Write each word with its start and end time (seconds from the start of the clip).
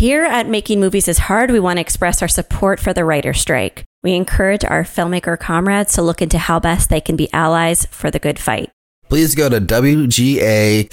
Here 0.00 0.24
at 0.24 0.48
Making 0.48 0.80
Movies 0.80 1.08
is 1.08 1.18
Hard, 1.18 1.50
we 1.50 1.60
want 1.60 1.76
to 1.76 1.82
express 1.82 2.22
our 2.22 2.28
support 2.28 2.80
for 2.80 2.94
the 2.94 3.04
writer 3.04 3.34
strike. 3.34 3.84
We 4.02 4.14
encourage 4.14 4.64
our 4.64 4.82
filmmaker 4.82 5.38
comrades 5.38 5.92
to 5.92 6.00
look 6.00 6.22
into 6.22 6.38
how 6.38 6.58
best 6.58 6.88
they 6.88 7.02
can 7.02 7.16
be 7.16 7.30
allies 7.34 7.84
for 7.90 8.10
the 8.10 8.18
good 8.18 8.38
fight. 8.38 8.70
Please 9.10 9.34
go 9.34 9.50
to 9.50 9.60
WGACONTRACT 9.60 10.86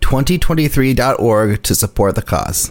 2023.org 0.00 1.62
to 1.62 1.74
support 1.74 2.14
the 2.14 2.20
cause. 2.20 2.70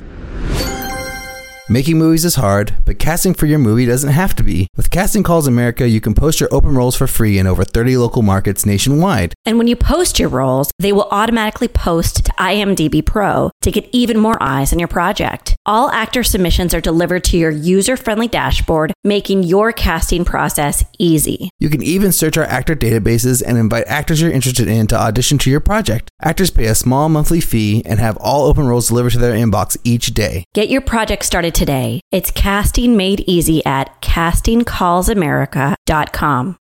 Making 1.69 1.97
movies 1.97 2.25
is 2.25 2.35
hard, 2.35 2.75
but 2.83 2.99
casting 2.99 3.33
for 3.33 3.45
your 3.45 3.57
movie 3.57 3.85
doesn't 3.85 4.09
have 4.09 4.35
to 4.35 4.43
be. 4.43 4.67
With 4.75 4.89
Casting 4.89 5.23
Calls 5.23 5.47
America, 5.47 5.87
you 5.87 6.01
can 6.01 6.13
post 6.13 6.41
your 6.41 6.53
open 6.53 6.75
roles 6.75 6.93
for 6.93 7.07
free 7.07 7.39
in 7.39 7.47
over 7.47 7.63
30 7.63 7.95
local 7.95 8.21
markets 8.21 8.65
nationwide. 8.65 9.33
And 9.45 9.57
when 9.57 9.69
you 9.69 9.77
post 9.77 10.19
your 10.19 10.27
roles, 10.27 10.71
they 10.79 10.91
will 10.91 11.07
automatically 11.09 11.69
post 11.69 12.25
to 12.25 12.31
IMDb 12.33 13.05
Pro 13.05 13.49
to 13.61 13.71
get 13.71 13.87
even 13.93 14.19
more 14.19 14.37
eyes 14.43 14.73
on 14.73 14.79
your 14.79 14.89
project. 14.89 15.55
All 15.65 15.89
actor 15.91 16.21
submissions 16.21 16.73
are 16.73 16.81
delivered 16.81 17.23
to 17.25 17.37
your 17.37 17.51
user 17.51 17.95
friendly 17.95 18.27
dashboard, 18.27 18.91
making 19.05 19.43
your 19.43 19.71
casting 19.71 20.25
process 20.25 20.83
easy. 20.99 21.49
You 21.61 21.69
can 21.69 21.81
even 21.81 22.11
search 22.11 22.37
our 22.37 22.43
actor 22.43 22.75
databases 22.75 23.41
and 23.41 23.57
invite 23.57 23.85
actors 23.87 24.19
you're 24.19 24.31
interested 24.31 24.67
in 24.67 24.87
to 24.87 24.99
audition 24.99 25.37
to 25.37 25.49
your 25.49 25.61
project. 25.61 26.09
Actors 26.21 26.51
pay 26.51 26.65
a 26.65 26.75
small 26.75 27.07
monthly 27.07 27.39
fee 27.39 27.83
and 27.85 28.01
have 28.01 28.17
all 28.17 28.47
open 28.47 28.67
roles 28.67 28.89
delivered 28.89 29.13
to 29.13 29.19
their 29.19 29.33
inbox 29.33 29.77
each 29.85 30.07
day. 30.13 30.43
Get 30.53 30.67
your 30.67 30.81
project 30.81 31.23
started 31.23 31.52
today. 31.53 32.01
It's 32.11 32.31
casting 32.31 32.97
made 32.97 33.21
easy 33.21 33.65
at 33.65 34.01
castingcallsamerica.com. 34.01 36.57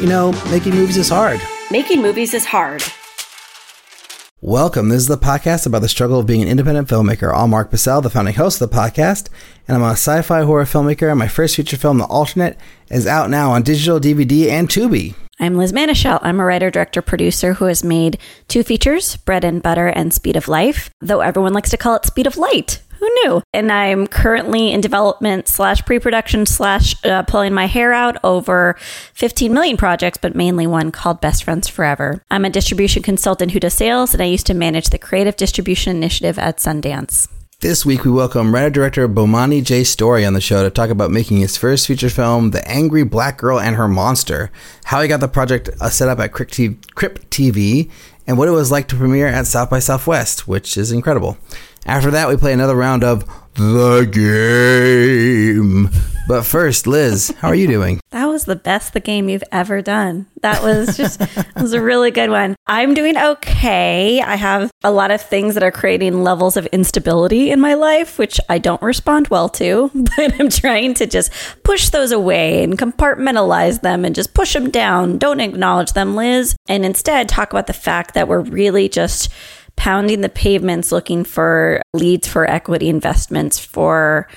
You 0.00 0.06
know, 0.06 0.32
making 0.50 0.74
movies 0.74 0.96
is 0.96 1.10
hard. 1.10 1.40
Making 1.70 2.02
movies 2.02 2.34
is 2.34 2.46
hard. 2.46 2.82
Welcome. 4.42 4.88
This 4.88 5.02
is 5.02 5.06
the 5.06 5.18
podcast 5.18 5.66
about 5.66 5.82
the 5.82 5.88
struggle 5.90 6.18
of 6.18 6.24
being 6.24 6.40
an 6.40 6.48
independent 6.48 6.88
filmmaker. 6.88 7.30
I'm 7.36 7.50
Mark 7.50 7.70
Bissell, 7.70 8.00
the 8.00 8.08
founding 8.08 8.32
host 8.32 8.58
of 8.58 8.70
the 8.70 8.74
podcast, 8.74 9.28
and 9.68 9.76
I'm 9.76 9.82
a 9.82 9.90
sci 9.90 10.22
fi 10.22 10.40
horror 10.44 10.64
filmmaker. 10.64 11.10
And 11.10 11.18
my 11.18 11.28
first 11.28 11.56
feature 11.56 11.76
film, 11.76 11.98
The 11.98 12.06
Alternate, 12.06 12.56
is 12.90 13.06
out 13.06 13.28
now 13.28 13.50
on 13.50 13.62
digital 13.62 14.00
DVD 14.00 14.48
and 14.48 14.66
Tubi. 14.66 15.14
I'm 15.38 15.56
Liz 15.56 15.74
Manashil. 15.74 16.20
I'm 16.22 16.40
a 16.40 16.44
writer, 16.46 16.70
director, 16.70 17.02
producer 17.02 17.52
who 17.52 17.66
has 17.66 17.84
made 17.84 18.16
two 18.48 18.62
features, 18.62 19.16
Bread 19.16 19.44
and 19.44 19.62
Butter 19.62 19.88
and 19.88 20.14
Speed 20.14 20.36
of 20.36 20.48
Life, 20.48 20.88
though 21.02 21.20
everyone 21.20 21.52
likes 21.52 21.68
to 21.68 21.76
call 21.76 21.96
it 21.96 22.06
Speed 22.06 22.26
of 22.26 22.38
Light. 22.38 22.80
Who 23.00 23.08
knew? 23.24 23.42
And 23.54 23.72
I'm 23.72 24.06
currently 24.06 24.70
in 24.70 24.82
development 24.82 25.48
slash 25.48 25.82
pre-production 25.86 26.44
slash 26.44 26.94
uh, 27.02 27.22
pulling 27.22 27.54
my 27.54 27.64
hair 27.64 27.94
out 27.94 28.18
over 28.22 28.76
15 29.14 29.54
million 29.54 29.78
projects, 29.78 30.18
but 30.20 30.34
mainly 30.34 30.66
one 30.66 30.92
called 30.92 31.22
Best 31.22 31.44
Friends 31.44 31.66
Forever. 31.66 32.22
I'm 32.30 32.44
a 32.44 32.50
distribution 32.50 33.02
consultant 33.02 33.52
who 33.52 33.60
does 33.60 33.72
sales, 33.72 34.12
and 34.12 34.22
I 34.22 34.26
used 34.26 34.46
to 34.48 34.54
manage 34.54 34.90
the 34.90 34.98
creative 34.98 35.36
distribution 35.36 35.96
initiative 35.96 36.38
at 36.38 36.58
Sundance. 36.58 37.26
This 37.60 37.86
week, 37.86 38.04
we 38.04 38.10
welcome 38.10 38.54
writer 38.54 38.68
director 38.68 39.08
Bomani 39.08 39.64
J. 39.64 39.84
Story 39.84 40.26
on 40.26 40.34
the 40.34 40.40
show 40.42 40.62
to 40.62 40.68
talk 40.68 40.90
about 40.90 41.10
making 41.10 41.38
his 41.38 41.56
first 41.56 41.86
feature 41.86 42.10
film, 42.10 42.50
The 42.50 42.66
Angry 42.68 43.02
Black 43.02 43.38
Girl 43.38 43.58
and 43.58 43.76
Her 43.76 43.88
Monster, 43.88 44.50
how 44.84 45.00
he 45.00 45.08
got 45.08 45.20
the 45.20 45.28
project 45.28 45.70
uh, 45.80 45.88
set 45.88 46.08
up 46.08 46.18
at 46.18 46.32
Crypt 46.32 46.52
TV, 47.30 47.90
and 48.26 48.36
what 48.36 48.48
it 48.48 48.52
was 48.52 48.70
like 48.70 48.88
to 48.88 48.96
premiere 48.96 49.26
at 49.26 49.46
South 49.46 49.70
by 49.70 49.78
Southwest, 49.78 50.46
which 50.46 50.76
is 50.76 50.92
incredible. 50.92 51.38
After 51.86 52.10
that, 52.10 52.28
we 52.28 52.36
play 52.36 52.52
another 52.52 52.76
round 52.76 53.04
of 53.04 53.24
the 53.54 54.08
game. 54.10 55.90
But 56.28 56.42
first, 56.42 56.86
Liz, 56.86 57.34
how 57.40 57.48
are 57.48 57.56
you 57.56 57.66
doing? 57.66 57.98
That 58.10 58.26
was 58.26 58.44
the 58.44 58.54
best 58.54 58.92
the 58.92 59.00
game 59.00 59.28
you've 59.28 59.42
ever 59.50 59.82
done. 59.82 60.26
That 60.42 60.62
was 60.62 60.96
just 60.96 61.20
was 61.56 61.72
a 61.72 61.82
really 61.82 62.12
good 62.12 62.30
one. 62.30 62.54
I'm 62.68 62.94
doing 62.94 63.16
okay. 63.16 64.22
I 64.22 64.36
have 64.36 64.70
a 64.84 64.92
lot 64.92 65.10
of 65.10 65.20
things 65.20 65.54
that 65.54 65.64
are 65.64 65.72
creating 65.72 66.22
levels 66.22 66.56
of 66.56 66.66
instability 66.66 67.50
in 67.50 67.60
my 67.60 67.74
life, 67.74 68.16
which 68.16 68.38
I 68.48 68.58
don't 68.58 68.80
respond 68.80 69.26
well 69.26 69.48
to, 69.50 69.90
but 69.94 70.40
I'm 70.40 70.50
trying 70.50 70.94
to 70.94 71.06
just 71.06 71.32
push 71.64 71.88
those 71.88 72.12
away 72.12 72.62
and 72.62 72.78
compartmentalize 72.78 73.80
them 73.80 74.04
and 74.04 74.14
just 74.14 74.32
push 74.32 74.52
them 74.52 74.70
down. 74.70 75.18
Don't 75.18 75.40
acknowledge 75.40 75.94
them, 75.94 76.14
Liz, 76.14 76.54
and 76.68 76.84
instead 76.84 77.28
talk 77.28 77.50
about 77.52 77.66
the 77.66 77.72
fact 77.72 78.14
that 78.14 78.28
we're 78.28 78.40
really 78.40 78.88
just 78.88 79.30
pounding 79.76 80.20
the 80.20 80.28
pavements 80.28 80.92
looking 80.92 81.24
for 81.24 81.82
leads 81.92 82.26
for 82.28 82.48
equity 82.48 82.88
investments 82.88 83.58
for 83.58 84.28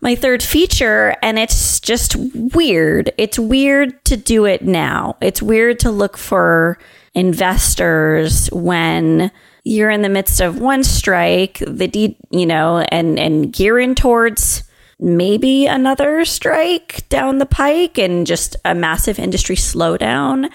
my 0.00 0.16
third 0.16 0.42
feature 0.42 1.14
and 1.22 1.38
it's 1.38 1.78
just 1.80 2.16
weird. 2.16 3.12
It's 3.16 3.38
weird 3.38 4.04
to 4.06 4.16
do 4.16 4.44
it 4.44 4.62
now. 4.62 5.16
It's 5.20 5.40
weird 5.40 5.78
to 5.80 5.90
look 5.90 6.16
for 6.16 6.78
investors 7.14 8.48
when 8.48 9.30
you're 9.64 9.90
in 9.90 10.02
the 10.02 10.08
midst 10.08 10.40
of 10.40 10.58
one 10.58 10.82
strike, 10.82 11.62
the 11.66 11.86
de- 11.86 12.18
you 12.30 12.46
know, 12.46 12.78
and 12.78 13.18
and 13.18 13.52
gearing 13.52 13.94
towards 13.94 14.64
maybe 14.98 15.66
another 15.66 16.24
strike 16.24 17.08
down 17.08 17.38
the 17.38 17.46
pike 17.46 17.98
and 17.98 18.26
just 18.26 18.56
a 18.64 18.74
massive 18.74 19.18
industry 19.18 19.56
slowdown 19.56 20.48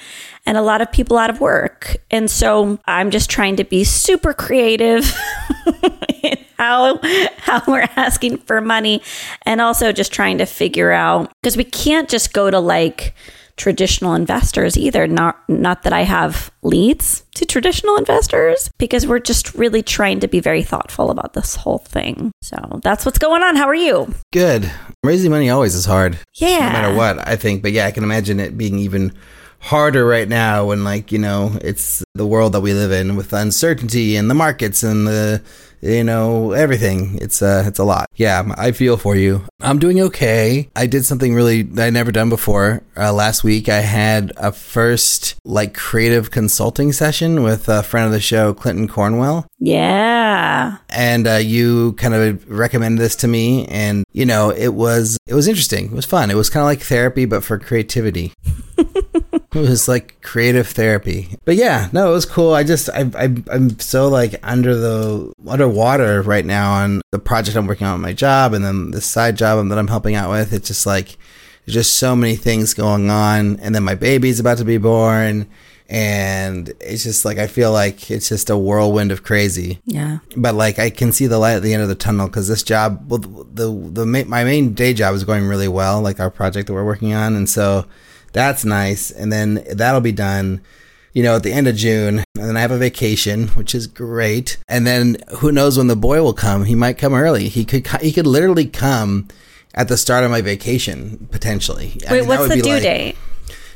and 0.47 0.57
a 0.57 0.61
lot 0.61 0.81
of 0.81 0.89
people 0.91 1.17
out 1.17 1.29
of 1.29 1.41
work. 1.41 1.97
And 2.09 2.31
so 2.31 2.79
I'm 2.85 3.11
just 3.11 3.29
trying 3.29 3.57
to 3.57 3.65
be 3.65 3.83
super 3.83 4.33
creative 4.33 5.13
in 6.23 6.37
how 6.57 6.99
how 7.37 7.61
we're 7.67 7.87
asking 7.97 8.37
for 8.37 8.61
money 8.61 9.03
and 9.45 9.61
also 9.61 9.91
just 9.91 10.11
trying 10.11 10.37
to 10.39 10.45
figure 10.45 10.91
out 10.91 11.31
because 11.43 11.57
we 11.57 11.65
can't 11.65 12.09
just 12.09 12.33
go 12.33 12.49
to 12.49 12.59
like 12.59 13.13
traditional 13.57 14.13
investors 14.13 14.77
either 14.77 15.07
not 15.07 15.37
not 15.49 15.83
that 15.83 15.91
I 15.91 16.03
have 16.03 16.51
leads 16.61 17.23
to 17.35 17.45
traditional 17.45 17.97
investors 17.97 18.69
because 18.77 19.05
we're 19.05 19.19
just 19.19 19.53
really 19.55 19.81
trying 19.81 20.19
to 20.21 20.27
be 20.27 20.39
very 20.39 20.63
thoughtful 20.63 21.11
about 21.11 21.33
this 21.33 21.55
whole 21.55 21.79
thing. 21.79 22.31
So 22.41 22.79
that's 22.83 23.05
what's 23.05 23.19
going 23.19 23.43
on. 23.43 23.55
How 23.57 23.67
are 23.67 23.75
you? 23.75 24.13
Good. 24.31 24.71
Raising 25.03 25.31
money 25.31 25.49
always 25.49 25.75
is 25.75 25.85
hard. 25.85 26.17
Yeah. 26.35 26.59
No 26.59 26.71
matter 26.71 26.95
what, 26.95 27.27
I 27.27 27.35
think. 27.35 27.61
But 27.61 27.73
yeah, 27.73 27.85
I 27.85 27.91
can 27.91 28.03
imagine 28.03 28.39
it 28.39 28.57
being 28.57 28.79
even 28.79 29.13
harder 29.59 30.05
right 30.05 30.27
now 30.27 30.65
when 30.65 30.83
like, 30.83 31.11
you 31.11 31.19
know, 31.19 31.57
it's 31.61 32.03
the 32.13 32.27
world 32.27 32.53
that 32.53 32.61
we 32.61 32.73
live 32.73 32.91
in 32.91 33.15
with 33.15 33.33
uncertainty 33.33 34.15
and 34.15 34.29
the 34.29 34.35
markets 34.35 34.83
and 34.83 35.07
the 35.07 35.41
you 35.81 36.03
know 36.03 36.51
everything. 36.51 37.17
It's 37.21 37.41
uh 37.41 37.63
it's 37.67 37.79
a 37.79 37.83
lot. 37.83 38.07
Yeah 38.15 38.43
i 38.57 38.71
feel 38.71 38.97
for 38.97 39.15
you. 39.15 39.43
I'm 39.61 39.79
doing 39.79 40.01
okay. 40.01 40.69
I 40.75 40.87
did 40.87 41.05
something 41.05 41.33
really 41.33 41.61
that 41.61 41.87
i 41.87 41.89
never 41.89 42.11
done 42.11 42.29
before. 42.29 42.81
Uh, 42.95 43.13
last 43.13 43.43
week 43.43 43.69
i 43.69 43.81
had 43.81 44.31
a 44.37 44.51
first 44.51 45.35
like 45.45 45.73
creative 45.73 46.31
consulting 46.31 46.91
session 46.91 47.43
with 47.43 47.69
a 47.69 47.83
friend 47.83 48.05
of 48.05 48.11
the 48.11 48.19
show 48.19 48.53
clinton 48.53 48.87
cornwell. 48.87 49.45
Yeah. 49.59 50.77
And 50.89 51.27
uh, 51.27 51.35
you 51.35 51.93
kind 51.93 52.13
of 52.13 52.49
recommended 52.49 53.01
this 53.01 53.15
to 53.17 53.27
me 53.27 53.67
and 53.67 54.03
you 54.11 54.25
know 54.25 54.49
it 54.49 54.73
was 54.73 55.17
it 55.27 55.33
was 55.35 55.47
interesting. 55.47 55.85
It 55.85 55.93
was 55.93 56.05
fun. 56.05 56.31
It 56.31 56.35
was 56.35 56.49
kind 56.49 56.61
of 56.61 56.67
like 56.67 56.81
therapy 56.81 57.25
but 57.25 57.43
for 57.43 57.59
creativity 57.59 58.33
it 59.65 59.69
was 59.69 59.87
like 59.87 60.21
creative 60.21 60.67
therapy. 60.67 61.35
But 61.45 61.55
yeah 61.55 61.89
no 61.93 62.09
it 62.11 62.13
was 62.13 62.25
cool. 62.25 62.53
I 62.53 62.63
just 62.63 62.89
I, 62.89 63.09
I 63.15 63.35
i'm 63.51 63.79
so 63.79 64.07
like 64.07 64.39
under 64.43 64.75
the 64.75 65.33
underwater 65.47 66.21
right 66.21 66.45
now 66.45 66.73
on 66.73 67.01
the 67.11 67.19
project 67.19 67.57
i'm 67.57 67.67
working 67.67 67.87
on 67.87 67.93
with 67.93 68.01
my 68.01 68.13
job 68.13 68.53
and 68.53 68.63
then 68.63 68.91
the 68.91 69.01
side 69.01 69.37
job 69.37 69.67
that 69.69 69.77
i'm 69.77 69.87
helping 69.87 70.15
out 70.15 70.29
with. 70.29 70.53
It's 70.53 70.67
just 70.67 70.85
like 70.85 71.17
there's 71.67 71.73
just 71.75 71.97
so 71.97 72.15
many 72.15 72.37
things 72.37 72.73
going 72.73 73.09
on. 73.09 73.59
And 73.59 73.75
then 73.75 73.83
my 73.83 73.95
baby's 73.95 74.39
about 74.39 74.57
to 74.59 74.65
be 74.65 74.77
born. 74.77 75.47
And 75.89 76.69
it's 76.79 77.03
just 77.03 77.25
like 77.25 77.37
I 77.37 77.47
feel 77.47 77.73
like 77.73 78.09
it's 78.09 78.29
just 78.29 78.49
a 78.49 78.57
whirlwind 78.57 79.11
of 79.11 79.23
crazy. 79.23 79.79
Yeah. 79.85 80.19
But 80.35 80.55
like 80.55 80.79
I 80.79 80.89
can 80.89 81.11
see 81.11 81.27
the 81.27 81.39
light 81.39 81.55
at 81.55 81.63
the 81.63 81.73
end 81.73 81.83
of 81.83 81.89
the 81.89 81.95
tunnel 81.95 82.27
because 82.27 82.47
this 82.47 82.63
job, 82.63 83.09
well, 83.09 83.19
the 83.19 83.69
the 83.69 84.05
my 84.05 84.43
main 84.43 84.73
day 84.73 84.93
job 84.93 85.13
is 85.13 85.23
going 85.23 85.45
really 85.45 85.67
well, 85.67 86.01
like 86.01 86.19
our 86.19 86.29
project 86.29 86.67
that 86.67 86.73
we're 86.73 86.85
working 86.85 87.13
on, 87.13 87.35
and 87.35 87.49
so 87.49 87.85
that's 88.37 88.63
nice. 88.63 89.11
And 89.11 89.31
then 89.31 89.65
that'll 89.73 90.01
be 90.01 90.11
done, 90.11 90.61
you 91.13 91.23
know, 91.23 91.35
at 91.35 91.43
the 91.43 91.51
end 91.51 91.67
of 91.67 91.75
June, 91.75 92.19
and 92.35 92.45
then 92.45 92.55
I 92.55 92.61
have 92.61 92.71
a 92.71 92.77
vacation, 92.77 93.47
which 93.49 93.73
is 93.73 93.87
great. 93.87 94.57
And 94.67 94.85
then 94.85 95.17
who 95.39 95.51
knows 95.51 95.77
when 95.77 95.87
the 95.87 95.95
boy 95.95 96.21
will 96.21 96.33
come? 96.33 96.65
He 96.65 96.75
might 96.75 96.97
come 96.97 97.13
early. 97.13 97.49
He 97.49 97.65
could 97.65 97.87
he 98.01 98.11
could 98.11 98.27
literally 98.27 98.67
come 98.67 99.27
at 99.73 99.87
the 99.87 99.97
start 99.97 100.23
of 100.23 100.31
my 100.31 100.41
vacation 100.41 101.27
potentially. 101.31 101.93
Wait, 101.95 102.11
I 102.11 102.19
mean, 102.19 102.27
what's 102.27 102.47
the 102.47 102.61
due 102.61 102.69
like 102.69 102.83
date? 102.83 103.17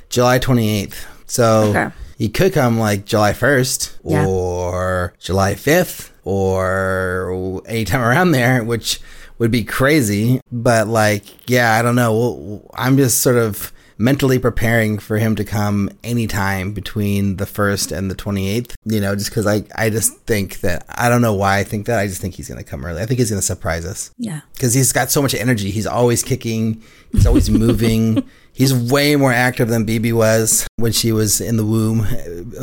July 0.09 0.39
twenty 0.39 0.69
eighth. 0.69 1.07
So. 1.25 1.69
Okay 1.69 1.91
he 2.21 2.29
could 2.29 2.53
come 2.53 2.77
like 2.77 3.05
July 3.05 3.33
1st 3.33 3.97
yeah. 4.03 4.27
or 4.27 5.15
July 5.17 5.55
5th 5.55 6.11
or 6.23 7.63
anytime 7.65 8.01
around 8.01 8.29
there, 8.29 8.63
which 8.63 9.01
would 9.39 9.49
be 9.49 9.63
crazy. 9.63 10.39
But 10.51 10.87
like, 10.87 11.49
yeah, 11.49 11.73
I 11.73 11.81
don't 11.81 11.95
know. 11.95 12.69
I'm 12.75 12.95
just 12.95 13.21
sort 13.21 13.37
of 13.37 13.73
mentally 14.01 14.39
preparing 14.39 14.98
for 14.98 15.18
him 15.18 15.36
to 15.36 15.44
come 15.44 15.89
anytime 16.03 16.74
between 16.74 17.38
the 17.38 17.45
1st 17.45 17.95
and 17.95 18.09
the 18.09 18.15
28th, 18.15 18.74
you 18.86 19.00
know, 19.00 19.15
just 19.15 19.30
because 19.30 19.45
I, 19.45 19.63
I 19.75 19.89
just 19.89 20.18
think 20.21 20.62
that, 20.62 20.86
I 20.89 21.07
don't 21.07 21.21
know 21.21 21.36
why 21.36 21.59
I 21.59 21.63
think 21.63 21.86
that. 21.86 22.00
I 22.00 22.07
just 22.07 22.19
think 22.19 22.33
he's 22.33 22.48
going 22.48 22.57
to 22.57 22.69
come 22.69 22.83
early. 22.83 23.01
I 23.01 23.06
think 23.06 23.19
he's 23.19 23.30
going 23.30 23.39
to 23.39 23.45
surprise 23.45 23.86
us. 23.86 24.12
Yeah. 24.18 24.42
Because 24.53 24.74
he's 24.74 24.92
got 24.92 25.12
so 25.12 25.21
much 25.21 25.36
energy. 25.36 25.69
He's 25.69 25.86
always 25.86 26.24
kicking, 26.24 26.81
he's 27.12 27.27
always 27.27 27.50
moving. 27.63 28.27
He's 28.53 28.74
way 28.74 29.15
more 29.15 29.31
active 29.31 29.69
than 29.69 29.86
BB 29.86 30.12
was 30.13 30.68
when 30.75 30.92
she 30.92 31.13
was 31.13 31.39
in 31.39 31.56
the 31.56 31.65
womb, 31.65 32.06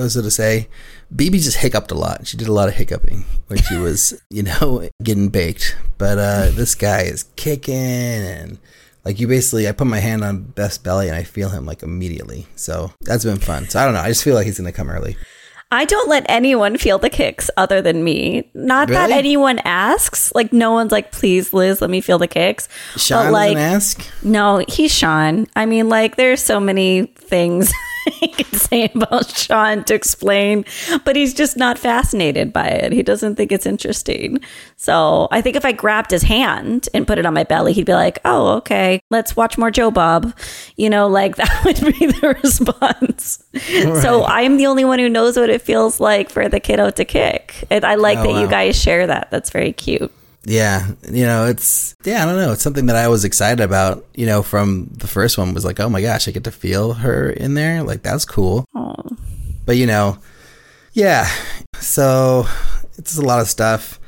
so 0.09 0.21
to 0.21 0.31
say. 0.31 0.69
BB 1.15 1.43
just 1.43 1.57
hiccuped 1.57 1.91
a 1.91 1.95
lot. 1.95 2.27
She 2.27 2.37
did 2.37 2.47
a 2.47 2.53
lot 2.53 2.69
of 2.69 2.75
hiccuping 2.75 3.25
when 3.47 3.59
she 3.63 3.77
was, 3.77 4.21
you 4.29 4.43
know, 4.43 4.87
getting 5.03 5.31
baked. 5.31 5.77
But 5.97 6.19
uh, 6.19 6.51
this 6.51 6.75
guy 6.75 7.03
is 7.03 7.25
kicking 7.37 7.75
and 7.75 8.59
like 9.05 9.21
you 9.21 9.29
basically, 9.29 9.69
I 9.69 9.73
put 9.73 9.87
my 9.87 10.01
hand 10.01 10.25
on 10.25 10.43
Beth's 10.43 10.79
belly 10.79 11.09
and 11.09 11.17
I 11.17 11.23
feel 11.23 11.49
him 11.49 11.67
like 11.67 11.83
immediately. 11.83 12.47
So 12.57 12.93
that's 13.01 13.25
been 13.25 13.39
fun. 13.39 13.69
So 13.69 13.81
I 13.81 13.85
don't 13.85 13.95
know. 13.95 14.01
I 14.01 14.09
just 14.09 14.25
feel 14.25 14.35
like 14.35 14.47
he's 14.47 14.59
going 14.59 14.71
to 14.71 14.77
come 14.77 14.91
early. 14.91 15.17
I 15.71 15.85
don't 15.85 16.09
let 16.09 16.25
anyone 16.31 16.79
feel 16.79 16.99
the 16.99 17.11
kicks 17.11 17.51
other 17.59 17.83
than 17.83 18.03
me. 18.03 18.51
Not 18.55 18.89
that 18.89 19.11
anyone 19.11 19.59
asks. 19.65 20.33
Like 20.35 20.51
no 20.51 20.73
one's 20.73 20.93
like, 20.93 21.13
please, 21.13 21.53
Liz, 21.53 21.83
let 21.83 21.91
me 21.91 22.01
feel 22.01 22.19
the 22.19 22.27
kicks. 22.27 22.71
Sean 22.97 23.27
but 23.27 23.33
like, 23.33 23.57
ask. 23.59 24.03
no, 24.23 24.65
he's 24.67 24.95
Sean. 24.95 25.47
I 25.55 25.67
mean, 25.67 25.91
like, 25.91 26.17
there's 26.17 26.43
so 26.43 26.59
many 26.59 27.07
things 27.17 27.71
I 28.23 28.27
can 28.29 28.59
say 28.59 28.91
about 28.95 29.29
Sean 29.31 29.85
to 29.85 29.95
explain, 29.95 30.65
but 31.05 31.17
he's 31.17 31.35
just 31.35 31.57
not 31.57 31.79
fascinated 31.79 32.53
by 32.53 32.67
it. 32.67 32.93
He 32.93 33.03
doesn't 33.03 33.37
think 33.37 33.53
it's 33.53 33.67
interesting. 33.67 34.41
So 34.77 35.29
I 35.31 35.41
think 35.41 35.57
if 35.57 35.65
I 35.65 35.73
grabbed 35.73 36.11
his 36.11 36.23
hand 36.23 36.89
and 36.95 37.07
put 37.07 37.19
it 37.19 37.27
on 37.27 37.35
my 37.35 37.45
belly, 37.45 37.73
he'd 37.73 37.87
be 37.87 37.93
like, 37.95 38.19
oh, 38.25 38.49
okay, 38.59 39.01
let's 39.11 39.37
watch 39.37 39.59
more 39.59 39.71
Joe 39.71 39.91
Bob. 39.91 40.37
You 40.77 40.91
know, 40.91 41.07
like 41.09 41.37
that 41.37 41.63
would 41.65 41.81
be 41.99 42.07
the 42.07 42.37
response. 42.43 43.43
So 44.03 44.25
I'm 44.25 44.57
the 44.57 44.67
only 44.67 44.85
one 44.85 44.99
who 44.99 45.09
knows 45.09 45.37
what 45.37 45.51
it 45.51 45.63
feels 45.63 46.01
like 46.01 46.31
for 46.31 46.49
the 46.49 46.61
kiddo 46.61 46.91
to 46.91 47.05
kick. 47.05 47.65
And 47.71 47.85
I 47.85 47.97
like 47.97 48.19
Oh, 48.19 48.23
that 48.33 48.41
you 48.41 48.49
guys 48.49 48.81
share 48.81 49.07
that. 49.07 49.31
That's 49.31 49.51
very 49.51 49.73
cute. 49.73 50.13
Yeah, 50.45 50.89
you 51.11 51.27
know, 51.27 51.47
it's 51.47 51.95
yeah, 52.05 52.23
I 52.23 52.27
don't 52.27 52.37
know. 52.37 52.53
It's 52.53 52.63
something 52.63 52.87
that 52.87 52.97
I 52.97 53.09
was 53.09 53.25
excited 53.25 53.61
about. 53.63 54.07
You 54.15 54.27
know, 54.27 54.43
from 54.43 54.89
the 54.93 55.07
first 55.09 55.37
one 55.37 55.53
was 55.53 55.65
like, 55.65 55.79
oh 55.81 55.89
my 55.91 56.01
gosh, 56.01 56.27
I 56.29 56.31
get 56.31 56.45
to 56.45 56.51
feel 56.51 56.95
her 56.95 57.29
in 57.31 57.55
there. 57.55 57.83
Like 57.83 58.03
that's 58.03 58.25
cool. 58.25 58.65
Oh, 58.75 58.95
But 59.67 59.77
you 59.77 59.87
know, 59.87 60.19
yeah. 60.93 61.29
So 61.81 62.47
it's 62.97 63.19
a 63.19 63.23
lot 63.23 63.41
of 63.41 63.49
stuff. 63.49 64.01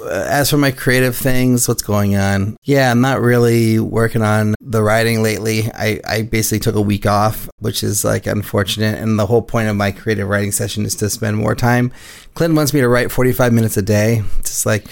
Uh, 0.00 0.26
As 0.28 0.48
for 0.48 0.56
my 0.56 0.70
creative 0.70 1.16
things, 1.16 1.66
what's 1.66 1.82
going 1.82 2.14
on? 2.16 2.56
Yeah, 2.62 2.90
I'm 2.90 3.00
not 3.00 3.20
really 3.20 3.80
working 3.80 4.22
on 4.22 4.54
the 4.60 4.80
writing 4.82 5.22
lately. 5.24 5.70
I, 5.74 6.00
I 6.06 6.22
basically 6.22 6.60
took 6.60 6.76
a 6.76 6.80
week 6.80 7.04
off, 7.04 7.50
which 7.58 7.82
is 7.82 8.04
like 8.04 8.26
unfortunate. 8.26 8.98
And 9.00 9.18
the 9.18 9.26
whole 9.26 9.42
point 9.42 9.68
of 9.68 9.74
my 9.76 9.90
creative 9.90 10.28
writing 10.28 10.52
session 10.52 10.86
is 10.86 10.94
to 10.96 11.10
spend 11.10 11.36
more 11.36 11.56
time. 11.56 11.92
Clinton 12.34 12.54
wants 12.56 12.72
me 12.72 12.80
to 12.80 12.88
write 12.88 13.10
45 13.10 13.52
minutes 13.52 13.76
a 13.76 13.82
day. 13.82 14.22
Just 14.44 14.64
like, 14.64 14.86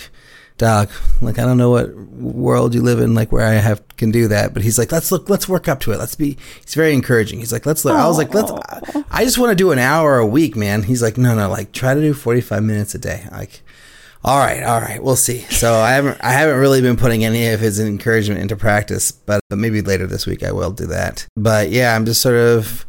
Doc, 0.59 0.91
like 1.21 1.39
I 1.39 1.45
don't 1.45 1.59
know 1.59 1.71
what 1.71 1.95
world 1.95 2.75
you 2.75 2.81
live 2.81 2.99
in, 3.01 3.15
like 3.15 3.31
where 3.31 3.47
I 3.47 3.55
have 3.55 3.83
can 3.97 4.11
do 4.11 4.29
that. 4.29 4.55
But 4.55 4.63
he's 4.63 4.79
like, 4.79 4.91
let's 4.91 5.13
look, 5.13 5.29
let's 5.29 5.49
work 5.49 5.69
up 5.69 5.81
to 5.81 5.93
it. 5.93 5.99
Let's 5.99 6.15
be. 6.15 6.37
He's 6.65 6.75
very 6.75 6.95
encouraging. 6.95 7.41
He's 7.41 7.53
like, 7.53 7.67
let's 7.67 7.85
look. 7.85 7.95
I 7.95 8.07
was 8.07 8.17
like, 8.17 8.33
let's. 8.33 8.51
I, 8.51 9.05
I 9.11 9.25
just 9.25 9.39
want 9.39 9.51
to 9.51 9.57
do 9.57 9.73
an 9.73 9.79
hour 9.79 10.19
a 10.19 10.27
week, 10.27 10.57
man. 10.57 10.83
He's 10.83 11.03
like, 11.03 11.19
no, 11.19 11.35
no, 11.35 11.51
like 11.51 11.73
try 11.73 11.95
to 11.95 12.01
do 12.01 12.15
forty 12.15 12.41
five 12.41 12.63
minutes 12.63 12.95
a 12.95 12.99
day. 12.99 13.27
Like, 13.31 13.63
all 14.25 14.39
right, 14.39 14.63
all 14.63 14.81
right, 14.81 15.03
we'll 15.03 15.17
see. 15.17 15.41
So 15.41 15.75
I 15.75 15.93
haven't, 15.93 16.19
I 16.23 16.33
haven't 16.33 16.59
really 16.59 16.81
been 16.81 16.97
putting 16.97 17.25
any 17.25 17.49
of 17.49 17.61
his 17.61 17.79
encouragement 17.79 18.41
into 18.41 18.57
practice, 18.57 19.13
but 19.13 19.41
but 19.51 19.59
maybe 19.59 19.83
later 19.83 20.07
this 20.07 20.27
week 20.27 20.43
I 20.43 20.53
will 20.53 20.71
do 20.71 20.87
that. 20.87 21.27
But 21.37 21.71
yeah, 21.71 21.95
I'm 21.95 22.07
just 22.07 22.23
sort 22.23 22.37
of 22.37 22.87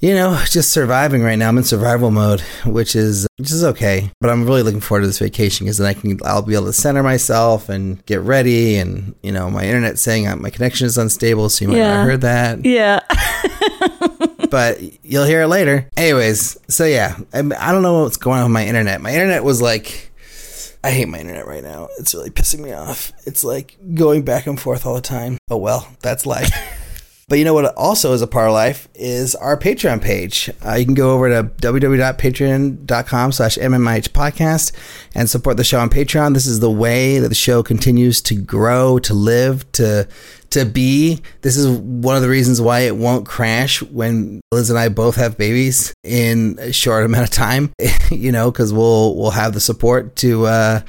you 0.00 0.14
know, 0.14 0.38
just 0.50 0.70
surviving 0.72 1.22
right 1.22 1.36
now. 1.36 1.48
I'm 1.48 1.58
in 1.58 1.64
survival 1.64 2.10
mode, 2.10 2.40
which 2.64 2.94
is 2.96 3.26
which 3.38 3.50
is 3.50 3.64
okay. 3.64 4.10
But 4.20 4.30
I'm 4.30 4.44
really 4.44 4.62
looking 4.62 4.80
forward 4.80 5.02
to 5.02 5.06
this 5.06 5.18
vacation 5.18 5.64
because 5.66 5.78
then 5.78 5.86
I 5.88 5.94
can 5.94 6.18
I'll 6.24 6.42
be 6.42 6.54
able 6.54 6.66
to 6.66 6.72
center 6.72 7.02
myself 7.02 7.68
and 7.68 8.04
get 8.06 8.20
ready. 8.20 8.76
And 8.76 9.14
you 9.22 9.32
know, 9.32 9.50
my 9.50 9.64
internet's 9.64 10.02
saying 10.02 10.26
uh, 10.26 10.36
my 10.36 10.50
connection 10.50 10.86
is 10.86 10.98
unstable, 10.98 11.48
so 11.48 11.64
you 11.64 11.68
might 11.70 11.78
Yeah. 11.78 11.96
have 11.98 12.06
heard 12.06 12.20
that. 12.22 12.64
yeah. 12.64 13.00
But 14.50 14.78
you'll 15.04 15.24
hear 15.24 15.42
it 15.42 15.48
later. 15.48 15.88
Anyways, 15.96 16.56
so 16.68 16.84
yeah, 16.84 17.18
I, 17.34 17.38
I 17.40 17.72
don't 17.72 17.82
know 17.82 18.02
what's 18.04 18.16
going 18.16 18.38
on 18.38 18.44
with 18.44 18.52
my 18.52 18.64
internet. 18.66 19.00
My 19.00 19.12
internet 19.12 19.42
was 19.44 19.60
like. 19.60 20.12
I 20.84 20.92
hate 20.92 21.08
my 21.08 21.18
internet 21.18 21.48
right 21.48 21.64
now. 21.64 21.88
It's 21.98 22.14
really 22.14 22.30
pissing 22.30 22.60
me 22.60 22.72
off. 22.72 23.12
It's 23.26 23.42
like 23.42 23.76
going 23.94 24.22
back 24.24 24.46
and 24.46 24.58
forth 24.58 24.86
all 24.86 24.94
the 24.94 25.00
time. 25.00 25.36
Oh 25.50 25.56
well, 25.56 25.88
that's 26.00 26.26
life. 26.26 26.48
But 27.28 27.40
you 27.40 27.44
know 27.44 27.54
what 27.54 27.74
also 27.74 28.12
is 28.12 28.22
a 28.22 28.28
part 28.28 28.46
of 28.46 28.52
life 28.52 28.86
is 28.94 29.34
our 29.34 29.56
Patreon 29.56 30.00
page. 30.00 30.48
Uh, 30.64 30.74
you 30.74 30.84
can 30.84 30.94
go 30.94 31.12
over 31.12 31.28
to 31.28 31.42
www.patreon.com 31.42 33.32
slash 33.32 33.58
MMIH 33.58 34.10
podcast 34.10 34.70
and 35.12 35.28
support 35.28 35.56
the 35.56 35.64
show 35.64 35.80
on 35.80 35.90
Patreon. 35.90 36.34
This 36.34 36.46
is 36.46 36.60
the 36.60 36.70
way 36.70 37.18
that 37.18 37.28
the 37.28 37.34
show 37.34 37.64
continues 37.64 38.22
to 38.22 38.36
grow, 38.36 39.00
to 39.00 39.12
live, 39.12 39.70
to 39.72 40.06
to 40.50 40.64
be. 40.64 41.20
This 41.42 41.56
is 41.56 41.66
one 41.66 42.14
of 42.14 42.22
the 42.22 42.28
reasons 42.28 42.60
why 42.60 42.80
it 42.80 42.96
won't 42.96 43.26
crash 43.26 43.82
when 43.82 44.40
Liz 44.52 44.70
and 44.70 44.78
I 44.78 44.88
both 44.88 45.16
have 45.16 45.36
babies 45.36 45.92
in 46.04 46.56
a 46.60 46.72
short 46.72 47.04
amount 47.04 47.24
of 47.24 47.30
time, 47.30 47.72
you 48.12 48.30
know, 48.30 48.52
because 48.52 48.72
we'll 48.72 49.16
we'll 49.16 49.32
have 49.32 49.52
the 49.52 49.60
support 49.60 50.14
to 50.16 50.46
uh 50.46 50.80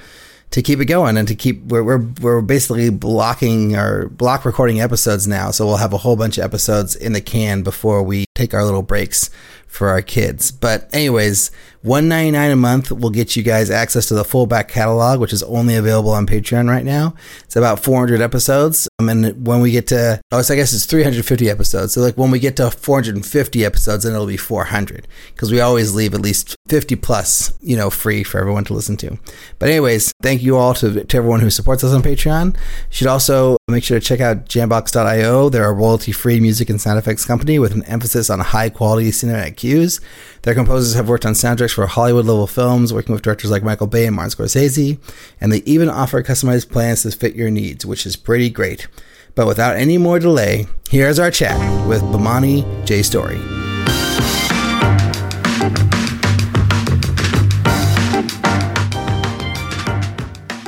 to 0.52 0.62
keep 0.62 0.80
it 0.80 0.86
going 0.86 1.18
and 1.18 1.28
to 1.28 1.36
keep 1.36 1.64
we're, 1.66 1.84
we're 1.84 2.06
we're 2.22 2.42
basically 2.42 2.90
blocking 2.90 3.76
or 3.76 4.08
block 4.10 4.46
recording 4.46 4.80
episodes 4.80 5.28
now. 5.28 5.52
So 5.52 5.66
we'll 5.66 5.78
have 5.78 5.94
a 5.94 5.98
whole 5.98 6.16
bunch 6.16 6.38
of 6.38 6.44
episodes 6.44 6.96
in 6.96 7.14
the 7.14 7.22
can 7.22 7.64
before 7.64 8.02
we 8.04 8.26
take 8.36 8.54
our 8.54 8.64
little 8.64 8.84
breaks 8.84 9.30
for 9.78 9.90
our 9.90 10.02
kids. 10.02 10.52
But 10.52 10.90
anyways 10.94 11.52
199 11.84 12.52
a 12.52 12.56
month 12.56 12.92
will 12.92 13.10
get 13.10 13.36
you 13.36 13.44
guys 13.44 13.70
access 13.70 14.08
to 14.08 14.14
the 14.14 14.26
full 14.26 14.46
back 14.46 14.68
catalog 14.68 15.20
which 15.20 15.32
is 15.32 15.44
only 15.44 15.76
available 15.76 16.10
on 16.10 16.26
patreon 16.26 16.70
right 16.70 16.84
now. 16.84 17.14
It's 17.44 17.56
about 17.56 17.80
400 17.80 18.20
episodes. 18.20 18.90
Um, 19.00 19.10
and 19.10 19.46
when 19.46 19.62
we 19.62 19.72
get 19.72 19.88
to 19.88 20.20
oh 20.32 20.42
so 20.42 20.54
i 20.54 20.58
guess 20.58 20.74
it's 20.74 20.86
350 20.86 21.50
episodes. 21.50 21.94
So 21.94 22.02
like 22.02 22.18
when 22.18 22.32
we 22.32 22.40
get 22.40 22.58
to 22.58 22.72
450 22.72 23.64
episodes 23.64 24.04
then 24.04 24.14
it'll 24.14 24.28
be 24.28 24.38
400 24.38 25.08
because 25.34 25.52
we 25.52 25.62
always 25.62 25.94
leave 25.94 26.14
at 26.14 26.22
least 26.22 26.56
50 26.68 26.96
plus 26.98 27.54
you 27.62 27.78
know 27.78 27.90
free 27.90 28.24
for 28.24 28.40
everyone 28.40 28.66
to 28.66 28.74
listen 28.74 28.98
to. 28.98 29.18
But 29.60 29.70
anyways 29.70 30.14
thank 30.22 30.42
you 30.42 30.58
all 30.58 30.74
to, 30.76 31.06
to 31.06 31.18
everyone 31.18 31.40
who 31.40 31.50
supports 31.50 31.84
us 31.84 31.94
on 31.94 32.02
patreon. 32.02 32.56
You 32.56 32.62
should 32.90 33.08
also 33.08 33.58
make 33.70 33.84
sure 33.84 34.00
to 34.00 34.06
check 34.06 34.20
out 34.20 34.46
jambox.io 34.46 35.50
they're 35.50 35.70
a 35.70 35.74
royalty 35.74 36.12
free 36.12 36.40
music 36.40 36.70
and 36.70 36.82
sound 36.82 36.98
effects 36.98 37.24
company 37.24 37.60
with 37.60 37.74
an 37.74 37.84
emphasis 37.84 38.30
on 38.30 38.40
high 38.40 38.70
quality 38.70 39.12
cinematic 39.12 39.56
cues 39.68 40.00
their 40.44 40.56
composers 40.56 40.94
have 40.94 41.10
worked 41.10 41.26
on 41.26 41.34
soundtracks 41.34 41.74
for 41.74 41.86
hollywood 41.88 42.26
level 42.26 42.48
films 42.48 42.94
working 42.94 43.14
with 43.14 43.22
directors 43.22 43.52
like 43.52 43.64
michael 43.64 43.86
bay 43.86 44.06
and 44.06 44.16
martin 44.16 44.32
scorsese 44.32 44.98
and 45.42 45.52
they 45.52 45.62
even 45.66 45.90
offer 45.90 46.24
customized 46.24 46.72
plans 46.72 47.02
to 47.04 47.12
fit 47.12 47.36
your 47.36 47.52
needs 47.52 47.86
which 47.86 48.06
is 48.06 48.16
pretty 48.16 48.50
great 48.50 48.88
but 49.36 49.46
without 49.46 49.76
any 49.76 49.98
more 49.98 50.20
delay 50.20 50.66
here's 50.90 51.20
our 51.20 51.30
chat 51.30 51.58
with 51.86 52.02
Bomani 52.04 52.64
j 52.86 53.02
story 53.04 53.40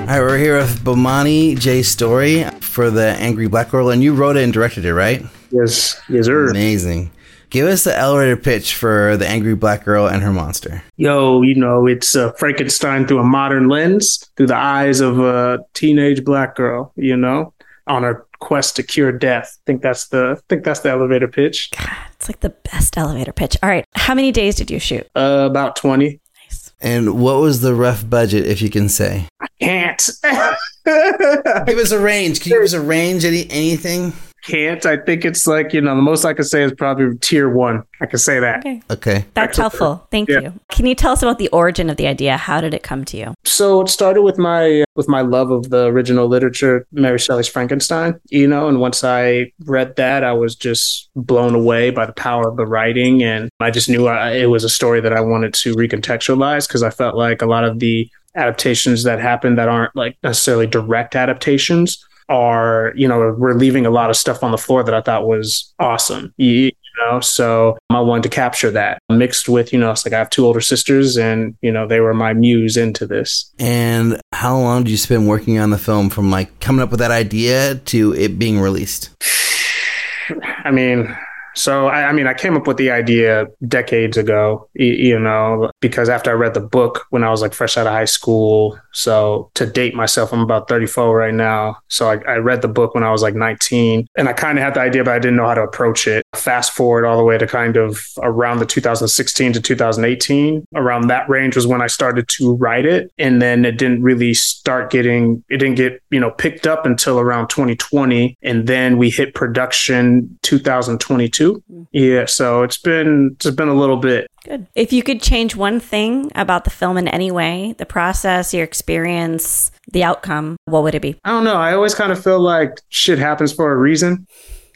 All 0.02 0.16
right, 0.16 0.22
we're 0.22 0.40
here 0.40 0.58
with 0.58 0.84
Bomani 0.84 1.56
J. 1.60 1.84
Story 1.84 2.44
for 2.62 2.90
the 2.90 3.10
Angry 3.20 3.46
Black 3.46 3.70
Girl, 3.70 3.92
and 3.92 4.02
you 4.02 4.16
wrote 4.16 4.38
it 4.38 4.44
and 4.44 4.52
directed 4.52 4.84
it, 4.84 4.96
right? 4.96 5.24
Yes, 5.52 6.02
yes, 6.10 6.26
sir. 6.26 6.50
Amazing. 6.50 7.12
Give 7.50 7.68
us 7.68 7.84
the 7.84 7.98
elevator 7.98 8.38
pitch 8.38 8.76
for 8.76 9.18
the 9.18 9.28
Angry 9.28 9.56
Black 9.56 9.84
Girl 9.84 10.08
and 10.08 10.22
her 10.22 10.32
monster. 10.32 10.84
Yo, 10.98 11.42
you 11.42 11.56
know, 11.56 11.88
it's 11.88 12.16
uh, 12.16 12.32
Frankenstein 12.34 13.08
through 13.08 13.20
a 13.20 13.24
modern 13.24 13.70
lens, 13.70 14.24
through 14.38 14.48
the 14.48 14.56
eyes 14.56 15.00
of 15.00 15.20
a 15.20 15.60
teenage 15.74 16.24
black 16.24 16.56
girl. 16.56 16.94
You 16.96 17.18
know, 17.18 17.54
on 17.88 18.04
her 18.04 18.26
quest 18.40 18.76
to 18.78 18.84
cure 18.84 19.12
death. 19.12 19.58
think 19.66 19.82
that's 19.82 20.08
the 20.10 20.36
I 20.38 20.42
think 20.48 20.64
that's 20.64 20.82
the 20.82 20.90
elevator 20.90 21.28
pitch. 21.28 21.72
God, 21.72 21.90
it's 22.14 22.30
like 22.30 22.40
the 22.42 22.52
best 22.72 22.98
elevator 22.98 23.34
pitch. 23.34 23.58
All 23.64 23.70
right. 23.70 23.86
How 23.96 24.14
many 24.14 24.32
days 24.32 24.56
did 24.56 24.70
you 24.70 24.80
shoot? 24.80 25.08
Uh, 25.16 25.48
about 25.50 25.76
twenty. 25.76 26.20
Nice. 26.46 26.72
And 26.80 27.20
what 27.20 27.42
was 27.42 27.62
the 27.62 27.74
rough 27.74 28.08
budget, 28.08 28.46
if 28.46 28.62
you 28.62 28.70
can 28.70 28.90
say? 28.90 29.28
I 29.42 29.48
can't. 29.60 30.10
Give 31.68 31.78
us 31.78 31.92
a 31.92 32.00
range. 32.00 32.42
Can 32.42 32.52
you 32.52 32.58
give 32.58 32.64
us 32.64 32.74
a 32.74 32.82
range? 32.82 33.24
Any 33.26 33.48
anything? 33.52 34.14
Can't. 34.50 34.86
I 34.86 34.98
think 34.98 35.26
it's 35.26 35.46
like 35.48 35.74
you 35.74 35.82
know 35.82 35.96
the 35.96 36.02
most 36.02 36.26
I 36.26 36.34
could 36.34 36.46
say 36.48 36.64
is 36.64 36.74
probably 36.74 37.18
tier 37.20 37.50
one. 37.50 37.84
I 38.02 38.06
can 38.06 38.20
say 38.20 38.40
that. 38.40 38.60
Okay. 38.60 38.82
Okay. 38.90 39.26
That's 39.34 39.58
helpful. 39.58 40.08
Thank 40.12 40.30
Yeah. 40.30 40.40
you. 40.40 40.54
Can 40.72 40.86
you 40.86 40.96
tell 40.96 41.12
us 41.12 41.22
about 41.22 41.38
the 41.38 41.50
origin 41.50 41.90
of 41.90 41.98
the 41.98 42.08
idea? 42.08 42.38
How 42.38 42.62
did 42.62 42.74
it 42.74 42.82
come 42.84 43.06
to 43.06 43.18
you? 43.18 43.34
So 43.44 43.82
it 43.82 43.90
started 43.90 44.22
with 44.24 44.38
my 44.38 44.84
with 44.96 45.08
my 45.08 45.22
love 45.22 45.52
of 45.52 45.70
the 45.70 45.86
original 45.86 46.28
literature, 46.28 46.86
Mary 46.92 47.20
Shelley's 47.20 47.48
Frankenstein. 47.48 48.20
You 48.30 48.48
know, 48.48 48.68
and 48.68 48.80
once 48.80 49.04
I 49.04 49.52
read 49.66 49.96
that, 49.98 50.24
I 50.24 50.34
was 50.34 50.56
just 50.56 51.10
blown 51.16 51.54
away 51.56 51.90
by 51.92 52.06
the 52.06 52.14
power 52.14 52.50
of 52.50 52.58
the 52.58 52.66
writing, 52.66 53.24
and 53.24 53.50
I 53.60 53.70
just 53.72 53.90
knew 53.90 54.08
I, 54.08 54.32
it 54.32 54.48
was 54.48 54.64
a 54.64 54.70
story 54.70 55.00
that 55.02 55.14
I 55.14 55.22
wanted 55.22 55.54
to 55.56 55.74
recontextualize 55.76 56.68
because 56.68 56.84
I 56.84 56.90
felt 56.90 57.16
like 57.16 57.42
a 57.42 57.46
lot 57.46 57.64
of 57.64 57.80
the 57.80 58.10
adaptations 58.36 59.04
that 59.04 59.20
happen 59.20 59.56
that 59.56 59.68
aren't 59.68 59.96
like 59.96 60.16
necessarily 60.24 60.68
direct 60.68 61.16
adaptations 61.16 62.04
are, 62.30 62.94
you 62.96 63.08
know, 63.08 63.36
we're 63.38 63.54
leaving 63.54 63.86
a 63.86 63.90
lot 63.90 64.10
of 64.10 64.16
stuff 64.16 64.44
on 64.44 64.52
the 64.52 64.58
floor 64.58 64.84
that 64.84 64.94
I 64.94 65.02
thought 65.02 65.28
was 65.28 65.74
awesome. 65.80 66.34
You, 66.38 66.72
know, 67.00 67.20
so 67.20 67.78
um, 67.90 67.96
I 67.96 68.02
wanted 68.02 68.24
to 68.24 68.30
capture 68.30 68.72
that 68.72 69.02
mixed 69.10 69.50
with, 69.50 69.74
you 69.74 69.80
know, 69.80 69.92
it's 69.92 70.06
like 70.06 70.14
I 70.14 70.20
have 70.20 70.30
two 70.30 70.46
older 70.46 70.62
sisters 70.62 71.18
and, 71.18 71.56
you 71.62 71.72
know, 71.72 71.88
they 71.88 72.00
were 72.00 72.14
my 72.14 72.34
muse 72.34 72.78
into 72.78 73.08
this. 73.08 73.52
And 73.58 74.20
how 74.34 74.58
long 74.58 74.84
did 74.84 74.92
you 74.92 74.98
spend 74.98 75.28
working 75.28 75.60
on 75.60 75.70
the 75.70 75.78
film 75.78 76.10
from 76.10 76.30
like 76.30 76.60
coming 76.60 76.82
up 76.82 76.92
with 76.92 77.00
that 77.00 77.12
idea 77.12 77.76
to 77.76 78.14
it 78.14 78.38
being 78.38 78.60
released? 78.60 79.10
I 80.64 80.72
mean, 80.72 81.16
so, 81.60 81.88
I, 81.88 82.04
I, 82.06 82.14
mean, 82.14 82.26
I 82.26 82.34
came 82.34 82.56
up 82.56 82.68
with 82.68 82.78
the 82.78 82.90
idea 82.90 83.48
decades 83.68 84.16
ago, 84.16 84.70
you, 84.76 84.94
you, 84.94 85.20
know, 85.20 85.70
because 85.82 86.08
after 86.08 86.30
I 86.30 86.34
read 86.34 86.54
the 86.54 86.62
book 86.62 87.06
when 87.10 87.22
I 87.22 87.30
was 87.32 87.42
like 87.42 87.54
fresh 87.54 87.76
out 87.76 87.86
of 87.86 87.92
high 87.92 88.06
school. 88.06 88.80
So, 88.94 89.52
to 89.56 89.66
date 89.66 89.94
myself, 89.94 90.32
I'm 90.32 90.40
about 90.40 90.70
34 90.70 91.18
right 91.18 91.34
now. 91.34 91.76
So, 91.90 92.10
I, 92.10 92.20
I 92.26 92.36
read 92.38 92.62
the 92.62 92.70
book 92.70 92.96
when 92.96 93.04
I 93.04 93.12
was 93.12 93.22
like 93.22 93.36
19 93.36 94.08
and 94.16 94.30
I 94.30 94.32
kind 94.32 94.58
of 94.58 94.64
had 94.64 94.76
the 94.76 94.80
idea, 94.80 95.04
but 95.04 95.14
I 95.14 95.20
didn't 95.20 95.36
know 95.36 95.48
how 95.48 95.54
to 95.54 95.64
approach 95.64 96.08
it. 96.08 96.26
Fast 96.34 96.72
forward 96.72 97.06
all 97.06 97.18
the 97.18 97.26
way 97.26 97.38
to 97.38 97.46
kind 97.46 97.76
of 97.76 98.08
around 98.20 98.60
the 98.60 98.66
2016 98.66 99.52
to 99.52 99.62
2018, 99.62 100.66
around 100.76 101.08
that 101.08 101.28
range 101.28 101.58
was 101.58 101.68
when 101.68 101.82
I 101.82 101.88
started 101.88 102.30
to 102.38 102.56
write 102.56 102.86
it. 102.86 103.12
And 103.18 103.42
then 103.42 103.66
it 103.66 103.78
didn't 103.78 104.02
really 104.02 104.34
start 104.34 104.92
getting, 104.92 105.44
it 105.50 105.58
didn't 105.58 105.76
get, 105.76 106.02
you 106.10 106.22
know, 106.22 106.32
picked 106.32 106.68
up 106.68 106.86
until 106.86 107.20
around 107.20 107.50
2020. 107.50 108.38
And 108.44 108.66
then 108.66 108.98
we 108.98 109.10
hit 109.10 109.36
production 109.36 110.40
2022 110.44 111.49
yeah, 111.92 112.26
so 112.26 112.64
it's 112.64 112.78
been 112.78 113.36
it's 113.36 113.50
been 113.52 113.68
a 113.68 113.74
little 113.74 113.98
bit. 113.98 114.30
Good. 114.46 114.68
If 114.76 114.94
you 114.94 115.04
could 115.04 115.22
change 115.22 115.56
one 115.56 115.80
thing 115.80 116.32
about 116.36 116.64
the 116.64 116.70
film 116.70 116.98
in 116.98 117.08
any 117.08 117.32
way, 117.32 117.76
the 117.78 117.86
process, 117.86 118.54
your 118.54 118.64
experience, 118.64 119.72
the 119.92 120.04
outcome, 120.04 120.58
what 120.66 120.84
would 120.84 120.96
it 120.96 121.02
be? 121.02 121.20
I 121.24 121.30
don't 121.32 121.44
know. 121.44 121.56
I 121.56 121.74
always 121.74 121.96
kind 121.96 122.12
of 122.12 122.24
feel 122.24 122.40
like 122.40 122.82
shit 122.90 123.20
happens 123.20 123.52
for 123.54 123.72
a 123.72 123.78
reason. 123.78 124.28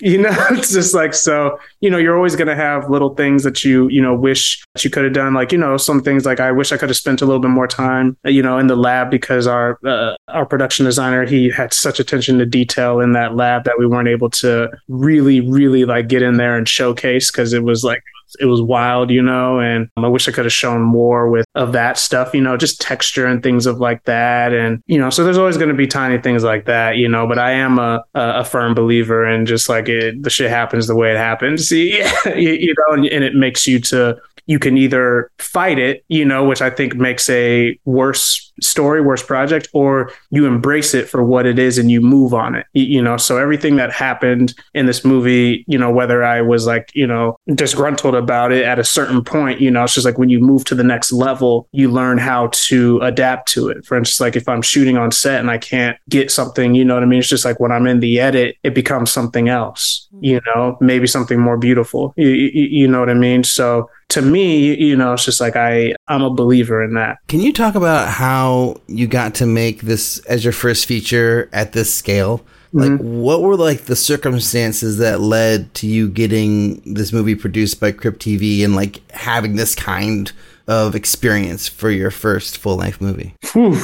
You 0.03 0.17
know 0.17 0.35
it's 0.51 0.73
just 0.73 0.93
like 0.93 1.13
so 1.13 1.57
you 1.79 1.89
know 1.89 1.97
you're 1.97 2.15
always 2.15 2.35
going 2.35 2.47
to 2.47 2.55
have 2.55 2.89
little 2.89 3.15
things 3.15 3.43
that 3.43 3.63
you 3.63 3.87
you 3.87 4.01
know 4.01 4.13
wish 4.13 4.63
that 4.73 4.83
you 4.83 4.89
could 4.89 5.03
have 5.03 5.13
done. 5.13 5.33
Like 5.33 5.51
you 5.51 5.57
know 5.57 5.77
some 5.77 6.01
things 6.01 6.25
like 6.25 6.39
i 6.39 6.51
wish 6.51 6.71
i 6.71 6.77
could 6.77 6.89
have 6.89 6.97
spent 6.97 7.21
a 7.21 7.25
little 7.25 7.41
bit 7.41 7.49
more 7.49 7.67
time 7.67 8.17
you 8.25 8.41
know 8.41 8.57
in 8.57 8.67
the 8.67 8.75
lab 8.75 9.09
because 9.09 9.47
our 9.47 9.79
uh, 9.85 10.15
our 10.27 10.45
production 10.45 10.85
designer 10.85 11.25
he 11.25 11.49
had 11.49 11.73
such 11.73 11.99
attention 11.99 12.37
to 12.39 12.45
detail 12.45 12.99
in 12.99 13.13
that 13.13 13.35
lab 13.35 13.63
that 13.63 13.75
we 13.79 13.87
weren't 13.87 14.07
able 14.07 14.29
to 14.29 14.69
really 14.87 15.39
really 15.41 15.85
like 15.85 16.07
get 16.07 16.21
in 16.21 16.37
there 16.37 16.57
and 16.57 16.67
showcase 16.67 17.31
because 17.31 17.53
it 17.53 17.63
was 17.63 17.83
like 17.83 18.03
it 18.39 18.45
was 18.45 18.61
wild, 18.61 19.09
you 19.09 19.21
know, 19.21 19.59
and 19.59 19.89
um, 19.97 20.05
I 20.05 20.07
wish 20.07 20.27
I 20.27 20.31
could 20.31 20.45
have 20.45 20.53
shown 20.53 20.81
more 20.81 21.29
with 21.29 21.45
of 21.55 21.71
that 21.73 21.97
stuff, 21.97 22.33
you 22.33 22.41
know, 22.41 22.57
just 22.57 22.81
texture 22.81 23.25
and 23.25 23.41
things 23.41 23.65
of 23.65 23.79
like 23.79 24.03
that. 24.05 24.53
And, 24.53 24.81
you 24.87 24.97
know, 24.97 25.09
so 25.09 25.23
there's 25.23 25.37
always 25.37 25.57
going 25.57 25.69
to 25.69 25.75
be 25.75 25.87
tiny 25.87 26.17
things 26.19 26.43
like 26.43 26.65
that, 26.65 26.97
you 26.97 27.07
know, 27.07 27.27
but 27.27 27.39
I 27.39 27.51
am 27.51 27.79
a, 27.79 28.03
a 28.15 28.43
firm 28.43 28.73
believer 28.73 29.27
in 29.27 29.45
just 29.45 29.69
like 29.69 29.89
it, 29.89 30.21
the 30.21 30.29
shit 30.29 30.49
happens 30.49 30.87
the 30.87 30.95
way 30.95 31.11
it 31.11 31.17
happens, 31.17 31.71
you, 31.71 32.03
you 32.35 32.73
know, 32.77 32.95
and, 32.95 33.05
and 33.05 33.23
it 33.23 33.35
makes 33.35 33.67
you 33.67 33.79
to, 33.79 34.17
you 34.45 34.59
can 34.59 34.77
either 34.77 35.31
fight 35.39 35.79
it, 35.79 36.03
you 36.07 36.25
know, 36.25 36.45
which 36.45 36.61
I 36.61 36.69
think 36.69 36.95
makes 36.95 37.29
a 37.29 37.77
worse 37.85 38.51
story, 38.61 39.01
worse 39.01 39.23
project, 39.23 39.67
or 39.73 40.11
you 40.29 40.45
embrace 40.45 40.93
it 40.93 41.09
for 41.09 41.23
what 41.23 41.45
it 41.45 41.57
is 41.57 41.77
and 41.77 41.89
you 41.89 42.01
move 42.01 42.33
on 42.33 42.55
it, 42.55 42.65
you 42.73 43.01
know. 43.01 43.17
So 43.17 43.37
everything 43.37 43.77
that 43.77 43.91
happened 43.91 44.53
in 44.73 44.85
this 44.85 45.03
movie, 45.03 45.63
you 45.67 45.77
know, 45.77 45.91
whether 45.91 46.23
I 46.23 46.41
was 46.41 46.67
like, 46.67 46.91
you 46.93 47.07
know, 47.07 47.37
disgruntled 47.55 48.15
about 48.15 48.51
it 48.51 48.63
at 48.63 48.79
a 48.79 48.83
certain 48.83 49.23
point, 49.23 49.59
you 49.59 49.71
know, 49.71 49.83
it's 49.83 49.93
just 49.93 50.05
like 50.05 50.17
when 50.17 50.29
you 50.29 50.39
move 50.39 50.65
to 50.65 50.75
the 50.75 50.83
next 50.83 51.11
level, 51.11 51.67
you 51.71 51.89
learn 51.89 52.17
how 52.17 52.49
to 52.51 52.99
adapt 53.01 53.49
to 53.49 53.69
it. 53.69 53.85
For 53.85 53.97
instance, 53.97 54.19
like 54.19 54.35
if 54.35 54.47
I'm 54.47 54.61
shooting 54.61 54.97
on 54.97 55.11
set 55.11 55.39
and 55.39 55.49
I 55.49 55.57
can't 55.57 55.97
get 56.09 56.31
something, 56.31 56.75
you 56.75 56.85
know 56.85 56.93
what 56.93 57.03
I 57.03 57.07
mean? 57.07 57.19
It's 57.19 57.27
just 57.27 57.45
like 57.45 57.59
when 57.59 57.71
I'm 57.71 57.87
in 57.87 57.99
the 57.99 58.19
edit, 58.19 58.57
it 58.63 58.75
becomes 58.75 59.11
something 59.11 59.49
else, 59.49 60.07
mm-hmm. 60.13 60.25
you 60.25 60.41
know, 60.47 60.77
maybe 60.79 61.07
something 61.07 61.39
more 61.39 61.57
beautiful, 61.57 62.13
you, 62.17 62.27
you, 62.27 62.67
you 62.81 62.87
know 62.87 62.99
what 62.99 63.09
I 63.09 63.15
mean? 63.15 63.43
So 63.43 63.89
to 64.13 64.21
me, 64.21 64.75
you 64.75 64.95
know, 64.95 65.13
it's 65.13 65.25
just 65.25 65.41
like 65.41 65.55
I 65.55 65.95
I'm 66.07 66.21
a 66.21 66.29
believer 66.29 66.83
in 66.83 66.93
that. 66.93 67.17
Can 67.27 67.39
you 67.39 67.51
talk 67.51 67.73
about 67.73 68.09
how 68.09 68.79
you 68.87 69.07
got 69.07 69.33
to 69.35 69.45
make 69.45 69.81
this 69.81 70.19
as 70.25 70.43
your 70.43 70.53
first 70.53 70.85
feature 70.85 71.49
at 71.51 71.73
this 71.73 71.93
scale? 71.93 72.45
Like, 72.75 72.91
mm-hmm. 72.91 73.21
what 73.21 73.41
were 73.41 73.55
like 73.55 73.81
the 73.81 73.95
circumstances 73.95 74.97
that 74.97 75.19
led 75.19 75.73
to 75.75 75.87
you 75.87 76.09
getting 76.09 76.81
this 76.91 77.13
movie 77.13 77.35
produced 77.35 77.79
by 77.79 77.91
Crypt 77.91 78.19
TV 78.19 78.63
and 78.63 78.75
like 78.75 79.07
having 79.11 79.55
this 79.55 79.75
kind 79.75 80.31
of 80.67 80.95
experience 80.95 81.67
for 81.67 81.91
your 81.91 82.09
first 82.09 82.57
full 82.57 82.77
length 82.77 83.01
movie? 83.01 83.35
Whew. 83.51 83.79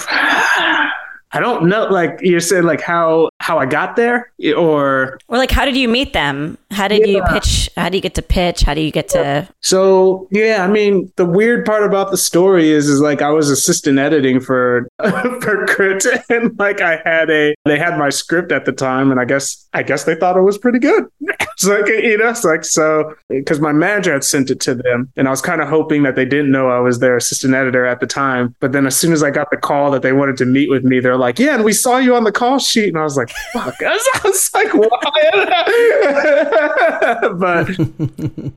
I 1.31 1.39
don't 1.39 1.69
know. 1.69 1.86
Like 1.86 2.19
you 2.21 2.39
said, 2.39 2.65
like 2.65 2.81
how 2.81 3.29
how 3.39 3.59
I 3.59 3.65
got 3.65 3.95
there, 3.95 4.31
or 4.57 5.19
or 5.27 5.38
like 5.38 5.51
how 5.51 5.63
did 5.63 5.77
you 5.77 5.88
meet 5.88 6.13
them? 6.13 6.57
How 6.71 6.88
did 6.88 7.07
yeah. 7.07 7.17
you 7.17 7.24
pitch? 7.29 7.69
How 7.77 7.89
do 7.89 7.98
you 7.98 8.01
get 8.01 8.15
to 8.15 8.21
pitch? 8.21 8.62
How 8.62 8.74
do 8.74 8.81
you 8.81 8.91
get 8.91 9.09
to? 9.09 9.48
So 9.62 10.27
yeah, 10.31 10.63
I 10.63 10.67
mean, 10.67 11.12
the 11.17 11.25
weird 11.25 11.65
part 11.65 11.83
about 11.83 12.09
the 12.09 12.17
story 12.17 12.71
is, 12.71 12.89
is 12.89 13.00
like 13.00 13.21
I 13.21 13.29
was 13.29 13.50
assistant 13.50 14.00
editing 14.00 14.39
for 14.39 14.89
for 15.41 15.65
Crypt, 15.67 16.07
and 16.29 16.57
like 16.57 16.81
I 16.81 17.01
had 17.05 17.29
a 17.29 17.55
they 17.65 17.77
had 17.77 17.98
my 17.98 18.09
script 18.09 18.51
at 18.51 18.65
the 18.65 18.71
time, 18.71 19.12
and 19.12 19.19
I 19.19 19.25
guess 19.25 19.67
I 19.74 19.83
guess 19.83 20.05
they 20.05 20.15
thought 20.15 20.36
it 20.36 20.41
was 20.41 20.57
pretty 20.57 20.79
good. 20.79 21.05
it's 21.21 21.65
like 21.65 21.88
you 21.88 22.17
know, 22.17 22.29
it's 22.29 22.43
like 22.43 22.63
so 22.63 23.15
because 23.29 23.59
my 23.59 23.71
manager 23.71 24.13
had 24.13 24.24
sent 24.24 24.50
it 24.50 24.59
to 24.62 24.74
them, 24.74 25.12
and 25.15 25.27
I 25.27 25.31
was 25.31 25.41
kind 25.41 25.62
of 25.62 25.67
hoping 25.67 26.03
that 26.03 26.15
they 26.15 26.25
didn't 26.25 26.51
know 26.51 26.69
I 26.69 26.79
was 26.79 27.00
their 27.00 27.17
assistant 27.17 27.53
editor 27.53 27.86
at 27.86 28.00
the 28.00 28.07
time. 28.07 28.55
But 28.59 28.71
then 28.71 28.88
as 28.88 28.98
soon 28.98 29.13
as 29.13 29.21
I 29.21 29.29
got 29.29 29.51
the 29.51 29.57
call 29.57 29.91
that 29.91 30.01
they 30.01 30.13
wanted 30.13 30.38
to 30.38 30.45
meet 30.45 30.69
with 30.69 30.83
me, 30.83 31.00
they're 31.00 31.18
like, 31.19 31.38
yeah, 31.38 31.55
and 31.55 31.63
we 31.63 31.73
saw 31.73 31.97
you 31.97 32.15
on 32.15 32.23
the 32.23 32.31
call 32.31 32.57
sheet. 32.59 32.89
And 32.89 32.97
I 32.97 33.03
was 33.03 33.17
like, 33.17 33.29
fuck. 33.53 33.75
I 33.81 33.99
was, 34.23 34.49
like, 34.53 34.73
why? 34.73 34.89
but 37.38 37.69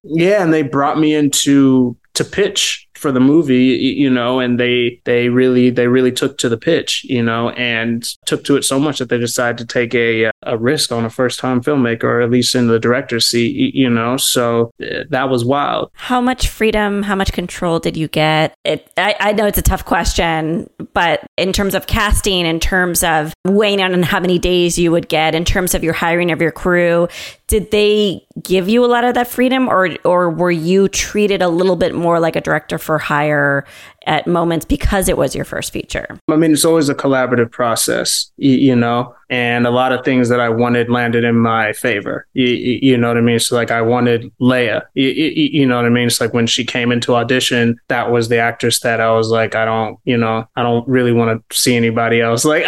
yeah, 0.05 0.43
and 0.43 0.53
they 0.53 0.63
brought 0.63 0.99
me 0.99 1.15
into 1.15 1.97
to 2.15 2.25
pitch 2.25 2.89
for 2.95 3.11
the 3.11 3.21
movie, 3.21 3.65
you 3.99 4.09
know, 4.09 4.39
and 4.39 4.61
they 4.61 5.01
they 5.05 5.29
really 5.29 5.71
they 5.71 5.89
really 5.89 6.13
took 6.13 6.39
to 6.39 6.49
the 6.49 6.57
pitch, 6.57 7.05
you 7.05 7.23
know, 7.23 7.51
and 7.51 8.05
took 8.27 8.45
to 8.45 8.57
it 8.57 8.63
so 8.65 8.79
much 8.79 8.99
that 8.99 9.09
they 9.09 9.19
decided 9.19 9.59
to 9.59 9.67
take 9.67 9.95
a 9.95 10.27
uh, 10.27 10.32
a 10.45 10.57
risk 10.57 10.93
on 10.93 11.05
a 11.05 11.11
first 11.11 11.39
time 11.39 11.63
filmmaker, 11.63 12.05
or 12.05 12.21
at 12.21 12.31
least 12.31 12.55
in 12.55 12.67
the 12.67 12.79
director's 12.79 13.27
seat, 13.27 13.75
you 13.75 13.89
know. 13.89 14.17
So 14.17 14.71
eh, 14.81 15.05
that 15.11 15.29
was 15.29 15.45
wild. 15.45 15.91
How 15.95 16.21
much 16.21 16.49
freedom, 16.49 17.03
how 17.03 17.15
much 17.15 17.33
control 17.33 17.79
did 17.79 17.97
you 17.97 18.09
get? 18.09 18.55
It, 18.65 18.91
I, 18.97 19.15
I 19.21 19.33
know 19.33 19.47
it's 19.47 19.59
a 19.59 19.63
tough 19.63 19.85
question, 19.85 20.69
but 20.93 21.25
in 21.37 21.53
terms 21.53 21.75
of 21.75 21.87
casting, 21.87 22.47
in 22.47 22.61
terms 22.61 23.03
of 23.03 23.33
weighing 23.47 23.81
on 23.81 24.03
how 24.03 24.21
many 24.21 24.39
days 24.39 24.79
you 24.79 24.91
would 24.91 25.09
get, 25.09 25.35
in 25.35 25.45
terms 25.45 25.75
of 25.75 25.85
your 25.85 25.95
hiring 25.95 26.31
of 26.31 26.41
your 26.41 26.53
crew, 26.53 27.09
did 27.53 27.71
they 27.71 28.27
give 28.43 28.69
you 28.69 28.83
a 28.83 28.87
lot 28.87 29.05
of 29.05 29.15
that 29.15 29.29
freedom 29.29 29.69
or 29.69 29.91
or 30.05 30.31
were 30.31 30.51
you 30.51 30.89
treated 30.89 31.43
a 31.43 31.49
little 31.49 31.77
bit 31.77 31.95
more 31.95 32.19
like 32.19 32.35
a 32.35 32.41
director 32.41 32.79
for 32.79 32.99
hire 32.99 33.67
at 34.07 34.27
moments 34.27 34.65
because 34.65 35.09
it 35.09 35.17
was 35.17 35.35
your 35.35 35.45
first 35.45 35.73
feature 35.73 36.19
i 36.31 36.37
mean 36.37 36.53
it's 36.53 36.65
always 36.65 36.89
a 36.89 36.95
collaborative 36.95 37.51
process 37.51 38.31
you, 38.37 38.75
know 38.75 39.15
and 39.31 39.67
a 39.67 39.71
lot 39.71 39.93
of 39.93 40.05
things 40.05 40.29
that 40.29 40.41
i 40.41 40.49
wanted 40.49 40.89
landed 40.91 41.25
in 41.25 41.37
my 41.37 41.73
favor 41.73 42.27
you, 42.35 42.47
you 42.47 42.97
know 42.97 43.09
what 43.09 43.17
i 43.17 43.21
mean 43.21 43.39
so 43.39 43.55
like 43.55 43.71
i 43.71 43.81
wanted 43.81 44.31
Laya 44.39 44.83
you, 44.95 45.09
you 45.09 45.67
know 45.67 45.77
what 45.77 45.87
i 45.87 45.91
mean 45.91 46.07
it's 46.07 46.21
like 46.21 46.33
when 46.33 46.47
she 46.47 46.65
came 46.65 46.93
into 46.93 47.15
audition 47.15 47.79
that 47.89 48.11
was 48.11 48.29
the 48.29 48.39
actress 48.39 48.81
that 48.81 49.01
i 49.01 49.11
was 49.13 49.29
like 49.29 49.55
i 49.55 49.65
don't 49.65 49.99
you 50.05 50.17
know 50.17 50.47
i 50.57 50.63
don't 50.63 50.87
really 50.89 51.13
want 51.13 51.49
to 51.49 51.57
see 51.57 51.77
anybody 51.77 52.21
else 52.21 52.45
like 52.45 52.65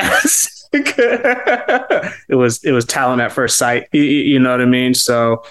it 0.74 2.34
was 2.34 2.62
it 2.64 2.72
was 2.72 2.84
talent 2.84 3.22
at 3.22 3.32
first 3.32 3.58
sight. 3.58 3.88
You, 3.92 4.02
you 4.02 4.38
know 4.38 4.50
what 4.50 4.60
I 4.60 4.64
mean? 4.64 4.94
So 4.94 5.44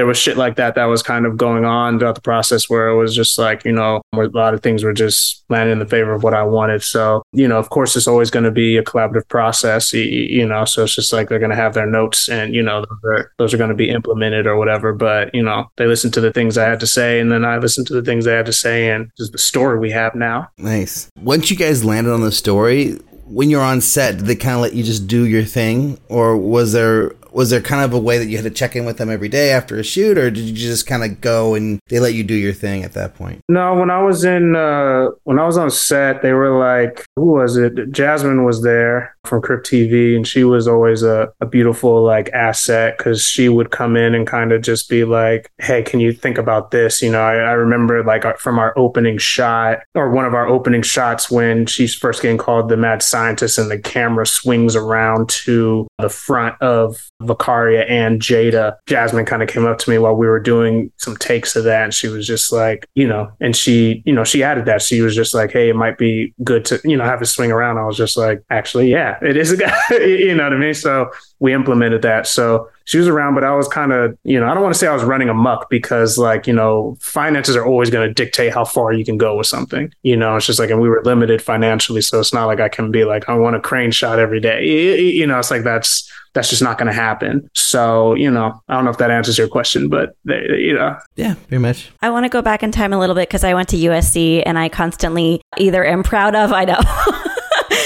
there 0.00 0.06
was 0.06 0.16
shit 0.16 0.38
like 0.38 0.56
that 0.56 0.76
that 0.76 0.86
was 0.86 1.02
kind 1.02 1.26
of 1.26 1.36
going 1.36 1.66
on 1.66 1.98
throughout 1.98 2.14
the 2.14 2.22
process 2.22 2.70
where 2.70 2.88
it 2.88 2.96
was 2.96 3.14
just 3.14 3.38
like 3.38 3.62
you 3.66 3.72
know 3.72 4.00
a 4.14 4.16
lot 4.28 4.54
of 4.54 4.62
things 4.62 4.82
were 4.82 4.94
just 4.94 5.44
landing 5.50 5.74
in 5.74 5.78
the 5.78 5.84
favor 5.84 6.14
of 6.14 6.22
what 6.22 6.32
I 6.32 6.42
wanted. 6.42 6.82
So 6.82 7.22
you 7.32 7.46
know, 7.46 7.58
of 7.58 7.68
course, 7.68 7.94
it's 7.96 8.06
always 8.06 8.30
going 8.30 8.46
to 8.46 8.50
be 8.50 8.78
a 8.78 8.82
collaborative 8.82 9.28
process. 9.28 9.92
You, 9.92 10.46
know, 10.46 10.64
so 10.64 10.84
it's 10.84 10.94
just 10.94 11.12
like 11.12 11.28
they're 11.28 11.38
going 11.38 11.50
to 11.50 11.56
have 11.56 11.74
their 11.74 11.84
notes 11.84 12.30
and 12.30 12.54
you 12.54 12.62
know 12.62 12.80
those 12.80 12.98
are, 13.04 13.32
those 13.36 13.52
are 13.52 13.58
going 13.58 13.68
to 13.68 13.76
be 13.76 13.90
implemented 13.90 14.46
or 14.46 14.56
whatever. 14.56 14.94
But 14.94 15.34
you 15.34 15.42
know, 15.42 15.70
they 15.76 15.84
listened 15.84 16.14
to 16.14 16.22
the 16.22 16.32
things 16.32 16.56
I 16.56 16.66
had 16.66 16.80
to 16.80 16.86
say, 16.86 17.20
and 17.20 17.30
then 17.30 17.44
I 17.44 17.58
listened 17.58 17.86
to 17.88 17.92
the 17.92 18.02
things 18.02 18.24
they 18.24 18.32
had 18.32 18.46
to 18.46 18.54
say, 18.54 18.88
and 18.88 19.10
just 19.18 19.32
the 19.32 19.38
story 19.38 19.78
we 19.78 19.90
have 19.90 20.14
now. 20.14 20.48
Nice. 20.56 21.10
Once 21.20 21.50
you 21.50 21.58
guys 21.58 21.84
landed 21.84 22.14
on 22.14 22.22
the 22.22 22.32
story, 22.32 22.92
when 23.26 23.50
you're 23.50 23.60
on 23.60 23.82
set, 23.82 24.16
did 24.16 24.24
they 24.24 24.36
kind 24.36 24.54
of 24.54 24.62
let 24.62 24.72
you 24.72 24.82
just 24.82 25.06
do 25.06 25.26
your 25.26 25.44
thing, 25.44 26.00
or 26.08 26.38
was 26.38 26.72
there 26.72 27.12
was 27.32 27.50
there 27.50 27.60
kind 27.60 27.84
of 27.84 27.92
a 27.92 27.98
way 27.98 28.18
that 28.18 28.26
you 28.26 28.36
had 28.36 28.44
to 28.44 28.50
check 28.50 28.76
in 28.76 28.84
with 28.84 28.98
them 28.98 29.10
every 29.10 29.28
day 29.28 29.50
after 29.50 29.78
a 29.78 29.84
shoot, 29.84 30.18
or 30.18 30.30
did 30.30 30.44
you 30.44 30.54
just 30.54 30.86
kind 30.86 31.04
of 31.04 31.20
go 31.20 31.54
and 31.54 31.80
they 31.88 32.00
let 32.00 32.14
you 32.14 32.24
do 32.24 32.34
your 32.34 32.52
thing 32.52 32.84
at 32.84 32.92
that 32.92 33.14
point? 33.14 33.40
No, 33.48 33.74
when 33.74 33.90
I 33.90 34.02
was 34.02 34.24
in 34.24 34.56
uh, 34.56 35.08
when 35.24 35.38
I 35.38 35.46
was 35.46 35.58
on 35.58 35.70
set, 35.70 36.22
they 36.22 36.32
were 36.32 36.58
like, 36.58 37.04
who 37.16 37.26
was 37.26 37.56
it? 37.56 37.92
Jasmine 37.92 38.44
was 38.44 38.62
there 38.62 39.16
from 39.24 39.42
Crypt 39.42 39.66
TV, 39.66 40.16
and 40.16 40.26
she 40.26 40.44
was 40.44 40.66
always 40.66 41.02
a, 41.02 41.32
a 41.40 41.46
beautiful 41.46 42.02
like 42.02 42.28
asset 42.30 42.98
because 42.98 43.22
she 43.22 43.48
would 43.48 43.70
come 43.70 43.96
in 43.96 44.14
and 44.14 44.26
kind 44.26 44.52
of 44.52 44.62
just 44.62 44.88
be 44.88 45.04
like, 45.04 45.50
hey, 45.58 45.82
can 45.82 46.00
you 46.00 46.12
think 46.12 46.38
about 46.38 46.70
this? 46.70 47.02
You 47.02 47.10
know, 47.10 47.22
I, 47.22 47.34
I 47.34 47.52
remember 47.52 48.02
like 48.04 48.38
from 48.38 48.58
our 48.58 48.76
opening 48.78 49.18
shot 49.18 49.80
or 49.94 50.10
one 50.10 50.24
of 50.24 50.34
our 50.34 50.46
opening 50.46 50.82
shots 50.82 51.30
when 51.30 51.66
she's 51.66 51.94
first 51.94 52.22
getting 52.22 52.38
called 52.38 52.68
the 52.68 52.76
mad 52.76 53.02
scientist, 53.02 53.58
and 53.58 53.70
the 53.70 53.78
camera 53.78 54.26
swings 54.26 54.74
around 54.76 55.28
to 55.28 55.86
the 55.98 56.08
front 56.08 56.60
of 56.60 57.10
Vicaria 57.20 57.88
and 57.88 58.20
Jada. 58.20 58.76
Jasmine 58.86 59.26
kind 59.26 59.42
of 59.42 59.48
came 59.48 59.66
up 59.66 59.78
to 59.78 59.90
me 59.90 59.98
while 59.98 60.14
we 60.14 60.26
were 60.26 60.40
doing 60.40 60.90
some 60.96 61.16
takes 61.16 61.56
of 61.56 61.64
that. 61.64 61.84
And 61.84 61.94
she 61.94 62.08
was 62.08 62.26
just 62.26 62.52
like, 62.52 62.86
you 62.94 63.06
know, 63.06 63.30
and 63.40 63.54
she, 63.54 64.02
you 64.06 64.12
know, 64.12 64.24
she 64.24 64.42
added 64.42 64.64
that. 64.66 64.82
She 64.82 65.00
was 65.00 65.14
just 65.14 65.34
like, 65.34 65.52
hey, 65.52 65.68
it 65.68 65.76
might 65.76 65.98
be 65.98 66.34
good 66.42 66.64
to, 66.66 66.80
you 66.84 66.96
know, 66.96 67.04
have 67.04 67.22
it 67.22 67.26
swing 67.26 67.52
around. 67.52 67.78
I 67.78 67.84
was 67.84 67.96
just 67.96 68.16
like, 68.16 68.42
actually, 68.50 68.90
yeah, 68.90 69.18
it 69.22 69.36
is 69.36 69.52
a 69.52 69.56
guy, 69.56 69.78
you 69.90 70.34
know 70.34 70.44
what 70.44 70.52
I 70.52 70.58
mean? 70.58 70.74
So 70.74 71.10
we 71.38 71.52
implemented 71.52 72.02
that. 72.02 72.26
So 72.26 72.68
she 72.90 72.98
was 72.98 73.06
around, 73.06 73.36
but 73.36 73.44
I 73.44 73.54
was 73.54 73.68
kind 73.68 73.92
of, 73.92 74.18
you 74.24 74.40
know, 74.40 74.50
I 74.50 74.52
don't 74.52 74.64
want 74.64 74.74
to 74.74 74.78
say 74.78 74.88
I 74.88 74.92
was 74.92 75.04
running 75.04 75.28
amok 75.28 75.70
because, 75.70 76.18
like, 76.18 76.48
you 76.48 76.52
know, 76.52 76.96
finances 76.98 77.54
are 77.54 77.64
always 77.64 77.88
going 77.88 78.08
to 78.08 78.12
dictate 78.12 78.52
how 78.52 78.64
far 78.64 78.92
you 78.92 79.04
can 79.04 79.16
go 79.16 79.36
with 79.36 79.46
something. 79.46 79.94
You 80.02 80.16
know, 80.16 80.34
it's 80.34 80.46
just 80.46 80.58
like, 80.58 80.70
and 80.70 80.80
we 80.80 80.88
were 80.88 81.00
limited 81.04 81.40
financially, 81.40 82.00
so 82.00 82.18
it's 82.18 82.34
not 82.34 82.46
like 82.46 82.58
I 82.58 82.68
can 82.68 82.90
be 82.90 83.04
like, 83.04 83.28
I 83.28 83.34
want 83.34 83.54
a 83.54 83.60
crane 83.60 83.92
shot 83.92 84.18
every 84.18 84.40
day. 84.40 84.64
You 84.66 85.24
know, 85.24 85.38
it's 85.38 85.52
like 85.52 85.62
that's 85.62 86.10
that's 86.32 86.50
just 86.50 86.62
not 86.62 86.78
going 86.78 86.88
to 86.88 86.92
happen. 86.92 87.48
So, 87.54 88.14
you 88.14 88.28
know, 88.28 88.60
I 88.68 88.74
don't 88.74 88.84
know 88.84 88.90
if 88.90 88.98
that 88.98 89.12
answers 89.12 89.38
your 89.38 89.48
question, 89.48 89.88
but 89.88 90.16
they, 90.24 90.44
you 90.58 90.74
know, 90.74 90.98
yeah, 91.14 91.34
pretty 91.34 91.62
much. 91.62 91.92
I 92.02 92.10
want 92.10 92.24
to 92.24 92.28
go 92.28 92.42
back 92.42 92.64
in 92.64 92.72
time 92.72 92.92
a 92.92 92.98
little 92.98 93.14
bit 93.14 93.28
because 93.28 93.44
I 93.44 93.54
went 93.54 93.68
to 93.68 93.76
USC 93.76 94.42
and 94.44 94.58
I 94.58 94.68
constantly 94.68 95.40
either 95.58 95.84
am 95.84 96.02
proud 96.02 96.34
of, 96.34 96.52
I 96.52 96.64
know. 96.64 96.80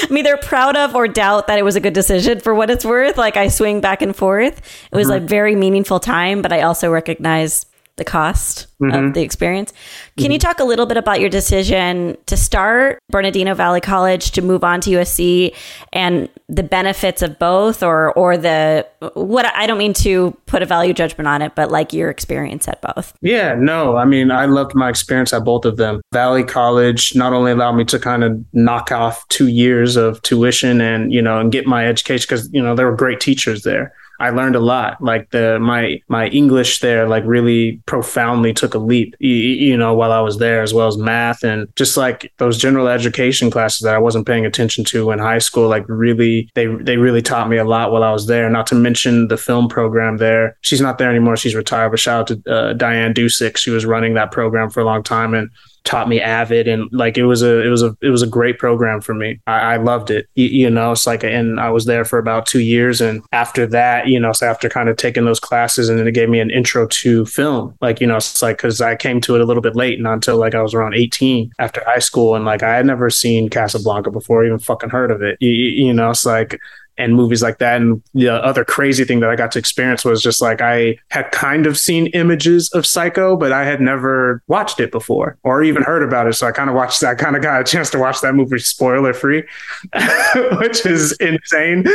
I'm 0.02 0.16
either 0.16 0.36
proud 0.36 0.76
of 0.76 0.94
or 0.94 1.08
doubt 1.08 1.46
that 1.46 1.58
it 1.58 1.62
was 1.62 1.76
a 1.76 1.80
good 1.80 1.94
decision 1.94 2.40
for 2.40 2.54
what 2.54 2.70
it's 2.70 2.84
worth. 2.84 3.16
Like 3.16 3.36
I 3.36 3.48
swing 3.48 3.80
back 3.80 4.02
and 4.02 4.14
forth. 4.14 4.58
It 4.90 4.96
was 4.96 5.08
mm-hmm. 5.08 5.24
a 5.24 5.28
very 5.28 5.54
meaningful 5.54 6.00
time, 6.00 6.42
but 6.42 6.52
I 6.52 6.62
also 6.62 6.90
recognize 6.90 7.66
the 7.96 8.04
cost 8.04 8.66
mm-hmm. 8.80 9.06
of 9.06 9.14
the 9.14 9.22
experience. 9.22 9.72
Can 10.16 10.24
mm-hmm. 10.24 10.32
you 10.32 10.38
talk 10.38 10.58
a 10.58 10.64
little 10.64 10.86
bit 10.86 10.96
about 10.96 11.20
your 11.20 11.30
decision 11.30 12.16
to 12.26 12.36
start 12.36 12.98
Bernardino 13.10 13.54
Valley 13.54 13.80
College 13.80 14.32
to 14.32 14.42
move 14.42 14.64
on 14.64 14.80
to 14.82 14.90
USC 14.90 15.54
and 15.92 16.28
the 16.48 16.62
benefits 16.62 17.22
of 17.22 17.38
both 17.38 17.82
or 17.82 18.12
or 18.12 18.36
the 18.36 18.86
what 19.14 19.46
I 19.46 19.66
don't 19.66 19.78
mean 19.78 19.92
to 19.94 20.36
put 20.46 20.62
a 20.62 20.66
value 20.66 20.92
judgment 20.92 21.28
on 21.28 21.40
it, 21.40 21.54
but 21.54 21.70
like 21.70 21.92
your 21.92 22.10
experience 22.10 22.66
at 22.66 22.82
both? 22.82 23.14
Yeah, 23.20 23.54
no. 23.54 23.96
I 23.96 24.04
mean, 24.04 24.30
I 24.30 24.46
loved 24.46 24.74
my 24.74 24.88
experience 24.88 25.32
at 25.32 25.44
both 25.44 25.64
of 25.64 25.76
them. 25.76 26.00
Valley 26.12 26.42
College 26.42 27.14
not 27.14 27.32
only 27.32 27.52
allowed 27.52 27.72
me 27.72 27.84
to 27.84 27.98
kind 27.98 28.24
of 28.24 28.44
knock 28.52 28.90
off 28.90 29.26
2 29.28 29.48
years 29.48 29.96
of 29.96 30.20
tuition 30.22 30.80
and, 30.80 31.12
you 31.12 31.22
know, 31.22 31.38
and 31.38 31.52
get 31.52 31.66
my 31.66 31.86
education 31.86 32.28
cuz 32.28 32.48
you 32.52 32.62
know, 32.62 32.74
there 32.74 32.86
were 32.86 32.96
great 32.96 33.20
teachers 33.20 33.62
there 33.62 33.92
I 34.24 34.30
learned 34.30 34.56
a 34.56 34.60
lot. 34.60 35.02
Like 35.02 35.30
the 35.32 35.58
my 35.60 36.00
my 36.08 36.28
English 36.28 36.80
there, 36.80 37.06
like 37.06 37.24
really 37.26 37.82
profoundly 37.84 38.54
took 38.54 38.72
a 38.72 38.78
leap. 38.78 39.14
You, 39.18 39.28
you, 39.30 39.76
know, 39.76 39.92
while 39.92 40.12
I 40.12 40.20
was 40.20 40.38
there, 40.38 40.62
as 40.62 40.72
well 40.72 40.86
as 40.88 40.96
math 40.96 41.44
and 41.44 41.68
just 41.76 41.98
like 41.98 42.32
those 42.38 42.56
general 42.56 42.88
education 42.88 43.50
classes 43.50 43.80
that 43.80 43.94
I 43.94 43.98
wasn't 43.98 44.26
paying 44.26 44.46
attention 44.46 44.82
to 44.84 45.10
in 45.10 45.18
high 45.18 45.40
school. 45.40 45.68
Like 45.68 45.84
really, 45.88 46.48
they 46.54 46.66
they 46.66 46.96
really 46.96 47.20
taught 47.20 47.50
me 47.50 47.58
a 47.58 47.64
lot 47.64 47.92
while 47.92 48.02
I 48.02 48.12
was 48.12 48.26
there. 48.26 48.48
Not 48.48 48.66
to 48.68 48.74
mention 48.74 49.28
the 49.28 49.36
film 49.36 49.68
program 49.68 50.16
there. 50.16 50.56
She's 50.62 50.80
not 50.80 50.96
there 50.96 51.10
anymore. 51.10 51.36
She's 51.36 51.54
retired. 51.54 51.90
But 51.90 52.00
shout 52.00 52.20
out 52.20 52.44
to 52.44 52.50
uh, 52.50 52.72
Diane 52.72 53.12
Dusick. 53.12 53.58
She 53.58 53.70
was 53.70 53.84
running 53.84 54.14
that 54.14 54.32
program 54.32 54.70
for 54.70 54.80
a 54.80 54.84
long 54.84 55.02
time 55.02 55.34
and 55.34 55.50
taught 55.84 56.08
me 56.08 56.20
avid 56.20 56.66
and 56.66 56.90
like 56.92 57.18
it 57.18 57.26
was 57.26 57.42
a 57.42 57.62
it 57.62 57.68
was 57.68 57.82
a 57.82 57.96
it 58.00 58.08
was 58.08 58.22
a 58.22 58.26
great 58.26 58.58
program 58.58 59.00
for 59.00 59.14
me. 59.14 59.38
I, 59.46 59.74
I 59.74 59.76
loved 59.76 60.10
it. 60.10 60.28
You, 60.34 60.46
you, 60.46 60.70
know 60.70 60.92
it's 60.92 61.06
like 61.06 61.22
and 61.22 61.60
i 61.60 61.70
was 61.70 61.84
there 61.84 62.04
for 62.04 62.18
about 62.18 62.46
two 62.46 62.60
years 62.60 63.00
and 63.00 63.22
after 63.32 63.66
that 63.66 64.08
you 64.08 64.18
know 64.18 64.32
so 64.32 64.48
after 64.48 64.68
kind 64.68 64.88
of 64.88 64.96
taking 64.96 65.26
those 65.26 65.38
classes 65.38 65.88
and 65.88 65.98
then 65.98 66.08
it 66.08 66.12
gave 66.12 66.30
me 66.30 66.40
an 66.40 66.50
intro 66.50 66.86
to 66.86 67.26
film. 67.26 67.76
Like 67.80 68.00
you 68.00 68.06
know 68.06 68.16
it's 68.16 68.40
like 68.42 68.56
because 68.56 68.80
i 68.80 68.96
came 68.96 69.20
to 69.22 69.34
it 69.34 69.40
a 69.40 69.44
little 69.44 69.62
bit 69.62 69.76
late 69.76 70.00
not 70.00 70.14
until 70.14 70.38
like 70.38 70.54
i 70.54 70.62
was 70.62 70.74
around 70.74 70.94
18 70.94 71.52
after 71.58 71.82
high 71.84 71.98
school 71.98 72.34
and 72.34 72.44
like 72.44 72.62
i 72.62 72.74
had 72.74 72.86
never 72.86 73.10
seen 73.10 73.48
casablanca 73.48 74.10
before 74.10 74.44
even 74.44 74.58
fucking 74.58 74.90
heard 74.90 75.10
of 75.10 75.22
it. 75.22 75.36
You, 75.40 75.50
you 75.50 75.92
know 75.92 76.10
it's 76.10 76.24
like 76.24 76.60
and 76.98 77.14
movies 77.14 77.42
like 77.42 77.58
that. 77.58 77.80
And 77.80 78.02
the 78.14 78.30
other 78.30 78.64
crazy 78.64 79.04
thing 79.04 79.20
that 79.20 79.30
I 79.30 79.36
got 79.36 79.52
to 79.52 79.58
experience 79.58 80.04
was 80.04 80.22
just 80.22 80.40
like 80.40 80.60
I 80.60 80.96
had 81.08 81.30
kind 81.32 81.66
of 81.66 81.78
seen 81.78 82.06
images 82.08 82.70
of 82.72 82.86
Psycho, 82.86 83.36
but 83.36 83.52
I 83.52 83.64
had 83.64 83.80
never 83.80 84.42
watched 84.46 84.80
it 84.80 84.90
before 84.90 85.38
or 85.42 85.62
even 85.62 85.82
heard 85.82 86.02
about 86.02 86.26
it. 86.26 86.34
So 86.34 86.46
I 86.46 86.52
kind 86.52 86.70
of 86.70 86.76
watched 86.76 87.00
that, 87.00 87.10
I 87.10 87.14
kind 87.14 87.36
of 87.36 87.42
got 87.42 87.60
a 87.60 87.64
chance 87.64 87.90
to 87.90 87.98
watch 87.98 88.20
that 88.20 88.34
movie 88.34 88.58
spoiler 88.58 89.12
free, 89.12 89.44
which 90.58 90.86
is 90.86 91.12
insane. 91.18 91.82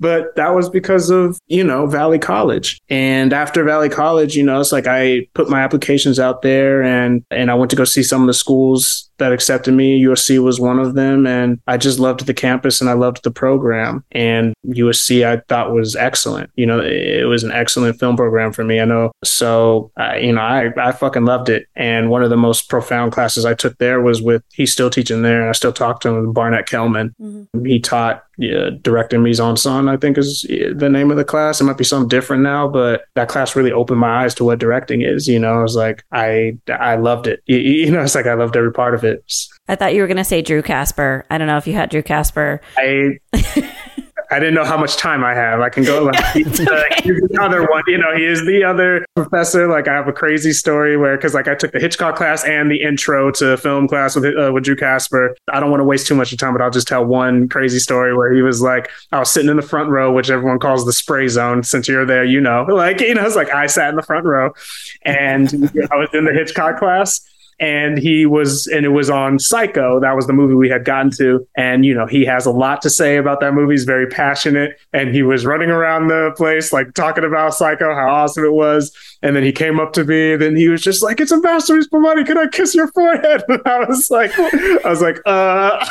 but 0.00 0.34
that 0.36 0.52
was 0.54 0.68
because 0.68 1.10
of, 1.10 1.38
you 1.48 1.64
know, 1.64 1.86
Valley 1.86 2.18
College. 2.18 2.80
And 2.88 3.32
after 3.32 3.64
Valley 3.64 3.88
College, 3.88 4.36
you 4.36 4.42
know, 4.42 4.60
it's 4.60 4.72
like 4.72 4.86
I 4.86 5.26
put 5.34 5.48
my 5.48 5.60
applications 5.60 6.18
out 6.18 6.42
there 6.42 6.82
and 6.82 7.24
and 7.30 7.50
I 7.50 7.54
went 7.54 7.70
to 7.70 7.76
go 7.76 7.84
see 7.84 8.02
some 8.02 8.20
of 8.22 8.26
the 8.26 8.34
schools 8.34 9.10
that 9.22 9.32
accepted 9.32 9.72
me. 9.72 10.02
USC 10.04 10.42
was 10.42 10.60
one 10.60 10.78
of 10.78 10.94
them. 10.94 11.26
And 11.26 11.60
I 11.66 11.76
just 11.76 11.98
loved 11.98 12.26
the 12.26 12.34
campus 12.34 12.80
and 12.80 12.90
loved 12.94 13.22
the 13.22 13.30
program. 13.30 14.04
And 14.12 14.54
USC 14.66 15.26
I 15.26 15.42
thought 15.48 15.72
was 15.72 15.96
excellent. 15.96 16.50
You 16.56 16.66
know, 16.66 16.80
it 16.80 17.26
was 17.26 17.44
an 17.44 17.52
excellent 17.52 17.98
film 17.98 18.16
program 18.16 18.52
for 18.52 18.64
me. 18.64 18.80
I 18.80 18.84
know. 18.84 19.12
So, 19.24 19.90
uh, 19.98 20.14
you 20.14 20.32
know, 20.32 20.40
I, 20.40 20.70
I 20.76 20.92
fucking 20.92 21.24
loved 21.24 21.48
it. 21.48 21.66
And 21.76 22.10
one 22.10 22.22
of 22.22 22.30
the 22.30 22.36
most 22.36 22.68
profound 22.68 23.12
classes 23.12 23.44
I 23.44 23.54
took 23.54 23.78
there 23.78 24.00
was 24.00 24.22
with, 24.22 24.42
he's 24.52 24.72
still 24.72 24.90
teaching 24.90 25.22
there. 25.22 25.40
And 25.40 25.48
I 25.48 25.52
still 25.52 25.72
talk 25.72 26.00
to 26.00 26.08
him, 26.10 26.32
Barnet 26.32 26.66
Kellman. 26.66 27.14
Mm-hmm. 27.20 27.64
He 27.64 27.80
taught 27.80 28.24
yeah, 28.38 28.70
directing 28.80 29.22
mise 29.22 29.40
en 29.40 29.56
scène, 29.56 29.90
I 29.90 29.96
think 29.96 30.16
is 30.16 30.42
the 30.42 30.88
name 30.88 31.10
of 31.10 31.16
the 31.16 31.24
class. 31.24 31.60
It 31.60 31.64
might 31.64 31.78
be 31.78 31.84
something 31.84 32.08
different 32.08 32.42
now, 32.42 32.66
but 32.66 33.04
that 33.14 33.28
class 33.28 33.54
really 33.54 33.72
opened 33.72 34.00
my 34.00 34.24
eyes 34.24 34.34
to 34.36 34.44
what 34.44 34.58
directing 34.58 35.02
is. 35.02 35.28
You 35.28 35.38
know, 35.38 35.52
I 35.52 35.62
was 35.62 35.76
like, 35.76 36.04
I 36.12 36.56
I 36.68 36.96
loved 36.96 37.26
it. 37.26 37.42
You, 37.46 37.58
you 37.58 37.90
know, 37.90 38.02
it's 38.02 38.14
like 38.14 38.26
I 38.26 38.34
loved 38.34 38.56
every 38.56 38.72
part 38.72 38.94
of 38.94 39.04
it. 39.04 39.24
I 39.68 39.76
thought 39.76 39.94
you 39.94 40.00
were 40.00 40.06
going 40.06 40.16
to 40.16 40.24
say 40.24 40.42
Drew 40.42 40.62
Casper. 40.62 41.24
I 41.30 41.38
don't 41.38 41.46
know 41.46 41.56
if 41.56 41.66
you 41.66 41.74
had 41.74 41.90
Drew 41.90 42.02
Casper. 42.02 42.60
I 42.76 43.18
I 44.32 44.38
didn't 44.38 44.54
know 44.54 44.64
how 44.64 44.78
much 44.78 44.96
time 44.96 45.22
I 45.22 45.34
have. 45.34 45.60
I 45.60 45.68
can 45.68 45.84
go 45.84 46.04
like 46.04 46.24
he's, 46.32 46.60
uh, 46.60 46.82
he's 47.02 47.20
the 47.20 47.38
other 47.38 47.66
one. 47.66 47.82
You 47.86 47.98
know, 47.98 48.16
he 48.16 48.24
is 48.24 48.40
the 48.46 48.64
other 48.64 49.04
professor. 49.14 49.68
Like 49.68 49.88
I 49.88 49.92
have 49.92 50.08
a 50.08 50.12
crazy 50.12 50.52
story 50.52 50.96
where 50.96 51.16
because 51.16 51.34
like 51.34 51.48
I 51.48 51.54
took 51.54 51.72
the 51.72 51.80
Hitchcock 51.80 52.16
class 52.16 52.42
and 52.44 52.70
the 52.70 52.80
intro 52.80 53.30
to 53.32 53.58
film 53.58 53.88
class 53.88 54.16
with 54.16 54.24
uh, 54.24 54.50
with 54.50 54.64
Drew 54.64 54.74
Casper. 54.74 55.36
I 55.52 55.60
don't 55.60 55.70
want 55.70 55.80
to 55.80 55.84
waste 55.84 56.06
too 56.06 56.14
much 56.14 56.32
of 56.32 56.38
time, 56.38 56.54
but 56.54 56.62
I'll 56.62 56.70
just 56.70 56.88
tell 56.88 57.04
one 57.04 57.46
crazy 57.46 57.78
story 57.78 58.16
where 58.16 58.32
he 58.32 58.40
was 58.40 58.62
like, 58.62 58.88
I 59.12 59.18
was 59.18 59.30
sitting 59.30 59.50
in 59.50 59.56
the 59.56 59.62
front 59.62 59.90
row, 59.90 60.10
which 60.10 60.30
everyone 60.30 60.58
calls 60.58 60.86
the 60.86 60.94
spray 60.94 61.28
zone. 61.28 61.62
Since 61.62 61.86
you're 61.86 62.06
there, 62.06 62.24
you 62.24 62.40
know, 62.40 62.64
like 62.64 63.02
you 63.02 63.14
know, 63.14 63.26
it's 63.26 63.36
like 63.36 63.50
I 63.50 63.66
sat 63.66 63.90
in 63.90 63.96
the 63.96 64.02
front 64.02 64.24
row, 64.24 64.54
and 65.02 65.48
I 65.92 65.96
was 65.96 66.08
in 66.14 66.24
the 66.24 66.32
Hitchcock 66.32 66.78
class 66.78 67.20
and 67.60 67.98
he 67.98 68.26
was 68.26 68.66
and 68.66 68.84
it 68.84 68.90
was 68.90 69.10
on 69.10 69.38
psycho. 69.38 70.00
That 70.00 70.16
was 70.16 70.26
the 70.26 70.32
movie 70.32 70.54
we 70.54 70.68
had 70.68 70.84
gotten 70.84 71.10
to. 71.12 71.46
And 71.56 71.84
you 71.84 71.94
know 71.94 72.06
he 72.06 72.24
has 72.24 72.46
a 72.46 72.50
lot 72.50 72.82
to 72.82 72.90
say 72.90 73.16
about 73.16 73.40
that 73.40 73.54
movie. 73.54 73.74
He's 73.74 73.84
very 73.84 74.06
passionate. 74.06 74.78
And 74.92 75.14
he 75.14 75.22
was 75.22 75.46
running 75.46 75.70
around 75.70 76.08
the 76.08 76.32
place 76.36 76.72
like 76.72 76.94
talking 76.94 77.24
about 77.24 77.54
psycho 77.54 77.94
how 77.94 78.08
awesome 78.08 78.44
it 78.44 78.52
was. 78.52 78.92
And 79.22 79.36
then 79.36 79.44
he 79.44 79.52
came 79.52 79.78
up 79.78 79.92
to 79.94 80.04
me 80.04 80.32
and 80.32 80.42
then 80.42 80.56
he 80.56 80.68
was 80.68 80.82
just 80.82 81.02
like 81.02 81.20
it's 81.20 81.32
a 81.32 81.40
masterpiece 81.40 81.88
money 81.92 82.24
can 82.24 82.38
i 82.38 82.46
kiss 82.48 82.74
your 82.74 82.88
forehead? 82.88 83.42
And 83.48 83.60
i 83.66 83.84
was 83.84 84.10
like 84.10 84.32
i 84.38 84.88
was 84.88 85.02
like 85.02 85.18
uh 85.26 85.84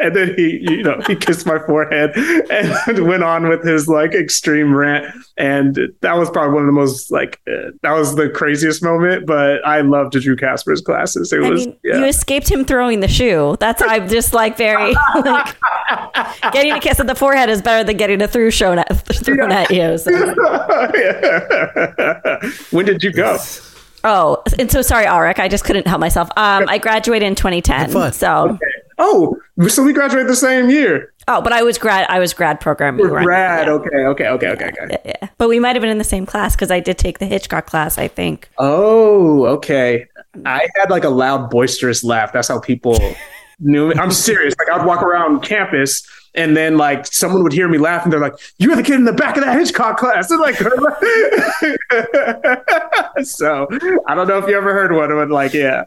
and 0.00 0.14
then 0.14 0.34
he 0.36 0.58
you 0.62 0.82
know 0.82 1.00
he 1.06 1.14
kissed 1.16 1.46
my 1.46 1.58
forehead 1.60 2.12
and 2.16 3.06
went 3.06 3.22
on 3.22 3.48
with 3.48 3.64
his 3.64 3.88
like 3.88 4.12
extreme 4.14 4.74
rant 4.74 5.14
and 5.36 5.78
that 6.00 6.16
was 6.16 6.30
probably 6.30 6.54
one 6.54 6.62
of 6.62 6.66
the 6.66 6.72
most 6.72 7.10
like 7.10 7.40
uh, 7.48 7.70
that 7.82 7.92
was 7.92 8.16
the 8.16 8.28
craziest 8.30 8.82
moment 8.82 9.26
but 9.26 9.64
i 9.66 9.80
loved 9.80 10.12
drew 10.12 10.36
casper's 10.36 10.80
classes 10.80 11.32
it 11.32 11.42
I 11.42 11.50
was 11.50 11.66
mean, 11.66 11.76
yeah. 11.84 11.98
you 11.98 12.04
escaped 12.04 12.50
him 12.50 12.64
throwing 12.64 13.00
the 13.00 13.08
shoe 13.08 13.56
that's 13.60 13.82
i'm 13.82 14.08
just 14.08 14.32
like 14.32 14.56
very 14.56 14.94
like 15.24 15.56
getting 16.52 16.72
a 16.72 16.80
kiss 16.80 17.00
at 17.00 17.06
the 17.06 17.14
forehead 17.14 17.48
is 17.50 17.62
better 17.62 17.84
than 17.84 17.96
getting 17.96 18.20
a 18.22 18.28
through 18.28 18.50
shown 18.50 18.78
at, 18.78 19.06
thrown 19.06 19.50
yeah. 19.50 19.60
at 19.60 19.70
you 19.70 19.98
so. 19.98 20.10
when 22.76 22.84
did 22.84 23.02
you 23.02 23.12
go 23.12 23.38
Oh, 24.04 24.42
and 24.58 24.70
so 24.70 24.80
sorry, 24.80 25.06
Arik. 25.06 25.38
I 25.38 25.48
just 25.48 25.64
couldn't 25.64 25.86
help 25.86 26.00
myself. 26.00 26.28
Um, 26.36 26.66
I 26.68 26.78
graduated 26.78 27.26
in 27.26 27.34
2010. 27.34 28.12
So 28.12 28.50
okay. 28.50 28.64
Oh, 28.98 29.36
so 29.68 29.82
we 29.82 29.92
graduated 29.92 30.28
the 30.28 30.36
same 30.36 30.70
year. 30.70 31.12
Oh, 31.28 31.42
but 31.42 31.52
I 31.52 31.62
was 31.62 31.78
grad. 31.78 32.06
I 32.08 32.18
was 32.18 32.32
grad 32.32 32.58
programming. 32.58 33.02
We're 33.02 33.22
grad. 33.22 33.66
Yeah. 33.66 33.72
Okay. 33.74 33.96
Okay. 33.96 34.28
Okay. 34.28 34.48
Okay. 34.48 34.66
Okay. 34.66 34.86
Yeah, 34.90 34.96
yeah. 35.04 35.28
But 35.36 35.48
we 35.48 35.60
might 35.60 35.76
have 35.76 35.82
been 35.82 35.90
in 35.90 35.98
the 35.98 36.04
same 36.04 36.26
class 36.26 36.56
because 36.56 36.70
I 36.70 36.80
did 36.80 36.98
take 36.98 37.18
the 37.18 37.26
Hitchcock 37.26 37.66
class. 37.66 37.98
I 37.98 38.08
think. 38.08 38.48
Oh, 38.58 39.44
okay. 39.46 40.06
I 40.46 40.66
had 40.76 40.90
like 40.90 41.04
a 41.04 41.10
loud, 41.10 41.50
boisterous 41.50 42.02
laugh. 42.02 42.32
That's 42.32 42.48
how 42.48 42.60
people 42.60 42.98
knew 43.60 43.88
me. 43.88 43.94
I'm 43.96 44.10
serious. 44.10 44.54
Like 44.58 44.70
I'd 44.70 44.86
walk 44.86 45.02
around 45.02 45.42
campus 45.42 46.02
and 46.34 46.56
then 46.56 46.78
like 46.78 47.06
someone 47.06 47.42
would 47.42 47.52
hear 47.52 47.68
me 47.68 47.78
laugh 47.78 48.04
and 48.04 48.12
they're 48.12 48.20
like, 48.20 48.34
"You're 48.58 48.76
the 48.76 48.82
kid 48.82 48.94
in 48.94 49.04
the 49.04 49.12
back 49.12 49.36
of 49.36 49.44
that 49.44 49.58
Hitchcock 49.58 49.98
class." 49.98 50.30
And 50.30 50.40
like, 50.40 50.56
so 53.24 53.68
I 54.06 54.14
don't 54.14 54.28
know 54.28 54.38
if 54.38 54.48
you 54.48 54.56
ever 54.56 54.72
heard 54.72 54.92
one, 54.92 55.10
but 55.10 55.30
like, 55.30 55.52
yeah. 55.52 55.84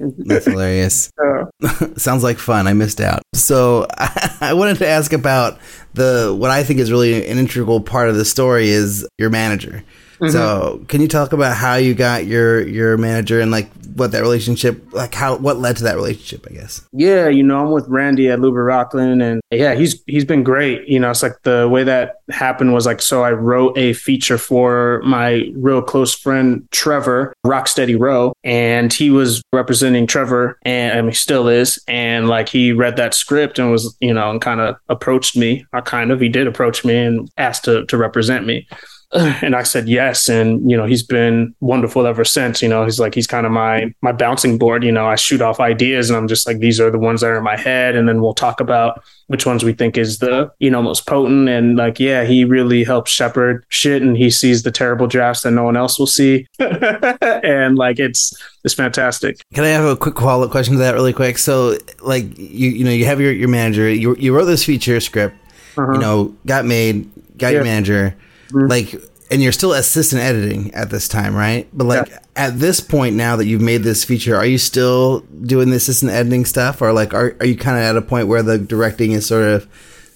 That's 0.00 0.44
hilarious. 0.46 1.10
Sounds 1.96 2.22
like 2.22 2.38
fun. 2.38 2.66
I 2.66 2.72
missed 2.72 3.00
out. 3.00 3.22
So 3.34 3.86
I, 3.96 4.36
I 4.40 4.54
wanted 4.54 4.78
to 4.78 4.88
ask 4.88 5.12
about 5.12 5.58
the 5.94 6.34
what 6.36 6.50
I 6.50 6.64
think 6.64 6.80
is 6.80 6.90
really 6.90 7.28
an 7.28 7.38
integral 7.38 7.80
part 7.80 8.08
of 8.08 8.16
the 8.16 8.24
story 8.24 8.70
is 8.70 9.06
your 9.18 9.30
manager. 9.30 9.84
So, 10.28 10.76
mm-hmm. 10.76 10.84
can 10.84 11.00
you 11.00 11.08
talk 11.08 11.32
about 11.32 11.56
how 11.56 11.76
you 11.76 11.94
got 11.94 12.26
your 12.26 12.66
your 12.66 12.98
manager 12.98 13.40
and 13.40 13.50
like 13.50 13.70
what 13.94 14.12
that 14.12 14.20
relationship, 14.20 14.92
like 14.92 15.14
how 15.14 15.36
what 15.36 15.58
led 15.58 15.76
to 15.78 15.84
that 15.84 15.96
relationship? 15.96 16.46
I 16.48 16.54
guess. 16.54 16.86
Yeah, 16.92 17.28
you 17.28 17.42
know, 17.42 17.64
I'm 17.64 17.70
with 17.70 17.88
Randy 17.88 18.28
at 18.28 18.38
Luber 18.38 18.66
Roklin, 18.66 19.22
and 19.22 19.40
yeah, 19.50 19.74
he's 19.74 20.02
he's 20.06 20.24
been 20.24 20.42
great. 20.42 20.86
You 20.86 21.00
know, 21.00 21.10
it's 21.10 21.22
like 21.22 21.42
the 21.42 21.68
way 21.68 21.84
that 21.84 22.16
happened 22.30 22.72
was 22.72 22.86
like 22.86 23.00
so. 23.00 23.22
I 23.22 23.32
wrote 23.32 23.76
a 23.78 23.94
feature 23.94 24.38
for 24.38 25.00
my 25.04 25.50
real 25.54 25.82
close 25.82 26.14
friend 26.14 26.68
Trevor 26.70 27.32
Rocksteady 27.44 27.98
Row, 27.98 28.32
and 28.44 28.92
he 28.92 29.10
was 29.10 29.42
representing 29.52 30.06
Trevor, 30.06 30.58
and 30.62 30.98
I 30.98 31.02
mean 31.02 31.12
still 31.12 31.48
is, 31.48 31.82
and 31.88 32.28
like 32.28 32.48
he 32.48 32.72
read 32.72 32.96
that 32.96 33.14
script 33.14 33.58
and 33.58 33.70
was 33.70 33.96
you 34.00 34.12
know 34.12 34.30
and 34.30 34.40
kind 34.40 34.60
of 34.60 34.76
approached 34.88 35.36
me, 35.36 35.64
I 35.72 35.80
kind 35.80 36.10
of 36.10 36.20
he 36.20 36.28
did 36.28 36.46
approach 36.46 36.84
me 36.84 36.96
and 36.96 37.30
asked 37.38 37.64
to 37.64 37.86
to 37.86 37.96
represent 37.96 38.46
me. 38.46 38.66
and 39.42 39.56
I 39.56 39.64
said 39.64 39.88
yes, 39.88 40.28
and 40.28 40.70
you 40.70 40.76
know 40.76 40.86
he's 40.86 41.02
been 41.02 41.52
wonderful 41.60 42.06
ever 42.06 42.24
since. 42.24 42.62
You 42.62 42.68
know 42.68 42.84
he's 42.84 43.00
like 43.00 43.14
he's 43.14 43.26
kind 43.26 43.44
of 43.44 43.50
my 43.50 43.92
my 44.02 44.12
bouncing 44.12 44.56
board. 44.56 44.84
You 44.84 44.92
know 44.92 45.06
I 45.06 45.16
shoot 45.16 45.40
off 45.42 45.58
ideas, 45.58 46.10
and 46.10 46.16
I'm 46.16 46.28
just 46.28 46.46
like 46.46 46.60
these 46.60 46.78
are 46.80 46.90
the 46.92 46.98
ones 46.98 47.20
that 47.22 47.28
are 47.28 47.38
in 47.38 47.42
my 47.42 47.56
head, 47.56 47.96
and 47.96 48.08
then 48.08 48.20
we'll 48.22 48.34
talk 48.34 48.60
about 48.60 49.02
which 49.26 49.46
ones 49.46 49.64
we 49.64 49.72
think 49.72 49.98
is 49.98 50.18
the 50.18 50.52
you 50.60 50.70
know 50.70 50.80
most 50.80 51.06
potent. 51.06 51.48
And 51.48 51.76
like 51.76 51.98
yeah, 51.98 52.22
he 52.24 52.44
really 52.44 52.84
helps 52.84 53.10
shepherd 53.10 53.64
shit, 53.68 54.00
and 54.00 54.16
he 54.16 54.30
sees 54.30 54.62
the 54.62 54.70
terrible 54.70 55.08
drafts 55.08 55.42
that 55.42 55.50
no 55.50 55.64
one 55.64 55.76
else 55.76 55.98
will 55.98 56.06
see, 56.06 56.46
and 56.60 57.76
like 57.76 57.98
it's 57.98 58.32
it's 58.64 58.74
fantastic. 58.74 59.40
Can 59.54 59.64
I 59.64 59.68
have 59.68 59.84
a 59.84 59.96
quick 59.96 60.18
follow 60.18 60.44
up 60.44 60.50
question 60.52 60.74
to 60.74 60.78
that 60.80 60.94
really 60.94 61.12
quick? 61.12 61.38
So 61.38 61.76
like 62.00 62.38
you 62.38 62.70
you 62.70 62.84
know 62.84 62.90
you 62.92 63.06
have 63.06 63.20
your 63.20 63.32
your 63.32 63.48
manager, 63.48 63.88
you 63.90 64.14
you 64.16 64.34
wrote 64.34 64.44
this 64.44 64.64
feature 64.64 65.00
script, 65.00 65.34
Uh-huh. 65.76 65.94
you 65.94 65.98
know 65.98 66.34
got 66.46 66.64
made, 66.64 67.10
got 67.36 67.52
your 67.52 67.64
Yeah. 67.64 68.12
Manager, 68.52 68.68
like. 68.68 69.02
And 69.32 69.40
you're 69.40 69.52
still 69.52 69.72
assistant 69.74 70.20
editing 70.20 70.74
at 70.74 70.90
this 70.90 71.06
time, 71.06 71.36
right? 71.36 71.68
But 71.72 71.84
like 71.86 72.08
Yeah. 72.08 72.18
at 72.34 72.58
this 72.58 72.80
point 72.80 73.14
now 73.14 73.36
that 73.36 73.46
you've 73.46 73.60
made 73.60 73.84
this 73.84 74.02
feature, 74.02 74.34
are 74.34 74.44
you 74.44 74.58
still 74.58 75.20
doing 75.44 75.70
the 75.70 75.76
assistant 75.76 76.10
editing 76.10 76.44
stuff, 76.44 76.82
or 76.82 76.92
like 76.92 77.14
are 77.14 77.36
are 77.38 77.46
you 77.46 77.56
kind 77.56 77.78
of 77.78 77.84
at 77.84 77.96
a 77.96 78.02
point 78.02 78.26
where 78.26 78.42
the 78.42 78.58
directing 78.58 79.12
is 79.12 79.26
sort 79.26 79.44
of 79.44 79.68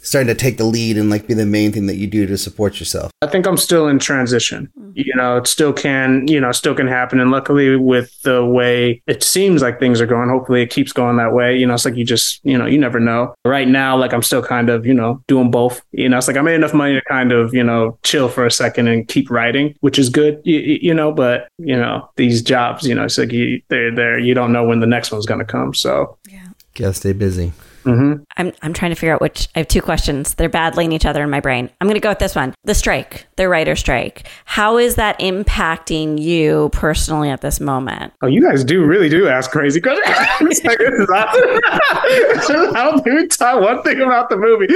starting 0.05 0.29
to 0.29 0.35
take 0.35 0.59
the 0.59 0.65
lead 0.65 0.97
and 0.97 1.11
like 1.11 1.27
be 1.27 1.35
the 1.35 1.47
main 1.47 1.73
thing 1.73 1.87
that 1.87 1.97
you 1.97 2.07
do 2.07 2.27
to 2.27 2.39
support 2.39 2.79
yourself? 2.79 3.11
I 3.23 3.27
think 3.27 3.47
I'm 3.47 3.57
still 3.57 3.89
in 3.89 3.99
transition. 3.99 4.71
Mm-hmm. 4.79 4.93
You 4.95 5.15
know, 5.17 5.39
it 5.39 5.47
still 5.47 5.73
can, 5.73 6.29
you 6.29 6.41
know, 6.41 6.53
still 6.53 6.75
can 6.75 6.87
happen. 6.87 7.19
And 7.21 7.31
luckily, 7.31 7.77
with 7.77 8.21
the 8.23 8.45
way 8.45 9.03
it 9.07 9.23
seems 9.23 9.63
like 9.63 9.81
things 9.81 10.01
are 10.01 10.07
going, 10.07 10.29
hopefully 10.29 10.63
it 10.63 10.71
keeps 10.71 10.93
going 10.93 11.17
that 11.17 11.33
way. 11.33 11.57
You 11.57 11.67
know, 11.67 11.75
it's 11.75 11.85
like 11.85 11.97
you 11.97 12.05
just, 12.05 12.41
you 12.45 12.57
know, 12.57 12.67
you 12.67 12.79
never 12.79 13.01
know. 13.01 13.35
Right 13.45 13.67
now, 13.67 13.97
like 13.97 14.13
I'm 14.13 14.23
still 14.23 14.43
kind 14.43 14.71
of, 14.71 14.87
you 14.87 14.95
know, 14.95 15.23
doing 15.27 15.51
both. 15.51 15.83
You 15.93 16.09
know, 16.09 16.19
it's 16.19 16.29
like 16.29 16.37
I 16.37 16.43
made 16.43 16.55
enough 16.55 16.75
money 16.75 16.95
to 16.95 17.03
kind 17.03 17.33
of, 17.33 17.55
you 17.55 17.65
know, 17.65 17.99
chill 18.03 18.29
for 18.29 18.47
a 18.47 18.51
second 18.51 18.89
and 18.89 19.09
keep 19.09 19.31
writing, 19.31 19.75
which 19.81 19.99
is 19.99 20.09
good. 20.11 20.41
You, 20.45 20.59
you 20.59 20.95
know, 20.95 21.13
but 21.13 21.49
you 21.59 21.77
know, 21.77 22.09
these 22.17 22.43
jobs, 22.43 22.87
you 22.87 22.95
know, 22.95 23.05
it's 23.05 23.19
like 23.19 23.33
you, 23.33 23.63
they're 23.69 23.95
there. 23.95 24.19
You 24.19 24.35
don't 24.35 24.53
know 24.53 24.65
when 24.65 24.81
the 24.81 24.87
next 24.87 25.11
one's 25.11 25.27
going 25.27 25.41
to 25.41 25.47
come. 25.47 25.75
So. 25.75 26.19
Yeah. 26.29 26.49
Gotta 26.75 26.95
stay 26.95 27.13
busy. 27.13 27.53
Mhm. 27.85 28.25
I'm 28.37 28.53
I'm 28.63 28.73
trying 28.73 28.91
to 28.91 28.95
figure 28.95 29.15
out 29.15 29.21
which 29.21 29.49
I 29.55 29.61
have 29.61 29.69
two 29.69 29.83
questions. 29.83 30.35
They're 30.35 30.49
battling 30.49 30.93
each 30.93 31.07
other 31.07 31.23
in 31.23 31.31
my 31.31 31.41
brain. 31.41 31.71
I'm 31.81 31.87
going 31.87 31.95
to 31.95 32.01
go 32.01 32.09
with 32.09 32.19
this 32.19 32.35
one. 32.35 32.55
The 32.65 32.75
strike, 32.75 33.27
the 33.37 33.49
writer 33.49 33.77
strike. 33.77 34.27
How 34.45 34.79
is 34.79 34.97
that 34.97 35.19
impacting 35.21 36.21
you 36.21 36.71
personally 36.73 37.31
at 37.31 37.41
this 37.41 37.61
moment? 37.61 38.13
Oh, 38.23 38.27
you 38.27 38.43
guys 38.43 38.65
do 38.65 38.85
really 38.85 39.09
do 39.09 39.29
ask 39.29 39.51
crazy 39.51 39.81
questions. 39.81 40.05
Like, 40.65 40.79
this 40.79 41.01
is 41.01 41.11
awesome. 41.11 41.61
I 42.77 42.91
don't 42.91 43.07
even 43.07 43.29
one 43.63 43.83
thing 43.83 44.01
about 44.01 44.31
the 44.31 44.37
movie. 44.37 44.67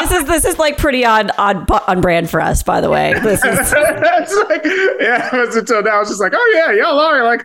This 0.00 0.12
is 0.12 0.24
this 0.24 0.44
is 0.44 0.58
like 0.58 0.78
pretty 0.78 1.04
on 1.04 1.30
on 1.32 1.66
on 1.86 2.00
brand 2.00 2.30
for 2.30 2.40
us, 2.40 2.62
by 2.62 2.80
the 2.80 2.88
way. 2.88 3.12
This 3.22 3.44
is 3.44 3.58
it's 3.74 4.34
like, 4.48 4.64
yeah, 5.00 5.34
it 5.34 5.46
was 5.46 5.56
until 5.56 5.82
now. 5.82 5.96
I 5.96 5.98
was 6.00 6.08
just 6.08 6.20
like, 6.20 6.32
oh 6.34 6.52
yeah, 6.54 6.72
y'all 6.72 6.98
are 6.98 7.24
like, 7.24 7.42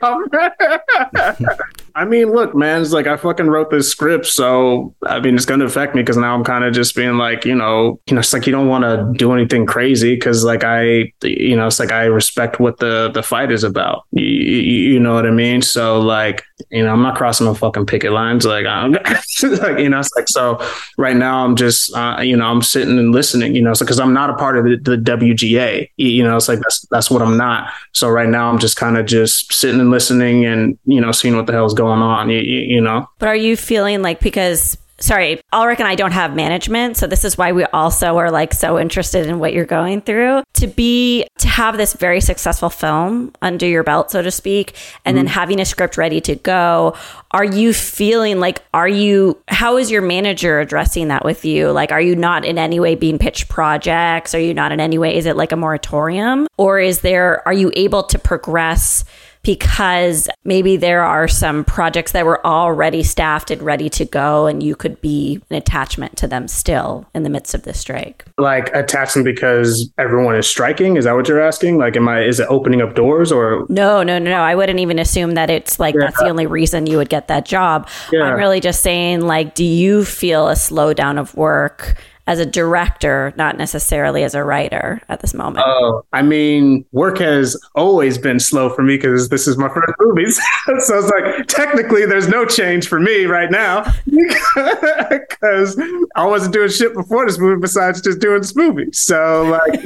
I 1.95 2.05
mean, 2.05 2.31
look, 2.31 2.55
man, 2.55 2.81
it's 2.81 2.91
like 2.91 3.07
I 3.07 3.17
fucking 3.17 3.47
wrote 3.47 3.64
this 3.69 3.89
script, 3.89 4.25
so 4.25 4.93
I 5.06 5.19
mean, 5.19 5.36
it's 5.36 5.45
going 5.45 5.60
to 5.60 5.65
affect 5.65 5.95
me 5.95 6.01
because 6.01 6.17
now 6.17 6.36
I'm 6.36 6.43
kind 6.43 6.63
of 6.63 6.73
just 6.73 6.95
being 6.95 7.17
like, 7.17 7.45
you 7.45 7.56
know, 7.56 7.99
you 8.08 8.15
know, 8.15 8.19
it's 8.19 8.34
like 8.34 8.45
you 8.45 8.51
don't 8.51 8.67
want 8.67 8.84
to 8.84 9.12
do 9.17 9.34
anything 9.34 9.65
crazy 9.65 10.15
because, 10.15 10.43
like, 10.43 10.63
I, 10.63 11.12
you 11.23 11.56
know, 11.56 11.67
it's 11.67 11.80
like 11.80 11.91
I 11.91 12.06
respect 12.06 12.60
what 12.60 12.78
the 12.78 13.12
the 13.13 13.23
fight 13.23 13.51
is 13.51 13.63
about. 13.63 14.04
You, 14.12 14.23
you, 14.23 14.93
you 14.93 14.99
know 14.99 15.13
what 15.13 15.25
I 15.25 15.32
mean? 15.32 15.62
So, 15.62 15.99
like, 15.99 16.43
you 16.69 16.83
know, 16.83 16.91
I'm 16.91 17.01
not 17.01 17.15
crossing 17.15 17.45
no 17.45 17.53
fucking 17.53 17.85
picket 17.85 18.11
lines. 18.11 18.45
Like, 18.45 18.65
I'm, 18.65 18.91
like, 19.43 19.79
you 19.79 19.89
know, 19.89 19.99
it's 19.99 20.15
like 20.15 20.29
so. 20.29 20.59
Right 20.97 21.15
now, 21.15 21.43
I'm 21.43 21.55
just, 21.55 21.93
uh, 21.93 22.21
you 22.21 22.37
know, 22.37 22.45
I'm 22.45 22.61
sitting 22.61 22.97
and 22.97 23.11
listening. 23.11 23.55
You 23.55 23.61
know, 23.61 23.73
so 23.73 23.83
because 23.83 23.99
I'm 23.99 24.13
not 24.13 24.29
a 24.29 24.35
part 24.35 24.57
of 24.57 24.63
the, 24.63 24.77
the 24.77 24.97
WGA. 24.97 25.89
You 25.97 26.23
know, 26.23 26.37
it's 26.37 26.47
like 26.47 26.59
that's 26.59 26.85
that's 26.89 27.11
what 27.11 27.21
I'm 27.21 27.37
not. 27.37 27.73
So 27.91 28.09
right 28.09 28.29
now, 28.29 28.49
I'm 28.49 28.59
just 28.59 28.77
kind 28.77 28.97
of 28.97 29.05
just 29.05 29.51
sitting 29.51 29.81
and 29.81 29.91
listening, 29.91 30.45
and 30.45 30.77
you 30.85 31.01
know, 31.01 31.11
seeing 31.11 31.35
what 31.35 31.47
the 31.47 31.53
hell's 31.53 31.73
going 31.73 32.01
on. 32.01 32.29
You, 32.29 32.39
you, 32.39 32.75
you 32.75 32.81
know. 32.81 33.07
But 33.19 33.29
are 33.29 33.35
you 33.35 33.57
feeling 33.57 34.01
like 34.01 34.21
because 34.21 34.77
sorry, 34.99 35.41
Ulrich 35.53 35.79
and 35.79 35.88
I 35.88 35.95
don't 35.95 36.12
have 36.12 36.36
management, 36.36 36.97
so 36.97 37.08
this 37.08 37.25
is 37.25 37.38
why 37.38 37.51
we 37.51 37.65
also 37.65 38.17
are 38.17 38.31
like 38.31 38.53
so 38.53 38.79
interested 38.79 39.25
in 39.27 39.39
what 39.39 39.53
you're 39.53 39.65
going 39.65 40.01
through. 40.01 40.43
To 40.53 40.67
be 40.67 41.27
to 41.39 41.47
have 41.47 41.77
this 41.77 41.93
very 41.93 42.21
successful 42.21 42.69
film 42.69 43.34
under 43.41 43.67
your 43.67 43.84
belt, 43.84 44.12
so 44.12 44.21
to 44.21 44.31
speak, 44.31 44.75
and 45.03 45.17
then 45.17 45.25
mm-hmm. 45.25 45.34
having 45.34 45.60
a 45.60 45.65
script 45.65 45.97
ready 45.97 46.21
to 46.21 46.36
go, 46.36 46.95
are 47.31 47.43
you 47.43 47.73
feeling 47.73 48.39
like 48.39 48.62
are 48.73 48.88
you 48.88 49.38
how 49.49 49.77
is 49.77 49.91
your 49.91 50.01
manager 50.01 50.60
addressing 50.60 51.10
that 51.10 51.25
with 51.25 51.43
you? 51.43 51.71
Like 51.71 51.91
are 51.91 52.01
you 52.01 52.15
not 52.15 52.45
in 52.45 52.58
any 52.58 52.79
way 52.79 52.95
being 52.95 53.19
pitched 53.19 53.49
projects? 53.49 54.34
Are 54.34 54.39
you 54.39 54.53
not 54.53 54.71
in 54.71 54.79
any 54.79 54.97
way 54.97 55.15
is 55.15 55.25
it 55.25 55.36
like 55.36 55.51
a 55.51 55.58
moratorium? 55.58 56.47
Or 56.58 56.79
is 56.79 57.01
there 57.01 57.45
are 57.45 57.53
you 57.53 57.71
able 57.75 58.03
to 58.03 58.17
progress 58.17 59.03
because 59.45 60.27
maybe 60.43 60.75
there 60.75 61.03
are 61.03 61.27
some 61.27 61.63
projects 61.63 62.12
that 62.12 62.25
were 62.25 62.45
already 62.45 63.03
staffed 63.03 63.51
and 63.51 63.62
ready 63.62 63.89
to 63.89 64.03
go 64.03 64.47
and 64.47 64.62
you 64.63 64.75
could 64.75 64.99
be 65.01 65.39
an 65.49 65.55
attachment 65.55 66.17
to 66.17 66.27
them 66.27 66.47
still 66.47 67.05
in 67.13 67.23
the 67.23 67.29
midst 67.29 67.53
of 67.53 67.62
the 67.63 67.73
strike 67.73 68.25
Like 68.38 68.73
attach 68.75 69.13
them 69.13 69.23
because 69.23 69.89
everyone 69.97 70.36
is 70.36 70.47
striking. 70.47 70.97
Is 70.97 71.05
that 71.05 71.13
what 71.15 71.27
you're 71.27 71.41
asking? 71.41 71.77
Like, 71.77 71.95
am 71.95 72.08
I? 72.10 72.23
Is 72.23 72.39
it 72.39 72.47
opening 72.49 72.81
up 72.81 72.95
doors 72.95 73.31
or? 73.31 73.65
no 73.69 74.01
no 74.03 74.17
no 74.19 74.29
no 74.31 74.41
i 74.41 74.55
wouldn't 74.55 74.79
even 74.79 74.97
assume 74.99 75.31
that 75.36 75.49
it's 75.49 75.79
like 75.79 75.95
that's 75.95 76.19
the 76.19 76.27
only 76.29 76.45
reason 76.47 76.88
you 76.88 76.97
would 76.97 77.10
get 77.10 77.27
that 77.27 77.45
job 77.45 77.88
Yeah. 78.12 78.23
i'm 78.23 78.38
really 78.38 78.60
just 78.60 78.81
saying 78.81 79.21
like 79.21 79.53
do 79.55 79.63
you 79.63 80.03
feel 80.03 80.49
a 80.49 80.53
slowdown 80.53 81.19
of 81.19 81.36
work 81.36 81.95
as 82.27 82.39
a 82.39 82.45
director 82.45 83.33
not 83.38 83.57
necessarily 83.57 84.23
as 84.23 84.33
a 84.33 84.43
writer 84.43 85.01
at 85.09 85.19
this 85.21 85.33
moment 85.33 85.65
Oh, 85.67 86.05
I 86.13 86.21
mean, 86.21 86.85
work 86.91 87.17
has 87.19 87.59
always 87.75 88.17
been 88.17 88.39
slow 88.39 88.69
for 88.69 88.83
me 88.83 88.97
because 88.97 89.29
this 89.29 89.47
is 89.47 89.57
my 89.57 89.67
first 89.69 89.93
movie. 89.99 90.29
so 90.79 90.99
it's 90.99 91.09
like 91.09 91.47
technically 91.47 92.05
there's 92.05 92.27
no 92.27 92.45
change 92.45 92.88
for 92.88 92.99
me 92.99 93.25
right 93.25 93.49
now 93.49 93.83
because 94.05 95.79
I 96.15 96.25
wasn't 96.25 96.53
doing 96.53 96.69
shit 96.69 96.93
before 96.93 97.25
this 97.25 97.39
movie 97.39 97.59
besides 97.59 98.01
just 98.01 98.19
doing 98.19 98.41
this 98.41 98.55
movie. 98.55 98.91
So 98.91 99.43
like, 99.43 99.81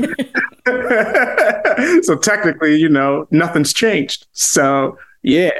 so 2.04 2.16
technically, 2.18 2.76
you 2.76 2.90
know, 2.90 3.28
nothing's 3.32 3.74
changed. 3.74 4.28
So 4.34 4.98
yeah. 5.22 5.52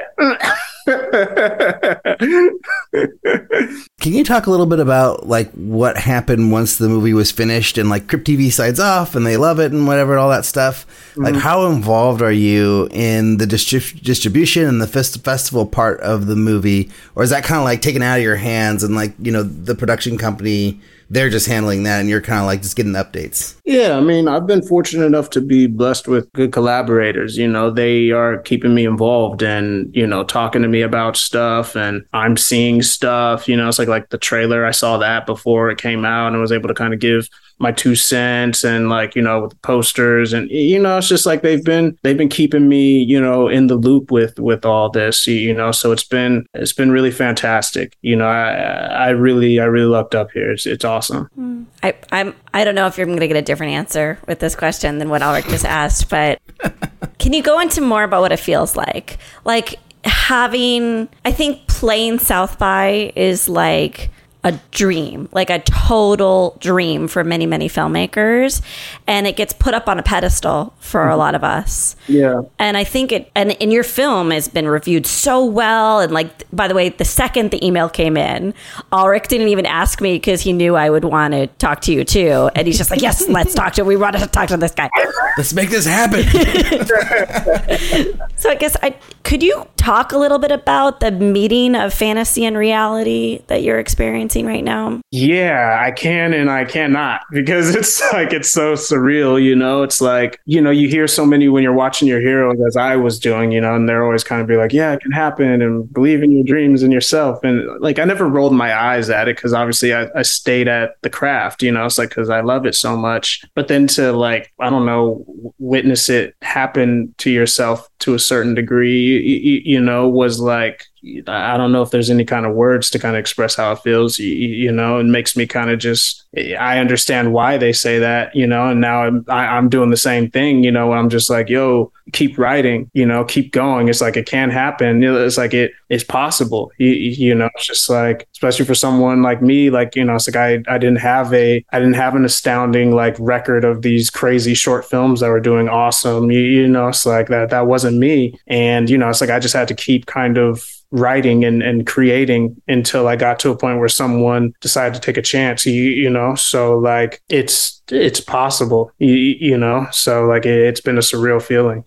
Can 4.00 4.14
you 4.14 4.24
talk 4.24 4.46
a 4.46 4.50
little 4.50 4.66
bit 4.66 4.80
about 4.80 5.26
like 5.26 5.50
what 5.52 5.96
happened 5.98 6.50
once 6.50 6.78
the 6.78 6.88
movie 6.88 7.12
was 7.12 7.30
finished 7.30 7.76
and 7.78 7.90
like 7.90 8.08
Crypt 8.08 8.26
TV 8.26 8.50
sides 8.50 8.80
off 8.80 9.14
and 9.14 9.26
they 9.26 9.36
love 9.36 9.60
it 9.60 9.72
and 9.72 9.86
whatever 9.86 10.12
and 10.12 10.20
all 10.20 10.30
that 10.30 10.44
stuff? 10.46 10.86
Like 11.16 11.34
mm-hmm. 11.34 11.42
how 11.42 11.66
involved 11.66 12.22
are 12.22 12.32
you 12.32 12.88
in 12.90 13.36
the 13.36 13.46
distrib- 13.46 14.02
distribution 14.02 14.66
and 14.66 14.80
the 14.80 14.86
fest- 14.86 15.22
festival 15.22 15.66
part 15.66 16.00
of 16.00 16.26
the 16.26 16.36
movie, 16.36 16.90
or 17.14 17.22
is 17.22 17.30
that 17.30 17.44
kind 17.44 17.58
of 17.58 17.64
like 17.64 17.82
taken 17.82 18.02
out 18.02 18.18
of 18.18 18.24
your 18.24 18.36
hands 18.36 18.82
and 18.82 18.94
like 18.94 19.12
you 19.20 19.32
know 19.32 19.42
the 19.42 19.74
production 19.74 20.16
company 20.16 20.80
they're 21.10 21.28
just 21.28 21.46
handling 21.46 21.82
that 21.82 22.00
and 22.00 22.08
you're 22.08 22.20
kind 22.20 22.40
of 22.40 22.46
like 22.46 22.62
just 22.62 22.76
getting 22.76 22.92
updates? 22.92 23.56
Yeah, 23.64 23.96
I 23.96 24.00
mean, 24.00 24.28
I've 24.28 24.46
been 24.46 24.62
fortunate 24.62 25.04
enough 25.04 25.30
to 25.30 25.40
be 25.40 25.66
blessed 25.66 26.08
with 26.08 26.32
good 26.32 26.52
collaborators. 26.52 27.36
You 27.36 27.48
know, 27.48 27.70
they 27.70 28.10
are 28.10 28.38
keeping 28.38 28.74
me 28.74 28.86
involved 28.86 29.42
and, 29.42 29.94
you 29.94 30.06
know, 30.06 30.22
talking 30.22 30.62
to 30.62 30.68
me 30.68 30.82
about 30.82 31.16
stuff 31.16 31.76
and 31.76 32.04
I'm 32.12 32.36
seeing 32.36 32.80
stuff. 32.82 33.48
You 33.48 33.56
know, 33.56 33.68
it's 33.68 33.78
like 33.78 33.88
like 33.88 34.10
the 34.10 34.18
trailer, 34.18 34.64
I 34.64 34.70
saw 34.70 34.98
that 34.98 35.26
before 35.26 35.70
it 35.70 35.78
came 35.78 36.04
out 36.04 36.28
and 36.28 36.36
I 36.36 36.40
was 36.40 36.52
able 36.52 36.68
to 36.68 36.74
kind 36.74 36.94
of 36.94 37.00
give 37.00 37.28
my 37.60 37.70
two 37.70 37.94
cents 37.94 38.64
and 38.64 38.88
like, 38.88 39.14
you 39.14 39.22
know, 39.22 39.42
with 39.42 39.50
the 39.50 39.56
posters 39.56 40.32
and 40.32 40.50
you 40.50 40.78
know, 40.78 40.98
it's 40.98 41.08
just 41.08 41.26
like 41.26 41.42
they've 41.42 41.64
been 41.64 41.96
they've 42.02 42.16
been 42.16 42.28
keeping 42.28 42.68
me, 42.68 43.02
you 43.02 43.20
know, 43.20 43.48
in 43.48 43.66
the 43.66 43.76
loop 43.76 44.10
with 44.10 44.38
with 44.38 44.64
all 44.64 44.90
this, 44.90 45.26
you 45.26 45.54
know. 45.54 45.70
So 45.70 45.92
it's 45.92 46.04
been 46.04 46.46
it's 46.54 46.72
been 46.72 46.90
really 46.90 47.10
fantastic. 47.10 47.96
You 48.02 48.16
know, 48.16 48.26
I 48.26 48.52
I 48.52 49.08
really 49.10 49.60
I 49.60 49.64
really 49.64 49.88
lucked 49.88 50.14
up 50.14 50.30
here. 50.32 50.50
It's 50.50 50.66
it's 50.66 50.84
awesome. 50.84 51.26
Hmm. 51.34 51.62
I, 51.82 51.94
I'm 52.10 52.34
I 52.54 52.64
don't 52.64 52.74
know 52.74 52.86
if 52.86 52.96
you're 52.96 53.06
going 53.06 53.20
to 53.20 53.28
get 53.28 53.36
a 53.36 53.42
different 53.42 53.72
answer 53.74 54.18
with 54.26 54.40
this 54.40 54.56
question 54.56 54.98
than 54.98 55.08
what 55.10 55.22
Ulrich 55.22 55.46
just 55.48 55.64
asked, 55.64 56.08
but 56.08 56.40
can 57.18 57.32
you 57.32 57.42
go 57.42 57.60
into 57.60 57.80
more 57.80 58.02
about 58.02 58.22
what 58.22 58.32
it 58.32 58.40
feels 58.40 58.76
like? 58.76 59.18
Like 59.44 59.78
having, 60.04 61.08
I 61.24 61.32
think 61.32 61.66
playing 61.66 62.18
South 62.18 62.58
by 62.58 63.12
is 63.16 63.48
like 63.48 64.10
a 64.42 64.58
dream, 64.70 65.28
like 65.32 65.50
a 65.50 65.58
total 65.60 66.56
dream 66.60 67.08
for 67.08 67.22
many, 67.22 67.44
many 67.44 67.68
filmmakers. 67.68 68.62
And 69.06 69.26
it 69.26 69.36
gets 69.36 69.52
put 69.52 69.74
up 69.74 69.86
on 69.88 69.98
a 69.98 70.02
pedestal 70.02 70.74
for 70.80 71.08
a 71.08 71.16
lot 71.16 71.34
of 71.34 71.44
us. 71.44 71.94
Yeah. 72.08 72.42
And 72.58 72.76
I 72.76 72.84
think 72.84 73.12
it, 73.12 73.30
and 73.34 73.52
in 73.52 73.70
your 73.70 73.82
film 73.82 74.30
has 74.30 74.48
been 74.48 74.66
reviewed 74.66 75.06
so 75.06 75.44
well. 75.44 76.00
And 76.00 76.12
like, 76.12 76.50
by 76.52 76.68
the 76.68 76.74
way, 76.74 76.88
the 76.88 77.04
second 77.04 77.50
the 77.50 77.64
email 77.64 77.90
came 77.90 78.16
in, 78.16 78.54
Ulrich 78.92 79.28
didn't 79.28 79.48
even 79.48 79.66
ask 79.66 80.00
me 80.00 80.14
because 80.14 80.40
he 80.40 80.54
knew 80.54 80.74
I 80.74 80.88
would 80.88 81.04
want 81.04 81.34
to 81.34 81.46
talk 81.46 81.82
to 81.82 81.92
you 81.92 82.04
too. 82.04 82.50
And 82.54 82.66
he's 82.66 82.78
just 82.78 82.90
like, 82.90 83.02
yes, 83.02 83.28
let's 83.28 83.54
talk 83.54 83.74
to, 83.74 83.84
we 83.84 83.96
want 83.96 84.16
to 84.16 84.26
talk 84.26 84.48
to 84.48 84.56
this 84.56 84.72
guy. 84.72 84.88
Let's 85.36 85.52
make 85.52 85.70
this 85.70 85.84
happen. 85.84 86.24
So 88.36 88.48
I 88.48 88.54
guess 88.54 88.74
I 88.82 88.96
could 89.22 89.42
you 89.42 89.66
talk 89.76 90.12
a 90.12 90.18
little 90.18 90.38
bit 90.38 90.50
about 90.50 91.00
the 91.00 91.10
meeting 91.10 91.74
of 91.74 91.92
fantasy 91.92 92.46
and 92.46 92.56
reality 92.56 93.42
that 93.48 93.62
you're 93.62 93.78
experiencing 93.78 94.29
right 94.38 94.64
now? 94.64 95.00
Yeah, 95.10 95.80
I 95.84 95.90
can 95.90 96.32
and 96.32 96.50
I 96.50 96.64
cannot 96.64 97.22
because 97.32 97.74
it's 97.74 98.00
like 98.12 98.32
it's 98.32 98.50
so 98.50 98.74
surreal, 98.74 99.42
you 99.42 99.54
know. 99.54 99.82
It's 99.82 100.00
like, 100.00 100.38
you 100.44 100.60
know, 100.60 100.70
you 100.70 100.88
hear 100.88 101.06
so 101.06 101.26
many 101.26 101.48
when 101.48 101.62
you're 101.62 101.72
watching 101.72 102.06
your 102.06 102.20
heroes 102.20 102.58
as 102.66 102.76
I 102.76 102.96
was 102.96 103.18
doing, 103.18 103.52
you 103.52 103.60
know, 103.60 103.74
and 103.74 103.88
they're 103.88 104.04
always 104.04 104.24
kind 104.24 104.40
of 104.40 104.46
be 104.46 104.56
like, 104.56 104.72
Yeah, 104.72 104.92
it 104.92 105.00
can 105.00 105.12
happen 105.12 105.62
and 105.62 105.92
believe 105.92 106.22
in 106.22 106.30
your 106.30 106.44
dreams 106.44 106.82
and 106.82 106.92
yourself. 106.92 107.42
And 107.42 107.80
like 107.80 107.98
I 107.98 108.04
never 108.04 108.26
rolled 108.26 108.54
my 108.54 108.74
eyes 108.74 109.10
at 109.10 109.28
it 109.28 109.36
because 109.36 109.52
obviously 109.52 109.92
I, 109.92 110.08
I 110.14 110.22
stayed 110.22 110.68
at 110.68 110.94
the 111.02 111.10
craft, 111.10 111.62
you 111.62 111.72
know, 111.72 111.84
it's 111.86 111.98
like 111.98 112.10
because 112.10 112.30
I 112.30 112.40
love 112.40 112.66
it 112.66 112.74
so 112.74 112.96
much. 112.96 113.44
But 113.54 113.68
then 113.68 113.86
to 113.88 114.12
like, 114.12 114.52
I 114.60 114.70
don't 114.70 114.86
know, 114.86 115.24
witness 115.58 116.08
it 116.08 116.36
happen 116.42 117.14
to 117.18 117.30
yourself 117.30 117.88
to 118.00 118.14
a 118.14 118.18
certain 118.18 118.54
degree, 118.54 118.98
you, 119.00 119.60
you 119.64 119.80
know, 119.80 120.08
was 120.08 120.40
like 120.40 120.84
I 121.26 121.56
don't 121.56 121.72
know 121.72 121.82
if 121.82 121.90
there's 121.90 122.10
any 122.10 122.24
kind 122.24 122.44
of 122.44 122.54
words 122.54 122.90
to 122.90 122.98
kind 122.98 123.16
of 123.16 123.20
express 123.20 123.56
how 123.56 123.72
it 123.72 123.78
feels. 123.78 124.18
You, 124.18 124.28
you 124.28 124.72
know, 124.72 124.98
it 124.98 125.04
makes 125.04 125.36
me 125.36 125.46
kind 125.46 125.70
of 125.70 125.78
just. 125.78 126.24
I 126.36 126.78
understand 126.78 127.32
why 127.32 127.56
they 127.56 127.72
say 127.72 127.98
that, 127.98 128.34
you 128.36 128.46
know, 128.46 128.68
and 128.68 128.80
now 128.80 129.02
I'm 129.02 129.24
I, 129.28 129.46
am 129.46 129.54
i 129.54 129.58
am 129.58 129.68
doing 129.68 129.90
the 129.90 129.96
same 129.96 130.30
thing. 130.30 130.62
You 130.62 130.70
know, 130.70 130.92
I'm 130.92 131.08
just 131.08 131.28
like, 131.28 131.48
yo, 131.48 131.90
keep 132.12 132.38
writing. 132.38 132.88
You 132.94 133.04
know, 133.04 133.24
keep 133.24 133.52
going. 133.52 133.88
It's 133.88 134.00
like 134.00 134.16
it 134.16 134.26
can 134.26 134.48
happen. 134.48 135.02
It's 135.02 135.36
like 135.36 135.54
it 135.54 135.72
is 135.88 136.04
possible. 136.04 136.70
You, 136.78 136.90
you 136.90 137.34
know, 137.34 137.50
it's 137.56 137.66
just 137.66 137.90
like, 137.90 138.28
especially 138.32 138.64
for 138.64 138.76
someone 138.76 139.22
like 139.22 139.42
me, 139.42 139.70
like 139.70 139.96
you 139.96 140.04
know, 140.04 140.14
it's 140.14 140.28
like 140.28 140.36
I 140.36 140.72
I 140.72 140.78
didn't 140.78 141.00
have 141.00 141.34
a 141.34 141.64
I 141.72 141.78
didn't 141.80 141.94
have 141.94 142.14
an 142.14 142.24
astounding 142.24 142.94
like 142.94 143.16
record 143.18 143.64
of 143.64 143.82
these 143.82 144.08
crazy 144.08 144.54
short 144.54 144.84
films 144.84 145.18
that 145.20 145.30
were 145.30 145.40
doing 145.40 145.68
awesome. 145.68 146.30
You, 146.30 146.40
you 146.40 146.68
know, 146.68 146.88
it's 146.88 147.04
like 147.04 147.26
that 147.28 147.50
that 147.50 147.66
wasn't 147.66 147.98
me, 147.98 148.38
and 148.46 148.88
you 148.88 148.96
know, 148.96 149.08
it's 149.08 149.20
like 149.20 149.30
I 149.30 149.40
just 149.40 149.54
had 149.54 149.66
to 149.66 149.74
keep 149.74 150.06
kind 150.06 150.38
of 150.38 150.64
writing 150.92 151.44
and, 151.44 151.62
and 151.62 151.86
creating 151.86 152.60
until 152.66 153.06
I 153.06 153.16
got 153.16 153.38
to 153.40 153.50
a 153.50 153.56
point 153.56 153.78
where 153.78 153.88
someone 153.88 154.52
decided 154.60 154.94
to 154.94 155.00
take 155.00 155.16
a 155.16 155.22
chance, 155.22 155.64
you, 155.64 155.72
you 155.72 156.10
know? 156.10 156.19
So 156.34 156.78
like 156.78 157.22
it's, 157.28 157.82
it's 157.90 158.20
possible, 158.20 158.92
you, 158.98 159.14
you 159.14 159.58
know? 159.58 159.86
So 159.92 160.24
like 160.26 160.46
it, 160.46 160.66
has 160.66 160.80
been 160.80 160.96
a 160.96 161.00
surreal 161.00 161.42
feeling. 161.42 161.84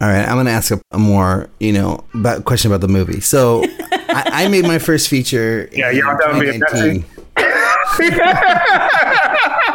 All 0.00 0.08
right, 0.08 0.26
I'm 0.28 0.34
going 0.34 0.44
to 0.46 0.52
ask 0.52 0.70
a, 0.70 0.80
a, 0.90 0.98
more, 0.98 1.48
you 1.58 1.72
know, 1.72 2.04
about, 2.12 2.44
question 2.44 2.70
about 2.70 2.82
the 2.82 2.88
movie. 2.88 3.20
So, 3.20 3.64
I, 3.90 4.44
I, 4.44 4.48
made 4.48 4.66
my 4.66 4.78
first 4.78 5.08
feature. 5.08 5.70
Yeah, 5.72 5.90
you're 5.90 6.06
on 6.06 6.38
me. 6.38 6.50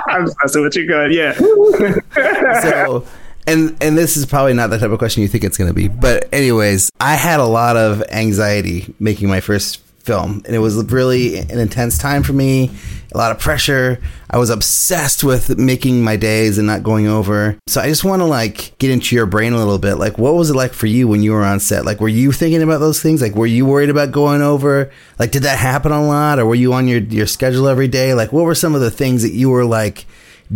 I'm 0.08 0.30
messing 0.44 0.62
with 0.62 0.76
you. 0.76 0.86
Good, 0.86 1.12
yeah. 1.12 1.34
so, 2.62 3.04
and 3.48 3.76
and 3.82 3.98
this 3.98 4.18
is 4.18 4.26
probably 4.26 4.54
not 4.54 4.70
the 4.70 4.78
type 4.78 4.92
of 4.92 5.00
question 5.00 5.22
you 5.22 5.28
think 5.28 5.44
it's 5.44 5.58
going 5.58 5.68
to 5.68 5.74
be 5.74 5.88
but 5.88 6.30
anyways 6.32 6.92
i 7.00 7.16
had 7.16 7.40
a 7.40 7.46
lot 7.46 7.76
of 7.76 8.04
anxiety 8.12 8.94
making 9.00 9.28
my 9.28 9.40
first 9.40 9.82
film. 10.02 10.42
And 10.46 10.56
it 10.56 10.60
was 10.60 10.76
really 10.92 11.38
an 11.38 11.60
intense 11.60 11.98
time 11.98 12.24
for 12.24 12.34
me 12.34 12.72
a 13.14 13.18
lot 13.18 13.32
of 13.32 13.40
pressure. 13.40 14.00
I 14.30 14.38
was 14.38 14.50
obsessed 14.50 15.24
with 15.24 15.58
making 15.58 16.02
my 16.02 16.16
days 16.16 16.58
and 16.58 16.66
not 16.66 16.84
going 16.84 17.08
over. 17.08 17.58
So 17.68 17.82
i 17.82 17.88
just 17.88 18.06
want 18.06 18.22
to 18.22 18.26
like 18.26 18.78
get 18.78 18.92
into 18.92 19.16
your 19.16 19.26
brain 19.26 19.54
a 19.54 19.58
little 19.58 19.80
bit. 19.80 19.96
Like 19.96 20.18
what 20.18 20.36
was 20.36 20.50
it 20.50 20.56
like 20.56 20.74
for 20.74 20.88
you 20.88 21.08
when 21.08 21.22
you 21.22 21.34
were 21.34 21.44
on 21.44 21.60
set? 21.60 21.86
Like 21.86 22.00
were 22.00 22.08
you 22.08 22.32
thinking 22.32 22.62
about 22.62 22.80
those 22.80 23.02
things? 23.02 23.22
Like 23.22 23.36
were 23.36 23.46
you 23.46 23.66
worried 23.66 23.90
about 23.90 24.12
going 24.12 24.42
over? 24.42 24.92
Like 25.20 25.32
did 25.32 25.44
that 25.44 25.60
happen 25.60 25.92
a 25.92 26.06
lot? 26.06 26.40
Or 26.40 26.46
were 26.46 26.56
you 26.56 26.74
on 26.74 26.88
your 26.88 27.00
your 27.00 27.28
schedule 27.28 27.68
every 27.68 27.90
day? 27.90 28.14
Like 28.14 28.32
what 28.32 28.46
were 28.46 28.56
some 28.56 28.76
of 28.76 28.82
the 28.82 28.92
things 28.92 29.24
that 29.24 29.34
you 29.34 29.50
were 29.50 29.66
like 29.66 30.06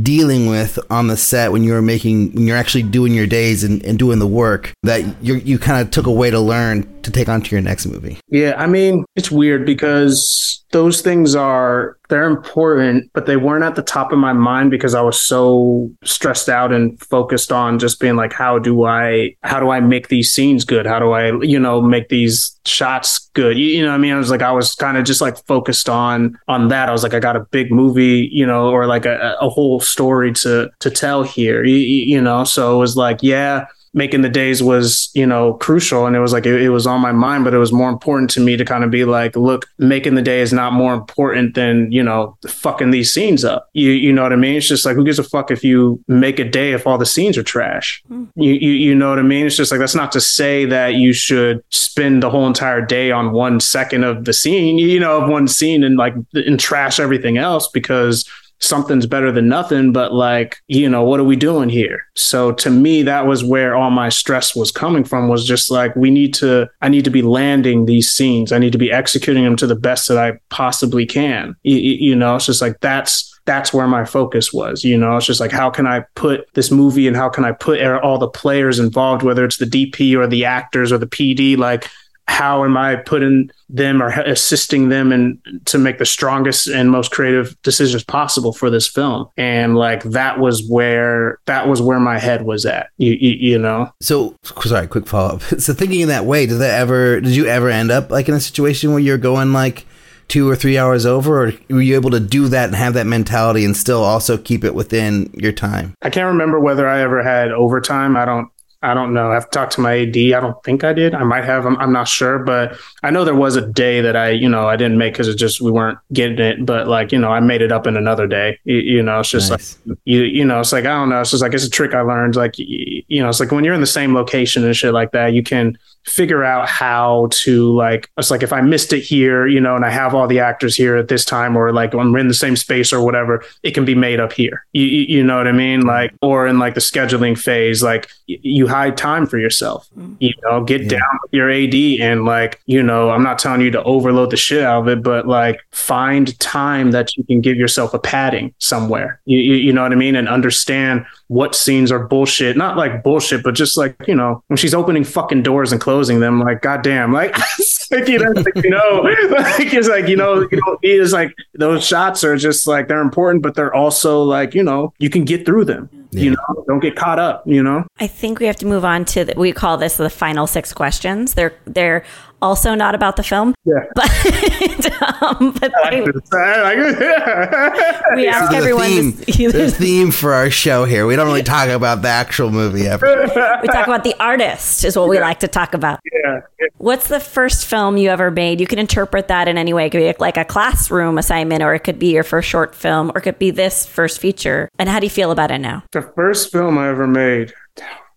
dealing 0.02 0.48
with 0.48 0.80
on 0.90 1.08
the 1.08 1.18
set 1.18 1.52
when 1.52 1.64
you 1.64 1.74
were 1.74 1.82
making 1.82 2.34
when 2.34 2.48
you're 2.48 2.58
actually 2.58 2.84
doing 2.84 3.14
your 3.14 3.28
days 3.28 3.64
and, 3.64 3.84
and 3.86 3.98
doing 3.98 4.20
the 4.20 4.28
work 4.28 4.74
that 4.84 5.04
you 5.24 5.36
you 5.36 5.58
kind 5.58 5.82
of 5.82 5.92
took 5.92 6.06
away 6.06 6.30
to 6.30 6.40
learn 6.40 6.84
to 7.02 7.12
take 7.12 7.30
on 7.30 7.42
to 7.42 7.52
your 7.52 7.62
next 7.62 7.86
movie? 7.86 8.20
Yeah 8.30 8.56
i 8.58 8.68
mean 8.68 9.06
it's 9.16 9.32
weird 9.32 9.66
because 9.66 10.65
those 10.76 11.00
things 11.00 11.36
are 11.36 11.98
they're 12.10 12.28
important 12.28 13.10
but 13.14 13.26
they 13.26 13.38
weren't 13.38 13.64
at 13.64 13.76
the 13.76 13.82
top 13.82 14.12
of 14.12 14.20
my 14.20 14.34
mind 14.34 14.70
because 14.70 14.94
i 14.94 15.00
was 15.00 15.18
so 15.18 15.90
stressed 16.04 16.50
out 16.50 16.74
and 16.74 17.00
focused 17.00 17.50
on 17.50 17.80
just 17.80 17.98
being 17.98 18.18
like 18.18 18.34
how 18.34 18.60
do 18.60 18.84
i 18.84 19.34
how 19.44 19.58
do 19.58 19.70
i 19.70 19.80
make 19.80 20.10
these 20.10 20.34
scenes 20.34 20.66
good? 20.66 20.86
How 20.86 21.00
do 21.00 21.12
i 21.12 21.32
you 21.42 21.58
know 21.58 21.82
make 21.82 22.10
these 22.10 22.60
shots 22.66 23.30
good? 23.34 23.58
You, 23.58 23.68
you 23.68 23.86
know 23.86 23.94
i 23.94 23.98
mean? 23.98 24.12
I 24.12 24.18
was 24.18 24.30
like 24.30 24.42
i 24.42 24.52
was 24.52 24.76
kind 24.76 24.98
of 24.98 25.06
just 25.06 25.22
like 25.22 25.38
focused 25.46 25.88
on 25.88 26.38
on 26.50 26.68
that. 26.68 26.90
I 26.90 26.92
was 26.92 27.04
like 27.04 27.14
i 27.14 27.20
got 27.20 27.38
a 27.38 27.46
big 27.52 27.72
movie 27.72 28.28
you 28.30 28.46
know 28.46 28.70
or 28.70 28.86
like 28.86 29.06
a, 29.06 29.38
a 29.40 29.48
whole 29.48 29.80
story 29.80 30.34
to 30.44 30.70
to 30.80 30.92
tell 30.92 31.24
here 31.24 31.64
you, 31.64 31.78
you 31.78 32.20
know? 32.20 32.44
So 32.44 32.76
it 32.76 32.80
was 32.80 32.98
like 32.98 33.20
yeah 33.24 33.68
making 33.96 34.22
the 34.22 34.30
days 34.30 34.62
was 34.62 35.10
you 35.16 35.26
know 35.26 35.54
crucial. 35.56 36.06
And 36.06 36.16
it 36.16 36.20
was 36.20 36.34
like 36.34 36.46
it, 36.46 36.62
it, 36.62 36.70
was 36.70 36.86
on 36.86 37.00
my 37.00 37.14
mind 37.14 37.46
but 37.46 37.54
it 37.54 37.58
was 37.58 37.72
more 37.72 37.90
important 37.90 38.30
to 38.32 38.42
me 38.42 38.58
to 38.58 38.66
kind 38.66 38.84
of 38.84 38.92
be 38.92 39.06
like 39.06 39.36
look 39.36 39.68
making 39.80 40.16
the 40.16 40.22
day 40.22 40.42
is 40.42 40.52
not 40.54 40.74
more 40.74 40.94
important 40.94 41.56
than 41.56 41.92
you 41.92 42.04
know 42.04 42.38
fucking 42.48 42.92
these 42.92 43.12
scenes 43.12 43.44
up. 43.44 43.70
You 43.74 43.92
you 43.92 44.14
know 44.14 44.22
what 44.22 44.34
i 44.34 44.36
mean? 44.36 44.58
It's 44.58 44.68
just 44.68 44.86
like 44.86 44.96
who 44.96 45.06
gives 45.06 45.18
a 45.18 45.24
fuck 45.24 45.50
if 45.50 45.64
you 45.64 46.04
make 46.08 46.38
a 46.38 46.44
day 46.44 46.74
if 46.74 46.86
all 46.86 46.98
the 46.98 47.06
scenes 47.06 47.38
are 47.38 47.44
trash? 47.44 48.04
Mm. 48.12 48.28
you, 48.36 48.54
you 48.54 48.72
you 48.72 48.96
know 48.96 49.10
what 49.10 49.20
i 49.20 49.24
mean? 49.24 49.48
It's 49.48 49.56
just 49.56 49.72
like 49.72 49.80
that's 49.80 49.96
not 49.96 50.12
to 50.12 50.22
say 50.22 50.66
that 50.66 50.96
you 50.96 51.14
should 51.14 51.64
spend 51.70 52.22
the 52.22 52.30
whole 52.30 52.46
entire 52.46 52.86
day 52.86 53.12
on 53.12 53.32
one 53.32 53.60
second 53.62 54.04
of 54.04 54.26
the 54.26 54.34
scene 54.34 54.78
you 54.78 55.00
know 55.00 55.22
of 55.22 55.30
one 55.30 55.48
scene 55.48 55.84
and 55.84 55.96
like 55.96 56.14
and 56.34 56.60
trash 56.60 57.00
everything 57.00 57.38
else 57.38 57.70
because 57.70 58.30
something's 58.60 59.06
better 59.06 59.32
than 59.32 59.48
nothing, 59.48 59.92
but 59.92 60.14
like, 60.14 60.58
you 60.68 60.90
know, 60.90 61.04
what 61.04 61.20
are 61.20 61.26
we 61.26 61.36
doing 61.36 61.70
here? 61.70 62.06
So 62.16 62.52
to 62.54 62.70
me, 62.70 63.04
that 63.04 63.28
was 63.28 63.44
where 63.44 63.76
all 63.76 63.92
my 63.92 64.10
stress 64.10 64.56
was 64.56 64.72
coming 64.72 65.04
from 65.04 65.28
was 65.28 65.46
just 65.46 65.70
like, 65.70 65.96
we 65.96 66.10
need 66.10 66.34
to, 66.36 66.70
I 66.82 66.90
need 66.90 67.04
to 67.06 67.12
be 67.12 67.22
landing 67.22 67.86
these 67.86 68.10
scenes. 68.10 68.52
I 68.52 68.58
need 68.58 68.72
to 68.72 68.78
be 68.78 68.92
executing 68.92 69.44
them 69.44 69.58
to 69.58 69.68
the 69.68 69.76
best 69.76 70.08
that 70.08 70.18
I 70.18 70.40
possibly 70.50 71.06
can. 71.06 71.56
You, 71.64 71.78
you 71.78 72.16
know, 72.16 72.36
it's 72.36 72.46
just 72.46 72.62
like, 72.62 72.80
that's, 72.80 73.32
that's 73.46 73.72
where 73.74 73.88
my 73.88 74.06
focus 74.06 74.52
was. 74.52 74.84
You 74.84 74.98
know, 74.98 75.18
it's 75.18 75.26
just 75.26 75.40
like, 75.40 75.52
how 75.52 75.70
can 75.70 75.86
I 75.86 76.06
put 76.16 76.52
this 76.56 76.72
movie 76.72 77.08
and 77.08 77.16
how 77.16 77.30
can 77.30 77.46
I 77.46 77.52
put 77.52 77.80
er, 77.80 78.02
all 78.02 78.18
the 78.18 78.28
players 78.28 78.80
involved, 78.80 79.22
whether 79.22 79.46
it's 79.46 79.58
the 79.58 79.66
DP 79.66 80.16
or 80.16 80.28
the 80.28 80.46
actors 80.46 80.92
or 80.92 80.98
the 80.98 81.08
PD, 81.08 81.58
like, 81.58 81.88
how 82.28 82.64
am 82.64 82.76
I 82.76 82.96
putting 82.96 83.52
them 83.70 84.02
or 84.02 84.10
assisting 84.10 84.90
them 84.90 85.12
and 85.12 85.40
to 85.66 85.78
make 85.78 86.00
the 86.00 86.06
strongest 86.06 86.68
and 86.68 86.92
most 86.92 87.12
creative 87.12 87.60
decisions 87.62 88.04
possible 88.04 88.52
for 88.52 88.70
this 88.70 88.88
film? 88.88 89.28
And 89.38 89.76
like 89.76 90.04
that 90.04 90.40
was 90.40 90.68
where 90.68 91.40
that 91.46 91.68
was 91.68 91.82
where 91.82 92.00
my 92.00 92.18
head 92.18 92.44
was 92.44 92.66
at. 92.66 92.90
You, 92.98 93.14
you, 93.14 93.32
you 93.32 93.60
know. 93.60 93.92
So 94.02 94.36
sorry, 94.64 94.88
quick 94.88 95.08
follow 95.08 95.36
up. 95.36 95.42
So 95.66 95.74
thinking 95.74 96.02
in 96.02 96.10
that 96.10 96.26
way, 96.26 96.46
did 96.46 96.56
that 96.56 96.80
ever? 96.80 97.22
Did 97.22 97.36
you 97.36 97.48
ever 97.48 97.70
end 97.70 97.90
up 97.90 98.12
like 98.12 98.28
in 98.28 98.36
a 98.36 98.40
situation 98.40 98.92
where 98.92 99.00
you're 99.00 99.18
going 99.18 99.54
like? 99.54 99.86
two 100.28 100.50
or 100.50 100.56
three 100.56 100.78
hours 100.78 101.06
over, 101.06 101.46
or 101.46 101.54
were 101.70 101.82
you 101.82 101.96
able 101.96 102.10
to 102.10 102.20
do 102.20 102.48
that 102.48 102.66
and 102.66 102.76
have 102.76 102.96
that 102.96 103.06
mentality 103.06 103.64
and 103.64 103.78
still 103.78 104.04
also 104.04 104.38
keep 104.38 104.64
it 104.64 104.74
within 104.74 105.30
your 105.34 105.52
time? 105.52 105.94
I 106.02 106.10
can't 106.10 106.28
remember 106.28 106.60
whether 106.60 106.88
I 106.88 107.02
ever 107.02 107.22
had 107.22 107.52
overtime. 107.52 108.18
I 108.18 108.26
don't 108.26 108.50
I 108.86 108.94
don't 108.94 109.14
know. 109.14 109.32
I've 109.32 109.50
talked 109.50 109.74
to 109.74 109.82
my 109.82 110.02
AD. 110.02 110.16
I 110.16 110.40
don't 110.40 110.64
think 110.64 110.84
I 110.84 110.94
did. 110.94 111.16
I 111.16 111.24
might 111.24 111.44
have. 111.44 111.66
I'm, 111.66 111.76
I'm 111.78 111.92
not 111.92 112.08
sure, 112.08 112.38
but 112.40 112.78
I 113.02 113.10
know 113.10 113.26
there 113.26 113.34
was 113.34 113.56
a 113.56 113.68
day 113.68 114.00
that 114.02 114.16
I, 114.16 114.30
you 114.30 114.48
know, 114.48 114.68
I 114.68 114.76
didn't 114.76 115.00
make 115.00 115.14
because 115.14 115.28
it 115.28 115.36
just 115.36 115.60
we 115.60 115.72
weren't 115.72 115.98
getting 116.14 116.38
it. 116.38 116.64
But 116.66 116.88
like, 116.88 117.12
you 117.12 117.18
know, 117.18 117.32
I 117.32 117.40
made 117.40 117.64
it 117.64 117.72
up 117.72 117.88
in 117.88 117.98
another 117.98 118.28
day. 118.28 118.60
You, 118.64 118.78
you 118.78 119.04
know, 119.04 119.22
it's 119.22 119.30
just 119.30 119.50
nice. 119.50 119.80
like 119.88 119.98
you, 120.06 120.22
you 120.22 120.46
know, 120.46 120.60
it's 120.60 120.72
like 120.72 120.86
I 120.86 120.90
don't 120.90 121.10
know. 121.10 121.22
It's 121.22 121.32
just 121.32 121.42
like 121.42 121.54
it's 121.56 121.66
a 121.66 121.70
trick 121.70 121.96
I 121.96 122.02
learned. 122.02 122.36
Like, 122.36 122.60
you, 122.60 123.04
you 123.08 123.24
know, 123.24 123.30
it's 123.30 123.40
like 123.40 123.52
when 123.52 123.64
you're 123.64 123.74
in 123.74 123.82
the 123.82 123.88
same 123.88 124.14
location 124.14 124.64
and 124.64 124.76
shit 124.76 124.94
like 124.94 125.12
that, 125.12 125.34
you 125.34 125.42
can 125.42 125.78
figure 126.06 126.44
out 126.44 126.70
how 126.70 127.28
to 127.32 127.74
like 127.76 128.10
it's 128.18 128.32
like 128.32 128.44
if 128.44 128.54
I 128.54 128.62
missed 128.62 128.94
it 128.94 129.02
here, 129.02 129.48
you 129.48 129.60
know, 129.60 129.76
and 129.76 129.84
I 129.84 129.90
have 129.90 130.14
all 130.14 130.28
the 130.28 130.40
actors 130.40 130.76
here 130.76 130.96
at 130.96 131.08
this 131.08 131.26
time, 131.26 131.56
or 131.56 131.74
like 131.74 131.94
when 131.94 132.12
we're 132.12 132.20
in 132.20 132.28
the 132.28 132.34
same 132.34 132.56
space 132.56 132.94
or 132.94 133.02
whatever, 133.02 133.44
it 133.64 133.72
can 133.72 133.86
be 133.86 133.96
made 133.96 134.20
up 134.20 134.34
here. 134.34 134.66
You, 134.74 134.86
you 134.86 135.24
know 135.24 135.38
what 135.38 135.48
I 135.48 135.52
mean? 135.52 135.82
Like, 135.82 136.14
or 136.22 136.48
in 136.48 136.60
like 136.60 136.76
the 136.76 136.80
scheduling 136.80 137.38
phase, 137.38 137.82
like 137.82 138.10
you 138.28 138.68
hide 138.68 138.98
time 138.98 139.26
for 139.26 139.38
yourself. 139.38 139.90
Mm. 139.98 140.18
You 140.20 140.34
know, 140.44 140.64
get 140.64 140.84
yeah. 140.84 140.90
down 140.90 141.20
with 141.24 141.34
your 141.34 141.50
AD 141.50 141.74
and 141.74 142.26
like, 142.26 142.62
you 142.66 142.82
know, 142.82 143.10
I'm 143.10 143.24
not 143.24 143.40
telling 143.40 143.62
you 143.62 143.72
to 143.72 143.84
overload 143.84 144.30
the 144.30 144.38
shit 144.38 144.64
out 144.64 144.82
of 144.82 144.88
it, 144.88 145.04
but 145.04 145.28
like 145.28 145.60
find 145.72 146.38
time 146.40 146.92
that 146.92 147.16
you 147.18 147.24
can 147.24 147.42
give 147.42 147.58
yourself 147.58 147.94
a 147.94 148.00
padding 148.00 148.54
somewhere. 148.60 149.20
You, 149.26 149.40
you, 149.40 149.56
you 149.56 149.74
know 149.74 149.84
what 149.84 149.92
I 149.92 149.96
mean? 149.96 150.16
And 150.16 150.30
understand 150.30 151.06
what 151.28 151.56
scenes 151.56 151.92
are 151.92 152.00
bullshit. 152.00 152.56
Not 152.56 152.78
like 152.78 153.04
bullshit, 153.04 153.44
but 153.44 153.56
just 153.56 153.78
like, 153.78 153.96
you 154.08 154.16
know, 154.16 154.44
when 154.48 154.58
she's 154.58 154.74
opening 154.74 155.04
fucking 155.04 155.44
doors 155.44 155.72
and 155.72 155.82
closing 155.82 156.20
them. 156.20 156.40
Like, 156.40 156.62
goddamn, 156.62 157.12
like, 157.12 157.38
like 157.92 158.08
you 158.08 158.20
know, 158.20 158.32
like, 158.32 158.64
you 158.64 158.70
know, 158.70 159.02
like 159.30 159.74
it's 159.74 159.88
like 159.88 160.08
you 160.08 160.16
know, 160.16 160.48
you 160.52 160.58
know, 160.66 160.78
it's 160.82 161.14
like 161.14 161.34
those 161.54 161.86
shots 161.86 162.24
are 162.24 162.38
just 162.38 162.68
like 162.68 162.88
they're 162.88 163.02
important, 163.02 163.44
but 163.44 163.56
they're 163.56 163.74
also 163.74 164.24
like 164.24 164.54
you 164.54 164.64
know, 164.64 164.94
you 165.00 165.10
can 165.10 165.24
get 165.24 165.46
through 165.46 165.66
them. 165.66 165.90
You 166.12 166.32
know, 166.32 166.64
don't 166.66 166.80
get 166.80 166.96
caught 166.96 167.20
up. 167.20 167.46
You 167.46 167.62
know, 167.62 167.86
I 168.00 168.08
think 168.08 168.40
we 168.40 168.46
have 168.46 168.56
to 168.58 168.66
move 168.66 168.86
on 168.86 169.04
to 169.06 169.26
the, 169.26 169.34
we 169.36 169.52
call 169.52 169.78
this 169.78 169.98
the 169.98 170.10
final 170.10 170.48
six 170.48 170.72
questions. 170.72 171.34
They're 171.34 171.54
they're 171.66 172.06
also 172.46 172.76
not 172.76 172.96
about 172.96 173.16
the 173.16 173.24
film. 173.24 173.56
Yeah. 173.66 173.86
But 173.96 174.92
um, 175.22 175.52
but 175.60 175.72
they, 175.90 176.02
we 178.16 178.28
ask 178.28 178.54
everyone. 178.54 178.86
theme. 178.86 179.12
To, 179.14 179.52
There's 179.52 179.74
a 179.74 179.76
theme 179.86 180.12
for 180.12 180.34
our 180.34 180.50
show 180.50 180.86
here. 180.86 181.06
We 181.06 181.16
don't 181.16 181.28
really 181.28 181.44
talk 181.44 181.70
about 181.70 182.02
the 182.02 182.10
actual 182.10 182.52
movie 182.52 182.88
ever. 182.88 183.22
we 183.62 183.68
talk 183.68 183.88
about 183.88 184.04
the 184.04 184.16
artist 184.20 184.84
is 184.84 184.98
what 184.98 185.10
we 185.10 185.20
like 185.20 185.40
to 185.40 185.48
talk 185.48 185.74
about. 185.74 186.00
yeah. 186.24 186.42
What's 186.78 187.08
the 187.08 187.20
first 187.20 187.66
film 187.66 187.98
you 187.98 188.10
ever 188.10 188.32
made? 188.32 188.60
You 188.60 188.68
can 188.68 188.80
interpret 188.80 189.28
that 189.28 189.48
in 189.48 189.58
any 189.58 189.74
way. 189.74 189.88
It 189.88 189.90
could 189.92 190.00
be 190.00 190.14
like 190.20 190.38
a 190.38 190.46
classroom 190.46 191.18
assignment, 191.18 191.64
or 191.64 191.74
it 191.74 191.80
could 191.80 192.00
be 192.00 192.14
your 192.14 192.24
first 192.24 192.50
short 192.50 192.76
film, 192.76 193.12
or 193.14 193.20
it 193.20 193.22
could 193.22 193.40
be 193.40 193.52
this 193.52 193.86
first 193.86 194.20
feature. 194.20 194.70
And 194.80 194.90
how 194.90 195.00
do 195.00 195.06
you 195.06 195.10
feel 195.12 195.32
about 195.32 195.52
it 195.52 195.60
now? 195.60 195.84
The 195.92 196.02
first 196.02 196.52
film 196.52 196.78
I 196.78 196.90
ever 196.90 197.08
made, 197.08 197.54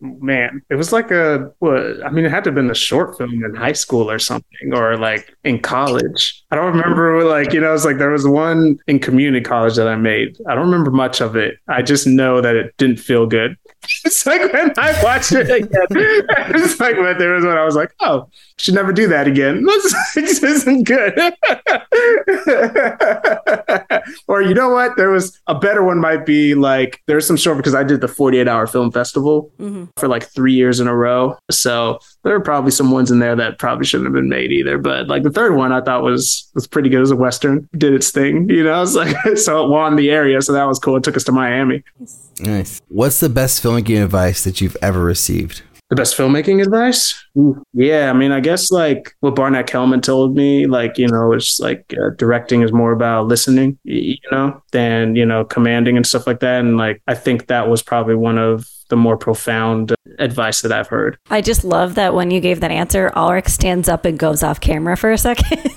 man, 0.00 0.62
it 0.70 0.74
was 0.74 0.92
like 0.92 1.10
a 1.10 1.52
what? 1.58 2.04
I 2.04 2.10
mean, 2.10 2.24
it 2.24 2.30
had 2.30 2.44
to 2.44 2.48
have 2.48 2.54
been 2.54 2.70
a 2.70 2.74
short 2.74 3.18
film 3.18 3.44
in 3.44 3.54
high 3.54 3.72
school 3.72 4.10
or 4.10 4.18
something, 4.18 4.72
or 4.72 4.96
like 4.96 5.34
in 5.44 5.60
college. 5.60 6.42
I 6.50 6.56
don't 6.56 6.74
remember. 6.74 7.24
Like 7.24 7.52
you 7.52 7.60
know, 7.60 7.74
it's 7.74 7.84
like 7.84 7.98
there 7.98 8.10
was 8.10 8.26
one 8.26 8.78
in 8.86 8.98
community 8.98 9.44
college 9.44 9.76
that 9.76 9.88
I 9.88 9.96
made. 9.96 10.36
I 10.48 10.54
don't 10.54 10.66
remember 10.66 10.90
much 10.90 11.20
of 11.20 11.36
it. 11.36 11.58
I 11.68 11.82
just 11.82 12.06
know 12.06 12.40
that 12.40 12.56
it 12.56 12.76
didn't 12.76 12.98
feel 12.98 13.26
good. 13.26 13.56
It's 14.04 14.26
like 14.26 14.52
when 14.52 14.72
I 14.76 15.02
watched 15.02 15.32
it 15.32 15.50
again, 15.50 15.68
it's 15.90 16.80
like 16.80 16.96
when 16.96 17.18
there 17.18 17.32
was 17.34 17.44
one 17.44 17.56
I 17.56 17.64
was 17.64 17.76
like, 17.76 17.92
oh, 18.00 18.28
should 18.58 18.74
never 18.74 18.92
do 18.92 19.08
that 19.08 19.26
again. 19.26 19.66
This 20.14 20.42
isn't 20.42 20.84
good. 20.84 21.14
or 24.26 24.42
you 24.42 24.54
know 24.54 24.70
what? 24.70 24.96
There 24.96 25.10
was 25.10 25.38
a 25.46 25.54
better 25.54 25.84
one. 25.84 25.98
Might 25.98 26.26
be 26.26 26.54
like 26.54 27.02
there's 27.06 27.26
some 27.26 27.36
short 27.36 27.56
because 27.56 27.74
I 27.74 27.84
did 27.84 28.00
the 28.00 28.08
48 28.08 28.48
hour 28.48 28.66
film 28.66 28.90
festival 28.90 29.52
mm-hmm. 29.58 29.84
for 29.96 30.08
like 30.08 30.24
three 30.24 30.54
years 30.54 30.80
in 30.80 30.88
a 30.88 30.94
row. 30.94 31.36
So 31.50 31.98
there 32.24 32.34
are 32.34 32.40
probably 32.40 32.70
some 32.70 32.90
ones 32.90 33.10
in 33.10 33.18
there 33.18 33.36
that 33.36 33.58
probably 33.58 33.86
shouldn't 33.86 34.06
have 34.06 34.14
been 34.14 34.28
made 34.28 34.50
either. 34.52 34.78
But 34.78 35.08
like 35.08 35.22
the 35.22 35.30
third 35.30 35.54
one, 35.54 35.72
I 35.72 35.80
thought 35.80 36.02
was 36.02 36.50
was 36.54 36.66
pretty 36.66 36.88
good 36.88 37.02
as 37.02 37.10
a 37.10 37.16
western. 37.16 37.68
Did 37.76 37.94
its 37.94 38.10
thing, 38.10 38.48
you 38.50 38.64
know. 38.64 38.82
It's 38.82 38.94
like 38.94 39.16
so 39.36 39.64
it 39.64 39.68
won 39.68 39.96
the 39.96 40.10
area, 40.10 40.40
so 40.42 40.52
that 40.52 40.64
was 40.64 40.78
cool. 40.78 40.96
It 40.96 41.04
took 41.04 41.16
us 41.16 41.24
to 41.24 41.32
Miami. 41.32 41.84
Nice. 42.40 42.80
What's 42.88 43.20
the 43.20 43.28
best 43.28 43.62
filmmaking 43.62 44.02
advice 44.02 44.44
that 44.44 44.60
you've 44.60 44.76
ever 44.82 45.00
received? 45.02 45.62
The 45.90 45.96
best 45.96 46.16
filmmaking 46.16 46.62
advice? 46.62 47.24
Yeah, 47.72 48.10
I 48.10 48.12
mean, 48.12 48.30
I 48.30 48.40
guess 48.40 48.70
like 48.70 49.14
what 49.20 49.34
Barnet 49.34 49.66
Kellman 49.66 50.02
told 50.02 50.36
me, 50.36 50.66
like, 50.66 50.98
you 50.98 51.08
know, 51.08 51.32
it's 51.32 51.58
like 51.60 51.94
uh, 51.94 52.10
directing 52.18 52.60
is 52.60 52.72
more 52.72 52.92
about 52.92 53.26
listening, 53.26 53.78
you 53.84 54.18
know, 54.30 54.62
than, 54.72 55.16
you 55.16 55.24
know, 55.24 55.46
commanding 55.46 55.96
and 55.96 56.06
stuff 56.06 56.26
like 56.26 56.40
that. 56.40 56.60
And 56.60 56.76
like, 56.76 57.02
I 57.08 57.14
think 57.14 57.46
that 57.46 57.68
was 57.68 57.82
probably 57.82 58.16
one 58.16 58.36
of 58.36 58.68
the 58.88 58.96
more 58.96 59.16
profound 59.16 59.94
advice 60.18 60.62
that 60.62 60.72
I've 60.72 60.88
heard. 60.88 61.18
I 61.30 61.40
just 61.40 61.64
love 61.64 61.94
that 61.94 62.14
when 62.14 62.30
you 62.30 62.40
gave 62.40 62.60
that 62.60 62.70
answer, 62.70 63.10
Ulrich 63.14 63.48
stands 63.48 63.88
up 63.88 64.04
and 64.04 64.18
goes 64.18 64.42
off 64.42 64.60
camera 64.60 64.96
for 64.96 65.10
a 65.10 65.18
second. 65.18 65.58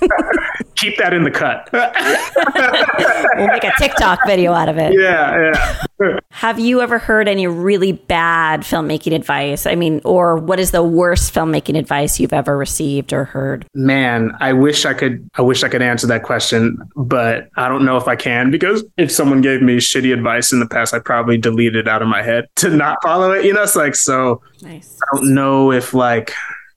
Keep 0.82 0.98
that 0.98 1.14
in 1.14 1.22
the 1.22 1.30
cut. 1.30 1.68
we'll 3.36 3.46
make 3.46 3.62
a 3.62 3.72
TikTok 3.78 4.18
video 4.26 4.52
out 4.52 4.68
of 4.68 4.78
it. 4.78 4.92
yeah, 4.98 5.52
yeah. 6.00 6.18
Have 6.30 6.58
you 6.58 6.80
ever 6.80 6.98
heard 6.98 7.28
any 7.28 7.46
really 7.46 7.92
bad 7.92 8.62
filmmaking 8.62 9.14
advice? 9.14 9.64
I 9.64 9.76
mean, 9.76 10.00
or 10.04 10.36
what 10.36 10.58
is 10.58 10.72
the 10.72 10.82
worst 10.82 11.32
filmmaking 11.32 11.78
advice 11.78 12.18
you've 12.18 12.32
ever 12.32 12.58
received 12.58 13.12
or 13.12 13.24
heard? 13.24 13.64
Man, 13.74 14.32
I 14.40 14.52
wish 14.52 14.84
I 14.84 14.94
could 14.94 15.30
I 15.34 15.42
wish 15.42 15.62
I 15.62 15.68
could 15.68 15.82
answer 15.82 16.08
that 16.08 16.24
question, 16.24 16.76
but 16.96 17.48
I 17.56 17.68
don't 17.68 17.84
know 17.84 17.96
if 17.96 18.08
I 18.08 18.16
can 18.16 18.50
because 18.50 18.84
if 18.96 19.12
someone 19.12 19.40
gave 19.40 19.62
me 19.62 19.76
shitty 19.76 20.12
advice 20.12 20.52
in 20.52 20.58
the 20.58 20.66
past, 20.66 20.92
I'd 20.92 21.04
probably 21.04 21.38
deleted 21.38 21.76
it 21.76 21.88
out 21.88 22.02
of 22.02 22.08
my 22.08 22.22
head 22.22 22.48
to 22.56 22.70
not 22.70 22.98
follow 23.04 23.30
it. 23.30 23.44
You 23.44 23.52
know, 23.52 23.62
it's 23.62 23.76
like 23.76 23.94
so 23.94 24.42
Nice. 24.62 24.98
I 25.12 25.16
don't 25.16 25.34
know 25.34 25.70
if 25.70 25.94
like 25.94 26.32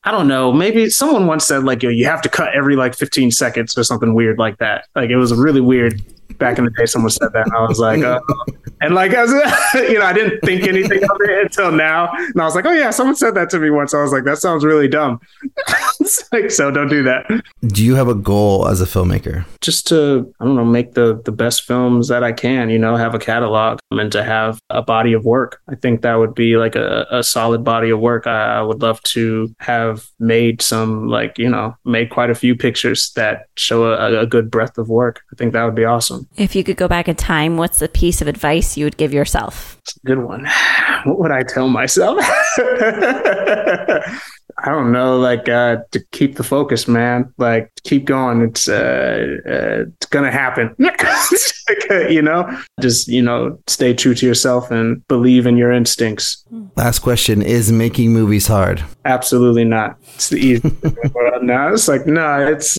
I 0.06 0.12
don't 0.12 0.28
know. 0.28 0.54
Maybe 0.54 0.90
someone 0.90 1.26
once 1.26 1.46
said 1.46 1.64
like 1.64 1.82
yo, 1.82 1.90
you 1.90 2.06
have 2.06 2.22
to 2.22 2.30
cut 2.30 2.54
every 2.56 2.76
like 2.76 2.96
15 2.96 3.32
seconds 3.32 3.78
or 3.78 3.84
something 3.84 4.14
weird 4.14 4.38
like 4.38 4.60
that. 4.60 4.88
Like 4.96 5.10
it 5.10 5.18
was 5.18 5.34
really 5.34 5.62
weird 5.62 6.02
back 6.38 6.58
in 6.58 6.66
the 6.66 6.72
day. 6.72 6.86
Someone 6.86 7.10
said 7.10 7.34
that, 7.34 7.48
and 7.48 7.56
I 7.56 7.62
was 7.62 7.80
like, 7.80 8.04
oh. 8.04 8.22
and 8.82 8.94
like 8.94 9.14
as 9.14 9.32
you 9.74 10.00
know, 10.00 10.06
I 10.06 10.14
didn't 10.14 10.42
think 10.42 10.64
anything 10.64 11.04
of 11.04 11.18
it 11.22 11.46
until 11.46 11.72
now, 11.72 12.12
and 12.14 12.40
I 12.40 12.46
was 12.46 12.56
like, 12.56 12.66
oh 12.66 12.72
yeah, 12.72 12.92
someone 12.92 13.16
said 13.16 13.36
that 13.36 13.50
to 13.52 13.60
me 13.60 13.70
once. 13.70 13.94
I 13.94 14.02
was 14.02 14.12
like, 14.12 14.26
that 14.26 14.38
sounds 14.38 14.64
really 14.64 14.88
dumb. 14.88 15.20
It's 16.16 16.32
like 16.32 16.52
so, 16.52 16.70
don't 16.70 16.88
do 16.88 17.02
that. 17.04 17.26
Do 17.66 17.84
you 17.84 17.96
have 17.96 18.08
a 18.08 18.14
goal 18.14 18.68
as 18.68 18.80
a 18.80 18.86
filmmaker? 18.86 19.44
Just 19.62 19.88
to 19.88 20.32
I 20.40 20.46
don't 20.46 20.56
know, 20.56 20.64
make 20.64 20.94
the 20.94 21.20
the 21.26 21.32
best 21.32 21.64
films 21.64 22.10
that 22.10 22.24
I 22.24 22.32
can. 22.32 22.70
You 22.70 22.78
know, 22.78 22.96
have 22.96 23.16
a 23.16 23.20
catalog 23.20 23.80
and 23.90 24.12
to 24.12 24.24
have 24.24 24.60
a 24.70 24.84
body 24.84 25.14
of 25.14 25.26
work. 25.26 25.62
I 25.68 25.74
think 25.74 26.02
that 26.02 26.16
would 26.16 26.36
be 26.36 26.58
like 26.58 26.76
a, 26.76 27.08
a 27.10 27.24
solid 27.24 27.64
body 27.64 27.90
of 27.90 28.00
work. 28.00 28.28
I, 28.28 28.58
I 28.58 28.62
would 28.62 28.84
love 28.84 29.02
to 29.04 29.54
have 29.60 30.08
made 30.20 30.62
some 30.62 31.08
like 31.08 31.40
you 31.40 31.50
know 31.50 31.76
made 31.86 32.12
quite 32.12 32.30
a 32.30 32.36
few 32.36 32.56
pictures 32.56 33.12
that 33.16 33.48
show 33.58 33.86
a, 33.86 34.22
a 34.22 34.28
good 34.28 34.52
breadth 34.52 34.78
of 34.78 34.90
work. 34.90 35.24
I 35.34 35.36
think 35.38 35.54
that 35.54 35.64
would 35.64 35.76
be 35.76 35.86
awesome. 35.86 36.28
If 36.38 36.56
you 36.56 36.64
could 36.64 36.78
go 36.78 36.88
back 36.88 37.08
in 37.08 37.16
time, 37.16 37.58
what's 37.58 37.80
the 37.80 37.90
piece 37.90 38.22
of 38.22 38.28
advice 38.28 38.78
you 38.78 38.86
would 38.86 38.98
give 38.98 39.12
yourself? 39.12 39.80
It's 39.82 39.98
a 39.98 40.06
good 40.06 40.20
one. 40.20 40.48
What 41.06 41.20
would 41.20 41.32
I 41.32 41.44
tell 41.44 41.70
myself? 41.70 42.18
I 44.58 44.70
don't 44.70 44.92
know, 44.92 45.18
like 45.20 45.50
uh, 45.50 45.78
to 45.92 46.00
keep 46.12 46.38
the 46.38 46.44
focus, 46.44 46.88
man. 46.88 47.34
Like 47.38 47.72
keep 47.84 48.06
going. 48.06 48.42
It's 48.42 48.70
uh, 48.70 49.38
uh, 49.46 49.86
it's 49.98 50.08
gonna 50.08 50.32
happen. 50.32 50.76
you 52.10 52.22
know, 52.22 52.58
just 52.80 53.08
you 53.08 53.22
know, 53.22 53.60
stay 53.68 53.94
true 53.94 54.14
to 54.14 54.26
yourself 54.26 54.72
and 54.72 55.06
believe 55.08 55.46
in 55.46 55.58
your 55.58 55.72
instincts. 55.72 56.46
Last 56.76 57.00
question 57.00 57.42
Is 57.42 57.72
making 57.72 58.14
movies 58.14 58.48
hard? 58.48 58.84
Absolutely 59.04 59.66
not. 59.66 59.98
It's 60.16 60.30
the 60.30 60.38
easy. 60.38 60.72
no, 61.42 61.74
it's 61.74 61.88
like 61.88 62.06
no, 62.06 62.48
it's 62.48 62.78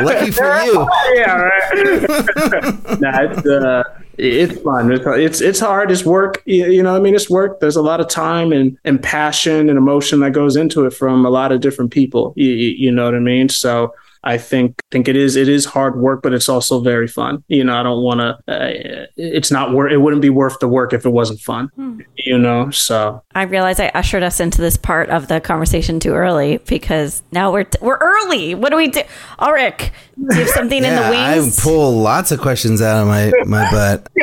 Lucky 0.00 0.30
for 0.30 0.60
you. 0.62 0.88
yeah, 1.14 1.36
right. 1.36 3.00
nah, 3.00 3.22
it's 3.22 3.46
uh, 3.46 3.82
it's 4.18 4.60
fun. 4.62 4.92
It's, 4.92 5.40
it's 5.40 5.60
hard. 5.60 5.90
It's 5.90 6.04
work. 6.04 6.42
You, 6.46 6.82
know, 6.82 6.96
I 6.96 7.00
mean, 7.00 7.14
it's 7.14 7.30
work. 7.30 7.60
There's 7.60 7.76
a 7.76 7.82
lot 7.82 8.00
of 8.00 8.08
time 8.08 8.52
and 8.52 8.78
and 8.84 9.02
passion 9.02 9.68
and 9.68 9.78
emotion 9.78 10.20
that 10.20 10.32
goes 10.32 10.56
into 10.56 10.86
it 10.86 10.92
from 10.92 11.24
a 11.26 11.30
lot 11.30 11.52
of 11.52 11.60
different 11.60 11.90
people. 11.90 12.32
You, 12.36 12.50
you 12.50 12.90
know 12.90 13.04
what 13.04 13.14
I 13.14 13.20
mean? 13.20 13.48
So. 13.48 13.94
I 14.26 14.38
think 14.38 14.74
think 14.90 15.06
it 15.06 15.14
is 15.16 15.36
it 15.36 15.48
is 15.48 15.64
hard 15.64 15.96
work, 15.98 16.20
but 16.22 16.34
it's 16.34 16.48
also 16.48 16.80
very 16.80 17.06
fun. 17.06 17.44
You 17.46 17.62
know, 17.62 17.78
I 17.78 17.84
don't 17.84 18.02
want 18.02 18.18
to. 18.18 18.52
Uh, 18.52 19.06
it's 19.16 19.52
not 19.52 19.72
worth. 19.72 19.92
It 19.92 19.98
wouldn't 19.98 20.20
be 20.20 20.30
worth 20.30 20.58
the 20.58 20.66
work 20.66 20.92
if 20.92 21.06
it 21.06 21.10
wasn't 21.10 21.40
fun. 21.40 21.70
You 22.16 22.36
know, 22.36 22.70
so 22.70 23.22
I 23.36 23.44
realize 23.44 23.78
I 23.78 23.88
ushered 23.94 24.24
us 24.24 24.40
into 24.40 24.60
this 24.60 24.76
part 24.76 25.10
of 25.10 25.28
the 25.28 25.40
conversation 25.40 26.00
too 26.00 26.14
early 26.14 26.58
because 26.66 27.22
now 27.30 27.52
we're 27.52 27.64
t- 27.64 27.78
we're 27.80 27.98
early. 27.98 28.56
What 28.56 28.70
do 28.70 28.76
we 28.76 28.88
do? 28.88 29.02
Ulrich, 29.38 29.92
do 30.16 30.36
you 30.36 30.44
have 30.44 30.48
something 30.48 30.82
in 30.82 30.94
the 30.94 31.08
weeds. 31.10 31.58
I 31.58 31.62
pull 31.62 31.96
lots 31.96 32.32
of 32.32 32.40
questions 32.40 32.82
out 32.82 33.02
of 33.02 33.06
my, 33.06 33.32
my 33.44 33.70
butt. 33.70 34.08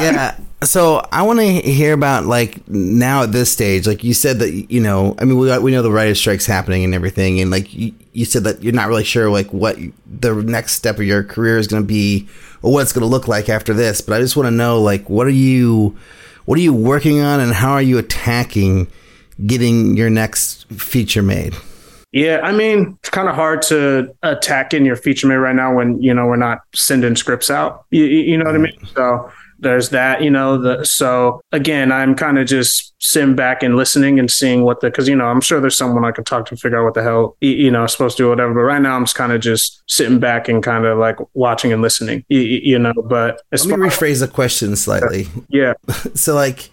yeah. 0.00 0.36
So 0.64 1.06
I 1.12 1.22
want 1.22 1.40
to 1.40 1.46
hear 1.46 1.92
about 1.92 2.26
like 2.26 2.66
now 2.68 3.22
at 3.22 3.32
this 3.32 3.50
stage, 3.50 3.86
like 3.86 4.02
you 4.02 4.14
said 4.14 4.38
that 4.38 4.50
you 4.70 4.80
know, 4.80 5.14
I 5.18 5.24
mean, 5.24 5.38
we 5.38 5.58
we 5.58 5.70
know 5.70 5.82
the 5.82 5.90
writer's 5.92 6.18
strike's 6.18 6.46
happening 6.46 6.84
and 6.84 6.94
everything, 6.94 7.40
and 7.40 7.50
like 7.50 7.72
you, 7.72 7.94
you 8.12 8.24
said 8.24 8.44
that 8.44 8.62
you're 8.62 8.72
not 8.72 8.88
really 8.88 9.04
sure 9.04 9.30
like 9.30 9.52
what 9.52 9.76
the 10.06 10.34
next 10.34 10.72
step 10.72 10.96
of 10.96 11.04
your 11.04 11.22
career 11.22 11.58
is 11.58 11.66
going 11.66 11.82
to 11.82 11.86
be 11.86 12.28
or 12.62 12.72
what 12.72 12.82
it's 12.82 12.92
going 12.92 13.02
to 13.02 13.08
look 13.08 13.28
like 13.28 13.48
after 13.48 13.74
this. 13.74 14.00
But 14.00 14.16
I 14.16 14.20
just 14.20 14.36
want 14.36 14.46
to 14.46 14.50
know 14.50 14.80
like 14.80 15.08
what 15.08 15.26
are 15.26 15.30
you 15.30 15.96
what 16.44 16.58
are 16.58 16.62
you 16.62 16.72
working 16.72 17.20
on 17.20 17.40
and 17.40 17.52
how 17.52 17.72
are 17.72 17.82
you 17.82 17.98
attacking 17.98 18.88
getting 19.46 19.96
your 19.96 20.10
next 20.10 20.70
feature 20.72 21.22
made? 21.22 21.54
Yeah, 22.12 22.40
I 22.44 22.52
mean, 22.52 22.96
it's 23.00 23.10
kind 23.10 23.28
of 23.28 23.34
hard 23.34 23.62
to 23.62 24.14
attack 24.22 24.72
in 24.72 24.84
your 24.84 24.94
feature 24.94 25.26
made 25.26 25.36
right 25.36 25.56
now 25.56 25.74
when 25.74 26.00
you 26.00 26.14
know 26.14 26.26
we're 26.26 26.36
not 26.36 26.60
sending 26.72 27.16
scripts 27.16 27.50
out. 27.50 27.86
You, 27.90 28.04
you 28.04 28.18
you 28.18 28.38
know 28.38 28.44
what 28.44 28.54
I 28.54 28.58
mean? 28.58 28.86
So 28.94 29.32
there's 29.64 29.88
that. 29.88 30.22
You 30.22 30.30
know, 30.30 30.58
the 30.58 30.84
so 30.84 31.40
again, 31.50 31.90
I'm 31.90 32.14
kind 32.14 32.38
of 32.38 32.46
just 32.46 32.94
sitting 33.00 33.34
back 33.34 33.62
and 33.62 33.76
listening 33.76 34.18
and 34.18 34.30
seeing 34.30 34.62
what 34.62 34.80
the 34.80 34.88
because 34.88 35.08
you 35.08 35.16
know 35.16 35.26
I'm 35.26 35.40
sure 35.40 35.60
there's 35.60 35.76
someone 35.76 36.04
I 36.04 36.12
could 36.12 36.26
talk 36.26 36.46
to 36.46 36.56
figure 36.56 36.80
out 36.80 36.84
what 36.84 36.94
the 36.94 37.02
hell 37.02 37.36
you 37.40 37.70
know 37.70 37.82
I'm 37.82 37.88
supposed 37.88 38.16
to 38.18 38.22
do 38.22 38.28
whatever. 38.28 38.54
But 38.54 38.60
right 38.60 38.80
now 38.80 38.94
I'm 38.94 39.04
just 39.04 39.16
kind 39.16 39.32
of 39.32 39.40
just 39.40 39.82
sitting 39.88 40.20
back 40.20 40.48
and 40.48 40.62
kind 40.62 40.84
of 40.84 40.98
like 40.98 41.16
watching 41.34 41.72
and 41.72 41.82
listening. 41.82 42.24
You, 42.28 42.40
you 42.40 42.78
know, 42.78 42.92
but 42.94 43.42
Let 43.50 43.66
me 43.66 43.74
rephrase 43.74 44.20
the 44.20 44.28
question 44.28 44.76
slightly. 44.76 45.26
yeah, 45.48 45.74
so 46.14 46.34
like 46.34 46.70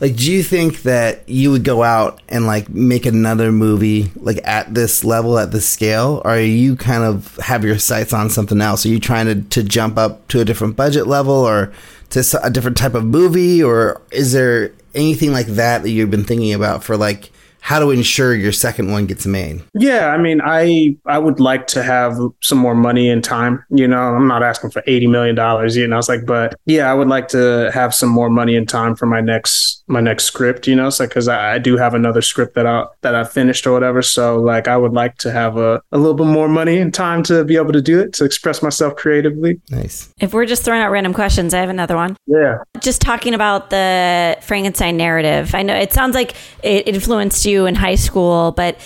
like 0.00 0.16
do 0.16 0.30
you 0.30 0.42
think 0.42 0.82
that 0.82 1.28
you 1.28 1.50
would 1.50 1.64
go 1.64 1.82
out 1.82 2.20
and 2.28 2.46
like 2.46 2.68
make 2.68 3.06
another 3.06 3.52
movie 3.52 4.10
like 4.16 4.40
at 4.44 4.74
this 4.74 5.04
level 5.04 5.38
at 5.38 5.52
this 5.52 5.68
scale 5.68 6.20
or 6.24 6.32
are 6.32 6.40
you 6.40 6.76
kind 6.76 7.04
of 7.04 7.36
have 7.36 7.64
your 7.64 7.78
sights 7.78 8.12
on 8.12 8.28
something 8.28 8.60
else 8.60 8.84
are 8.84 8.88
you 8.88 8.98
trying 8.98 9.26
to, 9.26 9.40
to 9.50 9.62
jump 9.62 9.96
up 9.96 10.26
to 10.28 10.40
a 10.40 10.44
different 10.44 10.76
budget 10.76 11.06
level 11.06 11.34
or 11.34 11.72
to 12.10 12.22
a 12.42 12.50
different 12.50 12.76
type 12.76 12.94
of 12.94 13.04
movie 13.04 13.62
or 13.62 14.00
is 14.10 14.32
there 14.32 14.72
anything 14.94 15.32
like 15.32 15.46
that 15.46 15.82
that 15.82 15.90
you've 15.90 16.10
been 16.10 16.24
thinking 16.24 16.52
about 16.52 16.84
for 16.84 16.96
like 16.96 17.30
how 17.64 17.78
to 17.78 17.90
ensure 17.90 18.34
your 18.34 18.52
second 18.52 18.92
one 18.92 19.06
gets 19.06 19.24
made. 19.24 19.62
Yeah, 19.72 20.08
I 20.08 20.18
mean, 20.18 20.42
I 20.44 20.98
I 21.06 21.16
would 21.16 21.40
like 21.40 21.66
to 21.68 21.82
have 21.82 22.18
some 22.42 22.58
more 22.58 22.74
money 22.74 23.08
and 23.08 23.24
time. 23.24 23.64
You 23.70 23.88
know, 23.88 23.96
I'm 23.96 24.28
not 24.28 24.42
asking 24.42 24.70
for 24.70 24.82
eighty 24.86 25.06
million 25.06 25.34
dollars. 25.34 25.74
You 25.74 25.86
know, 25.86 25.96
it's 25.96 26.10
like, 26.10 26.26
but 26.26 26.54
yeah, 26.66 26.90
I 26.90 26.94
would 26.94 27.08
like 27.08 27.28
to 27.28 27.70
have 27.72 27.94
some 27.94 28.10
more 28.10 28.28
money 28.28 28.54
and 28.54 28.68
time 28.68 28.94
for 28.94 29.06
my 29.06 29.22
next 29.22 29.82
my 29.86 30.00
next 30.00 30.24
script. 30.24 30.66
You 30.66 30.76
know, 30.76 30.90
so 30.90 31.06
because 31.06 31.28
I, 31.28 31.54
I, 31.54 31.58
do 31.58 31.76
have 31.76 31.94
another 31.94 32.22
script 32.22 32.54
that 32.54 32.66
I 32.66 32.86
that 33.02 33.14
I 33.14 33.24
finished 33.24 33.66
or 33.66 33.72
whatever. 33.72 34.02
So 34.02 34.38
like, 34.38 34.68
I 34.68 34.76
would 34.76 34.92
like 34.92 35.18
to 35.18 35.32
have 35.32 35.56
a 35.56 35.82
a 35.92 35.98
little 35.98 36.14
bit 36.14 36.26
more 36.26 36.48
money 36.48 36.78
and 36.78 36.92
time 36.92 37.22
to 37.24 37.44
be 37.44 37.56
able 37.56 37.72
to 37.72 37.82
do 37.82 38.00
it 38.00 38.12
to 38.14 38.24
express 38.24 38.62
myself 38.62 38.96
creatively. 38.96 39.60
Nice. 39.70 40.12
If 40.18 40.32
we're 40.32 40.46
just 40.46 40.64
throwing 40.64 40.82
out 40.82 40.90
random 40.90 41.12
questions, 41.12 41.54
I 41.54 41.60
have 41.60 41.70
another 41.70 41.96
one. 41.96 42.16
Yeah. 42.26 42.58
Just 42.80 43.00
talking 43.00 43.34
about 43.34 43.70
the 43.70 44.38
Frankenstein 44.42 44.96
narrative. 44.96 45.54
I 45.54 45.62
know 45.62 45.74
it 45.74 45.92
sounds 45.92 46.14
like 46.14 46.34
it 46.62 46.88
influenced 46.88 47.44
you 47.44 47.66
in 47.66 47.74
high 47.74 47.96
school, 47.96 48.52
but 48.52 48.78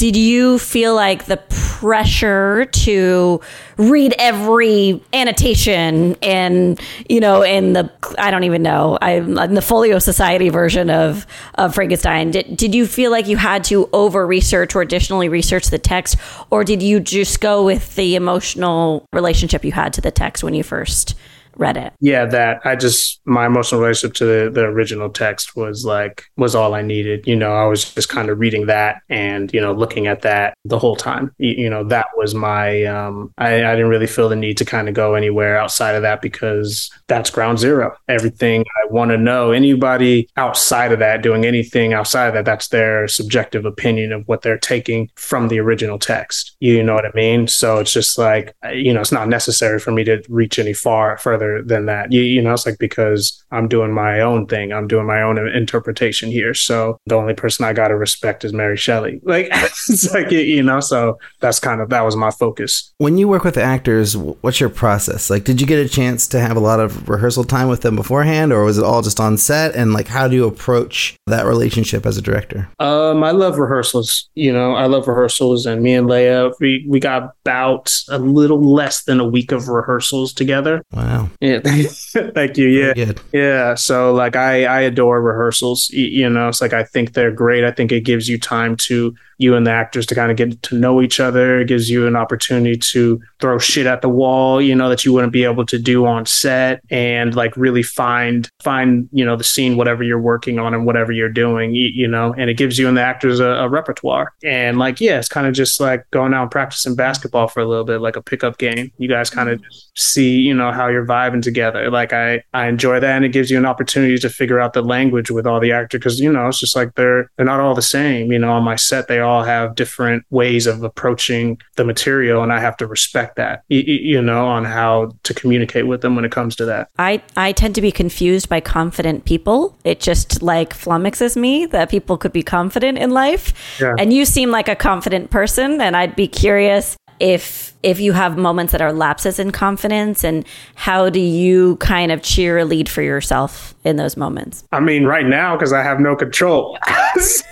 did 0.00 0.16
you 0.16 0.58
feel 0.58 0.94
like 0.94 1.26
the 1.26 1.36
pressure 1.36 2.64
to 2.72 3.38
read 3.76 4.14
every 4.18 4.98
annotation 5.12 6.16
and 6.22 6.80
you 7.06 7.20
know 7.20 7.42
in 7.42 7.74
the 7.74 7.92
I 8.16 8.30
don't 8.30 8.44
even 8.44 8.62
know 8.62 8.96
I 9.02 9.16
in 9.16 9.52
the 9.52 9.60
Folio 9.60 9.98
Society 9.98 10.48
version 10.48 10.88
of 10.88 11.26
of 11.56 11.74
Frankenstein? 11.74 12.30
Did, 12.30 12.56
did 12.56 12.74
you 12.74 12.86
feel 12.86 13.10
like 13.10 13.26
you 13.26 13.36
had 13.36 13.62
to 13.64 13.90
over 13.92 14.26
research 14.26 14.74
or 14.74 14.80
additionally 14.80 15.28
research 15.28 15.66
the 15.66 15.78
text 15.78 16.16
or 16.48 16.64
did 16.64 16.82
you 16.82 16.98
just 16.98 17.42
go 17.42 17.62
with 17.62 17.94
the 17.94 18.16
emotional 18.16 19.04
relationship 19.12 19.66
you 19.66 19.72
had 19.72 19.92
to 19.92 20.00
the 20.00 20.10
text 20.10 20.42
when 20.42 20.54
you 20.54 20.62
first 20.62 21.14
read 21.60 21.76
it. 21.76 21.92
Yeah, 22.00 22.24
that 22.26 22.62
I 22.64 22.74
just 22.74 23.20
my 23.26 23.46
emotional 23.46 23.82
relationship 23.82 24.14
to 24.16 24.24
the, 24.24 24.50
the 24.50 24.62
original 24.62 25.10
text 25.10 25.54
was 25.54 25.84
like 25.84 26.24
was 26.36 26.54
all 26.54 26.74
I 26.74 26.82
needed. 26.82 27.26
You 27.26 27.36
know, 27.36 27.52
I 27.52 27.66
was 27.66 27.92
just 27.92 28.08
kind 28.08 28.30
of 28.30 28.40
reading 28.40 28.66
that 28.66 29.02
and 29.08 29.52
you 29.52 29.60
know 29.60 29.72
looking 29.72 30.06
at 30.06 30.22
that 30.22 30.54
the 30.64 30.78
whole 30.78 30.96
time. 30.96 31.32
You, 31.38 31.50
you 31.50 31.70
know, 31.70 31.84
that 31.84 32.06
was 32.16 32.34
my. 32.34 32.84
Um, 32.84 33.32
I, 33.38 33.64
I 33.64 33.76
didn't 33.76 33.90
really 33.90 34.06
feel 34.06 34.30
the 34.30 34.36
need 34.36 34.56
to 34.56 34.64
kind 34.64 34.88
of 34.88 34.94
go 34.94 35.14
anywhere 35.14 35.58
outside 35.58 35.94
of 35.94 36.02
that 36.02 36.22
because 36.22 36.90
that's 37.06 37.30
ground 37.30 37.58
zero. 37.58 37.94
Everything 38.08 38.64
I 38.82 38.92
want 38.92 39.10
to 39.10 39.18
know. 39.18 39.52
Anybody 39.52 40.28
outside 40.36 40.92
of 40.92 40.98
that 41.00 41.22
doing 41.22 41.44
anything 41.44 41.92
outside 41.92 42.28
of 42.28 42.34
that, 42.34 42.46
that's 42.46 42.68
their 42.68 43.06
subjective 43.06 43.66
opinion 43.66 44.12
of 44.12 44.26
what 44.26 44.40
they're 44.40 44.58
taking 44.58 45.10
from 45.14 45.48
the 45.48 45.60
original 45.60 45.98
text. 45.98 46.56
You 46.60 46.82
know 46.82 46.94
what 46.94 47.04
I 47.04 47.10
mean? 47.14 47.48
So 47.48 47.78
it's 47.78 47.92
just 47.92 48.16
like 48.16 48.54
you 48.72 48.94
know, 48.94 49.00
it's 49.00 49.12
not 49.12 49.28
necessary 49.28 49.78
for 49.78 49.90
me 49.90 50.04
to 50.04 50.22
reach 50.30 50.58
any 50.58 50.72
far 50.72 51.18
further 51.18 51.49
than 51.64 51.86
that. 51.86 52.12
You, 52.12 52.22
you 52.22 52.42
know, 52.42 52.52
it's 52.52 52.66
like 52.66 52.78
because 52.78 53.42
I'm 53.50 53.68
doing 53.68 53.92
my 53.92 54.20
own 54.20 54.46
thing, 54.46 54.72
I'm 54.72 54.86
doing 54.86 55.06
my 55.06 55.22
own 55.22 55.38
interpretation 55.38 56.30
here. 56.30 56.54
So 56.54 56.98
the 57.06 57.16
only 57.16 57.34
person 57.34 57.64
I 57.64 57.72
got 57.72 57.88
to 57.88 57.96
respect 57.96 58.44
is 58.44 58.52
Mary 58.52 58.76
Shelley. 58.76 59.20
Like, 59.30 59.48
it's 59.52 60.12
like, 60.12 60.32
you 60.32 60.62
know, 60.62 60.80
so 60.80 61.16
that's 61.38 61.60
kind 61.60 61.80
of, 61.80 61.88
that 61.90 62.04
was 62.04 62.16
my 62.16 62.32
focus. 62.32 62.92
When 62.98 63.16
you 63.16 63.28
work 63.28 63.44
with 63.44 63.56
actors, 63.56 64.16
what's 64.16 64.58
your 64.58 64.68
process? 64.68 65.30
Like, 65.30 65.44
did 65.44 65.60
you 65.60 65.68
get 65.68 65.78
a 65.78 65.88
chance 65.88 66.26
to 66.28 66.40
have 66.40 66.56
a 66.56 66.60
lot 66.60 66.80
of 66.80 67.08
rehearsal 67.08 67.44
time 67.44 67.68
with 67.68 67.82
them 67.82 67.94
beforehand, 67.94 68.52
or 68.52 68.64
was 68.64 68.76
it 68.76 68.84
all 68.84 69.02
just 69.02 69.20
on 69.20 69.38
set? 69.38 69.74
And 69.76 69.92
like, 69.92 70.08
how 70.08 70.26
do 70.26 70.34
you 70.34 70.46
approach 70.46 71.16
that 71.26 71.46
relationship 71.46 72.06
as 72.06 72.16
a 72.16 72.22
director? 72.22 72.68
Um, 72.80 73.22
I 73.22 73.30
love 73.30 73.58
rehearsals. 73.58 74.28
You 74.34 74.52
know, 74.52 74.74
I 74.74 74.86
love 74.86 75.06
rehearsals, 75.06 75.66
and 75.66 75.82
me 75.82 75.94
and 75.94 76.08
Laya, 76.08 76.50
we 76.60 76.84
we 76.88 77.00
got 77.00 77.34
about 77.44 77.94
a 78.08 78.18
little 78.18 78.62
less 78.62 79.04
than 79.04 79.20
a 79.20 79.26
week 79.26 79.52
of 79.52 79.68
rehearsals 79.68 80.32
together. 80.32 80.82
Wow. 80.92 81.29
Yeah, 81.40 81.60
thank 82.34 82.56
you. 82.56 82.68
Yeah, 82.68 83.12
yeah. 83.32 83.74
So 83.74 84.12
like, 84.12 84.36
I 84.36 84.64
I 84.64 84.80
adore 84.80 85.22
rehearsals. 85.22 85.90
You 85.90 86.28
know, 86.28 86.48
it's 86.48 86.60
like 86.60 86.72
I 86.72 86.84
think 86.84 87.12
they're 87.12 87.32
great. 87.32 87.64
I 87.64 87.70
think 87.70 87.92
it 87.92 88.02
gives 88.02 88.28
you 88.28 88.38
time 88.38 88.76
to 88.76 89.14
you 89.40 89.56
and 89.56 89.66
the 89.66 89.70
actors 89.70 90.04
to 90.04 90.14
kind 90.14 90.30
of 90.30 90.36
get 90.36 90.62
to 90.62 90.74
know 90.74 91.00
each 91.00 91.18
other. 91.18 91.60
It 91.60 91.68
gives 91.68 91.88
you 91.88 92.06
an 92.06 92.14
opportunity 92.14 92.76
to 92.76 93.20
throw 93.40 93.58
shit 93.58 93.86
at 93.86 94.02
the 94.02 94.08
wall, 94.08 94.60
you 94.60 94.74
know, 94.74 94.90
that 94.90 95.02
you 95.02 95.14
wouldn't 95.14 95.32
be 95.32 95.44
able 95.44 95.64
to 95.64 95.78
do 95.78 96.04
on 96.04 96.26
set 96.26 96.82
and 96.90 97.34
like 97.34 97.56
really 97.56 97.82
find, 97.82 98.50
find, 98.62 99.08
you 99.12 99.24
know, 99.24 99.36
the 99.36 99.44
scene, 99.44 99.78
whatever 99.78 100.02
you're 100.02 100.20
working 100.20 100.58
on 100.58 100.74
and 100.74 100.84
whatever 100.84 101.10
you're 101.10 101.30
doing, 101.30 101.74
you, 101.74 101.88
you 101.88 102.06
know, 102.06 102.34
and 102.36 102.50
it 102.50 102.54
gives 102.54 102.78
you 102.78 102.86
and 102.86 102.98
the 102.98 103.02
actors 103.02 103.40
a, 103.40 103.46
a 103.46 103.68
repertoire. 103.68 104.34
And 104.44 104.78
like, 104.78 105.00
yeah, 105.00 105.18
it's 105.18 105.28
kind 105.28 105.46
of 105.46 105.54
just 105.54 105.80
like 105.80 106.08
going 106.10 106.34
out 106.34 106.42
and 106.42 106.50
practicing 106.50 106.94
basketball 106.94 107.48
for 107.48 107.60
a 107.60 107.66
little 107.66 107.84
bit, 107.84 108.02
like 108.02 108.16
a 108.16 108.22
pickup 108.22 108.58
game. 108.58 108.92
You 108.98 109.08
guys 109.08 109.30
kind 109.30 109.48
of 109.48 109.58
mm-hmm. 109.58 109.68
see, 109.96 110.36
you 110.36 110.52
know, 110.52 110.70
how 110.70 110.88
you're 110.88 111.06
vibing 111.20 111.42
together. 111.42 111.90
Like 111.90 112.12
I, 112.12 112.42
I 112.54 112.68
enjoy 112.68 113.00
that. 113.00 113.16
And 113.16 113.24
it 113.24 113.30
gives 113.30 113.50
you 113.50 113.58
an 113.58 113.66
opportunity 113.66 114.18
to 114.18 114.30
figure 114.30 114.60
out 114.60 114.72
the 114.72 114.82
language 114.82 115.30
with 115.30 115.46
all 115.46 115.60
the 115.60 115.72
actors. 115.72 116.02
Cause, 116.02 116.20
you 116.20 116.32
know, 116.32 116.48
it's 116.48 116.60
just 116.60 116.76
like 116.76 116.94
they're, 116.94 117.30
they're 117.36 117.46
not 117.46 117.60
all 117.60 117.74
the 117.74 117.82
same, 117.82 118.32
you 118.32 118.38
know, 118.38 118.52
on 118.52 118.62
my 118.62 118.76
set, 118.76 119.08
they 119.08 119.20
all 119.20 119.42
have 119.42 119.74
different 119.74 120.24
ways 120.30 120.66
of 120.66 120.82
approaching 120.82 121.60
the 121.76 121.84
material 121.84 122.42
and 122.42 122.52
i 122.52 122.60
have 122.60 122.76
to 122.76 122.86
respect 122.86 123.36
that 123.36 123.64
you 123.68 124.20
know 124.20 124.46
on 124.46 124.64
how 124.64 125.10
to 125.22 125.34
communicate 125.34 125.86
with 125.86 126.00
them 126.02 126.14
when 126.14 126.24
it 126.24 126.32
comes 126.32 126.54
to 126.54 126.64
that 126.64 126.88
i 126.98 127.22
i 127.36 127.52
tend 127.52 127.74
to 127.74 127.80
be 127.80 127.90
confused 127.90 128.48
by 128.48 128.60
confident 128.60 129.24
people 129.24 129.76
it 129.84 130.00
just 130.00 130.42
like 130.42 130.74
flummoxes 130.74 131.36
me 131.36 131.66
that 131.66 131.90
people 131.90 132.16
could 132.16 132.32
be 132.32 132.42
confident 132.42 132.98
in 132.98 133.10
life 133.10 133.52
yeah. 133.80 133.94
and 133.98 134.12
you 134.12 134.24
seem 134.24 134.50
like 134.50 134.68
a 134.68 134.76
confident 134.76 135.30
person 135.30 135.80
and 135.80 135.96
i'd 135.96 136.14
be 136.16 136.28
curious 136.28 136.96
if 137.18 137.69
if 137.82 137.98
you 137.98 138.12
have 138.12 138.36
moments 138.36 138.72
that 138.72 138.82
are 138.82 138.92
lapses 138.92 139.38
in 139.38 139.52
confidence 139.52 140.22
and 140.22 140.44
how 140.74 141.08
do 141.08 141.20
you 141.20 141.76
kind 141.76 142.12
of 142.12 142.20
cheerlead 142.20 142.88
for 142.88 143.00
yourself 143.02 143.74
in 143.84 143.96
those 143.96 144.16
moments? 144.16 144.64
I 144.72 144.80
mean 144.80 145.04
right 145.04 145.26
now 145.26 145.56
because 145.56 145.72
i 145.72 145.82
have 145.82 146.00
no 146.00 146.16
control. 146.16 146.78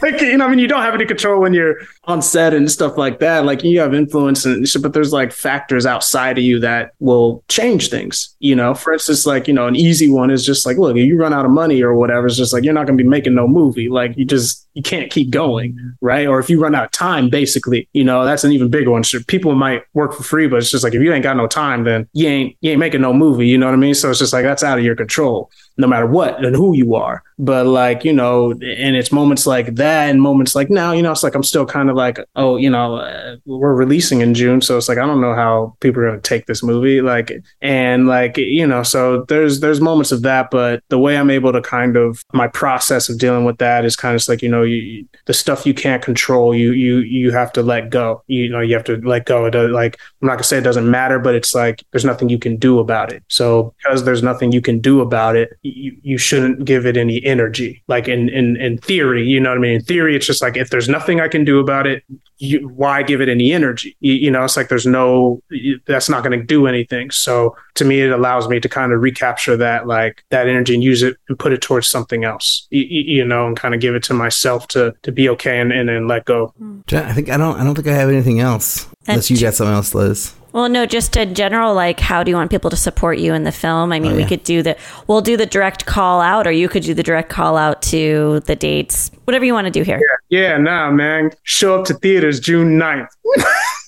Like, 0.00 0.20
you 0.20 0.36
know 0.36 0.46
i 0.46 0.48
mean 0.48 0.60
you 0.60 0.68
don't 0.68 0.82
have 0.82 0.94
any 0.94 1.04
control 1.04 1.40
when 1.40 1.52
you're 1.52 1.76
on 2.04 2.22
set 2.22 2.54
and 2.54 2.70
stuff 2.70 2.96
like 2.96 3.18
that. 3.18 3.44
Like 3.44 3.64
you 3.64 3.80
have 3.80 3.92
influence 3.92 4.44
and 4.44 4.66
but 4.80 4.92
there's 4.92 5.12
like 5.12 5.32
factors 5.32 5.84
outside 5.84 6.38
of 6.38 6.44
you 6.44 6.60
that 6.60 6.92
will 7.00 7.42
change 7.48 7.90
things 7.90 8.34
you 8.38 8.54
know? 8.54 8.74
For 8.74 8.92
instance 8.92 9.26
like 9.26 9.48
you 9.48 9.54
know 9.54 9.66
an 9.66 9.76
easy 9.76 10.08
one 10.08 10.30
is 10.30 10.46
just 10.46 10.64
like 10.64 10.76
look 10.76 10.96
if 10.96 11.04
you 11.04 11.18
run 11.18 11.32
out 11.32 11.44
of 11.44 11.50
money 11.50 11.82
or 11.82 11.94
whatever 11.94 12.26
it's 12.26 12.36
just 12.36 12.52
like 12.52 12.64
you're 12.64 12.74
not 12.74 12.86
going 12.86 12.96
to 12.96 13.02
be 13.02 13.08
making 13.08 13.34
no 13.34 13.48
movie. 13.48 13.88
Like 13.88 14.16
you 14.16 14.24
just 14.24 14.66
you 14.74 14.82
can't 14.82 15.10
keep 15.10 15.30
going 15.30 15.96
right? 16.00 16.26
Or 16.26 16.38
if 16.38 16.48
you 16.48 16.60
run 16.60 16.74
out 16.74 16.84
of 16.84 16.90
time 16.92 17.28
basically 17.28 17.88
you 17.92 18.04
know 18.04 18.24
that's 18.24 18.44
an 18.44 18.52
even 18.52 18.68
bigger 18.68 18.90
one. 18.90 19.02
Sure, 19.02 19.20
people 19.24 19.54
might 19.54 19.82
work 19.94 20.17
for 20.18 20.24
free, 20.24 20.46
but 20.46 20.56
it's 20.56 20.70
just 20.70 20.84
like 20.84 20.94
if 20.94 21.00
you 21.00 21.12
ain't 21.12 21.22
got 21.22 21.36
no 21.36 21.46
time, 21.46 21.84
then 21.84 22.08
you 22.12 22.28
ain't 22.28 22.56
you 22.60 22.72
ain't 22.72 22.80
making 22.80 23.00
no 23.00 23.14
movie. 23.14 23.46
You 23.46 23.56
know 23.56 23.66
what 23.66 23.72
I 23.72 23.78
mean? 23.78 23.94
So 23.94 24.10
it's 24.10 24.18
just 24.18 24.32
like 24.32 24.44
that's 24.44 24.62
out 24.62 24.78
of 24.78 24.84
your 24.84 24.96
control 24.96 25.50
no 25.78 25.86
matter 25.86 26.06
what 26.06 26.44
and 26.44 26.54
who 26.54 26.74
you 26.74 26.94
are. 26.94 27.22
But 27.40 27.66
like, 27.66 28.04
you 28.04 28.12
know, 28.12 28.50
and 28.50 28.96
it's 28.96 29.12
moments 29.12 29.46
like 29.46 29.76
that 29.76 30.10
and 30.10 30.20
moments 30.20 30.56
like 30.56 30.70
now, 30.70 30.90
you 30.90 31.02
know, 31.02 31.12
it's 31.12 31.22
like 31.22 31.36
I'm 31.36 31.44
still 31.44 31.64
kind 31.64 31.88
of 31.88 31.94
like, 31.94 32.18
oh, 32.34 32.56
you 32.56 32.68
know, 32.68 32.96
uh, 32.96 33.36
we're 33.46 33.74
releasing 33.74 34.20
in 34.20 34.34
June. 34.34 34.60
So 34.60 34.76
it's 34.76 34.88
like, 34.88 34.98
I 34.98 35.06
don't 35.06 35.20
know 35.20 35.34
how 35.34 35.76
people 35.78 36.02
are 36.02 36.08
going 36.08 36.20
to 36.20 36.28
take 36.28 36.46
this 36.46 36.64
movie. 36.64 37.00
Like, 37.00 37.30
and 37.62 38.08
like, 38.08 38.36
you 38.36 38.66
know, 38.66 38.82
so 38.82 39.22
there's, 39.28 39.60
there's 39.60 39.80
moments 39.80 40.10
of 40.10 40.22
that. 40.22 40.50
But 40.50 40.82
the 40.88 40.98
way 40.98 41.16
I'm 41.16 41.30
able 41.30 41.52
to 41.52 41.62
kind 41.62 41.96
of, 41.96 42.24
my 42.32 42.48
process 42.48 43.08
of 43.08 43.18
dealing 43.18 43.44
with 43.44 43.58
that 43.58 43.84
is 43.84 43.94
kind 43.94 44.16
of 44.16 44.28
like, 44.28 44.42
you 44.42 44.48
know, 44.48 44.64
you, 44.64 45.06
the 45.26 45.32
stuff 45.32 45.64
you 45.64 45.74
can't 45.74 46.02
control, 46.02 46.52
you, 46.56 46.72
you, 46.72 46.98
you 46.98 47.30
have 47.30 47.52
to 47.52 47.62
let 47.62 47.88
go. 47.88 48.24
You 48.26 48.48
know, 48.48 48.60
you 48.60 48.74
have 48.74 48.84
to 48.84 48.96
let 49.06 49.26
go. 49.26 49.44
It 49.44 49.52
does, 49.52 49.70
like, 49.70 49.96
I'm 50.20 50.26
not 50.26 50.32
going 50.32 50.42
to 50.42 50.48
say 50.48 50.58
it 50.58 50.62
doesn't 50.62 50.90
matter, 50.90 51.20
but 51.20 51.36
it's 51.36 51.54
like, 51.54 51.84
there's 51.92 52.04
nothing 52.04 52.28
you 52.28 52.38
can 52.40 52.56
do 52.56 52.80
about 52.80 53.12
it. 53.12 53.22
So 53.28 53.74
because 53.78 54.02
there's 54.04 54.24
nothing 54.24 54.50
you 54.50 54.60
can 54.60 54.80
do 54.80 55.00
about 55.00 55.36
it, 55.36 55.56
you, 55.76 55.96
you 56.02 56.18
shouldn't 56.18 56.64
give 56.64 56.86
it 56.86 56.96
any 56.96 57.24
energy. 57.24 57.82
Like 57.88 58.08
in, 58.08 58.28
in, 58.28 58.56
in 58.56 58.78
theory, 58.78 59.26
you 59.26 59.40
know 59.40 59.50
what 59.50 59.58
I 59.58 59.60
mean? 59.60 59.76
In 59.76 59.82
theory, 59.82 60.16
it's 60.16 60.26
just 60.26 60.42
like, 60.42 60.56
if 60.56 60.70
there's 60.70 60.88
nothing 60.88 61.20
I 61.20 61.28
can 61.28 61.44
do 61.44 61.58
about 61.58 61.86
it, 61.86 62.04
you, 62.38 62.68
why 62.68 63.02
give 63.02 63.20
it 63.20 63.28
any 63.28 63.52
energy? 63.52 63.96
You, 64.00 64.14
you 64.14 64.30
know, 64.30 64.44
it's 64.44 64.56
like 64.56 64.68
there's 64.68 64.86
no, 64.86 65.42
that's 65.86 66.08
not 66.08 66.22
going 66.22 66.38
to 66.38 66.44
do 66.44 66.66
anything. 66.66 67.10
So 67.10 67.56
to 67.74 67.84
me, 67.84 68.00
it 68.00 68.10
allows 68.10 68.48
me 68.48 68.60
to 68.60 68.68
kind 68.68 68.92
of 68.92 69.00
recapture 69.00 69.56
that, 69.56 69.86
like 69.86 70.24
that 70.30 70.48
energy 70.48 70.74
and 70.74 70.82
use 70.82 71.02
it 71.02 71.16
and 71.28 71.38
put 71.38 71.52
it 71.52 71.60
towards 71.60 71.88
something 71.88 72.24
else, 72.24 72.66
you, 72.70 72.82
you 72.84 73.24
know, 73.24 73.46
and 73.46 73.56
kind 73.56 73.74
of 73.74 73.80
give 73.80 73.94
it 73.94 74.02
to 74.04 74.14
myself 74.14 74.68
to, 74.68 74.94
to 75.02 75.12
be 75.12 75.28
okay 75.30 75.60
and, 75.60 75.72
and 75.72 75.88
then 75.88 76.06
let 76.06 76.24
go. 76.24 76.54
Hmm. 76.58 76.80
I 76.92 77.12
think 77.12 77.28
I 77.28 77.36
don't, 77.36 77.58
I 77.58 77.64
don't 77.64 77.74
think 77.74 77.88
I 77.88 77.94
have 77.94 78.08
anything 78.08 78.40
else 78.40 78.88
unless 79.06 79.30
you 79.30 79.40
got 79.40 79.54
something 79.54 79.74
else, 79.74 79.94
Liz. 79.94 80.34
Well, 80.58 80.68
no, 80.68 80.84
just 80.86 81.16
in 81.16 81.36
general, 81.36 81.72
like 81.72 82.00
how 82.00 82.24
do 82.24 82.32
you 82.32 82.36
want 82.36 82.50
people 82.50 82.68
to 82.70 82.76
support 82.76 83.18
you 83.18 83.32
in 83.32 83.44
the 83.44 83.52
film? 83.52 83.92
I 83.92 84.00
mean, 84.00 84.10
oh, 84.10 84.16
yeah. 84.16 84.24
we 84.24 84.28
could 84.28 84.42
do 84.42 84.60
the, 84.60 84.76
we'll 85.06 85.20
do 85.20 85.36
the 85.36 85.46
direct 85.46 85.86
call 85.86 86.20
out, 86.20 86.48
or 86.48 86.50
you 86.50 86.68
could 86.68 86.82
do 86.82 86.94
the 86.94 87.04
direct 87.04 87.28
call 87.28 87.56
out 87.56 87.80
to 87.82 88.40
the 88.40 88.56
dates, 88.56 89.12
whatever 89.22 89.44
you 89.44 89.54
want 89.54 89.66
to 89.66 89.70
do 89.70 89.82
here. 89.82 90.00
Yeah, 90.30 90.40
yeah 90.40 90.58
nah, 90.58 90.90
man. 90.90 91.30
Show 91.44 91.78
up 91.78 91.84
to 91.86 91.94
theaters 91.94 92.40
June 92.40 92.76
9th. 92.76 93.06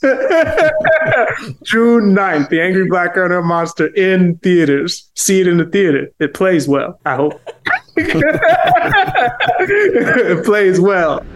June 1.64 2.14
9th, 2.14 2.48
The 2.50 2.62
Angry 2.62 2.86
Black 2.86 3.14
Girl 3.14 3.42
Monster 3.42 3.88
in 3.88 4.38
theaters. 4.38 5.10
See 5.16 5.40
it 5.40 5.48
in 5.48 5.56
the 5.56 5.66
theater. 5.66 6.06
It 6.20 6.34
plays 6.34 6.68
well, 6.68 7.00
I 7.04 7.16
hope. 7.16 7.40
it 7.96 8.04
plays 10.44 10.78
well. 10.78 11.26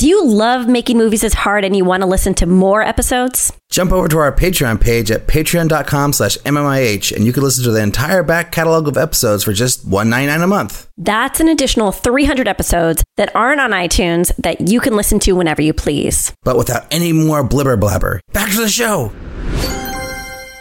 Do 0.00 0.08
you 0.08 0.24
love 0.24 0.66
making 0.66 0.96
movies 0.96 1.24
as 1.24 1.34
hard 1.34 1.62
and 1.62 1.76
you 1.76 1.84
want 1.84 2.02
to 2.02 2.06
listen 2.06 2.32
to 2.36 2.46
more 2.46 2.80
episodes? 2.80 3.52
Jump 3.68 3.92
over 3.92 4.08
to 4.08 4.16
our 4.16 4.34
Patreon 4.34 4.80
page 4.80 5.10
at 5.10 5.26
patreon.com 5.26 6.14
slash 6.14 6.38
MMIH 6.38 7.14
and 7.14 7.26
you 7.26 7.34
can 7.34 7.42
listen 7.42 7.64
to 7.64 7.70
the 7.70 7.82
entire 7.82 8.22
back 8.22 8.50
catalog 8.50 8.88
of 8.88 8.96
episodes 8.96 9.44
for 9.44 9.52
just 9.52 9.86
$1.99 9.86 10.42
a 10.42 10.46
month. 10.46 10.88
That's 10.96 11.38
an 11.40 11.48
additional 11.48 11.92
300 11.92 12.48
episodes 12.48 13.04
that 13.18 13.36
aren't 13.36 13.60
on 13.60 13.72
iTunes 13.72 14.34
that 14.36 14.70
you 14.70 14.80
can 14.80 14.96
listen 14.96 15.18
to 15.18 15.32
whenever 15.32 15.60
you 15.60 15.74
please. 15.74 16.32
But 16.44 16.56
without 16.56 16.86
any 16.90 17.12
more 17.12 17.46
blibber 17.46 17.78
blabber. 17.78 18.20
Back 18.32 18.50
to 18.52 18.56
the 18.62 18.70
show. 18.70 19.12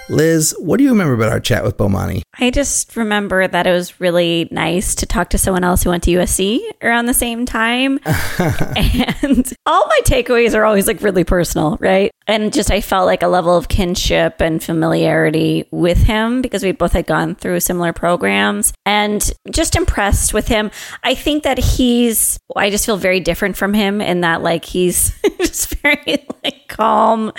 Liz, 0.10 0.56
what 0.58 0.78
do 0.78 0.84
you 0.84 0.90
remember 0.90 1.14
about 1.14 1.30
our 1.30 1.40
chat 1.40 1.64
with 1.64 1.78
Bomani? 1.78 2.24
I 2.40 2.50
just 2.50 2.96
remember 2.96 3.48
that 3.48 3.68
it 3.68 3.72
was 3.72 4.00
really 4.00 4.48
nice 4.52 4.96
to 4.96 5.06
talk 5.06 5.30
to 5.30 5.38
someone 5.38 5.64
else 5.64 5.84
who 5.84 5.92
went 5.92 6.04
to 6.04 6.12
USC 6.12 6.62
around 6.82 7.06
the 7.06 7.14
same 7.14 7.46
time. 7.46 8.00
and 8.06 9.54
all 9.68 9.86
my 9.86 10.00
takeaways 10.06 10.56
are 10.56 10.66
always 10.66 10.88
like 10.88 11.02
really 11.04 11.24
personal, 11.24 11.78
right? 11.80 12.12
And 12.30 12.54
just 12.54 12.70
I 12.70 12.80
felt 12.80 13.08
like 13.08 13.24
a 13.24 13.28
level 13.28 13.58
of 13.58 13.70
kinship 13.70 14.40
and 14.40 14.64
familiarity 14.64 15.68
with 15.72 16.04
him 16.04 16.44
because 16.44 16.64
we 16.64 16.72
both 16.72 16.94
had 16.94 17.08
gone 17.08 17.34
through 17.34 17.60
similar 17.60 17.92
programs 17.92 18.72
and 18.86 19.28
just 19.50 19.76
impressed 19.76 20.32
with 20.32 20.48
him. 20.48 20.70
I 21.04 21.16
think 21.16 21.42
that 21.42 21.58
he's, 21.58 22.38
I 22.56 22.70
just 22.70 22.86
feel 22.86 22.98
very 22.98 23.20
different 23.20 23.58
from 23.58 23.74
him 23.74 24.00
in 24.00 24.22
that 24.22 24.44
like 24.44 24.64
he's 24.64 25.20
just 25.40 25.74
very 25.78 26.24
like 26.44 26.68
calm, 26.68 27.34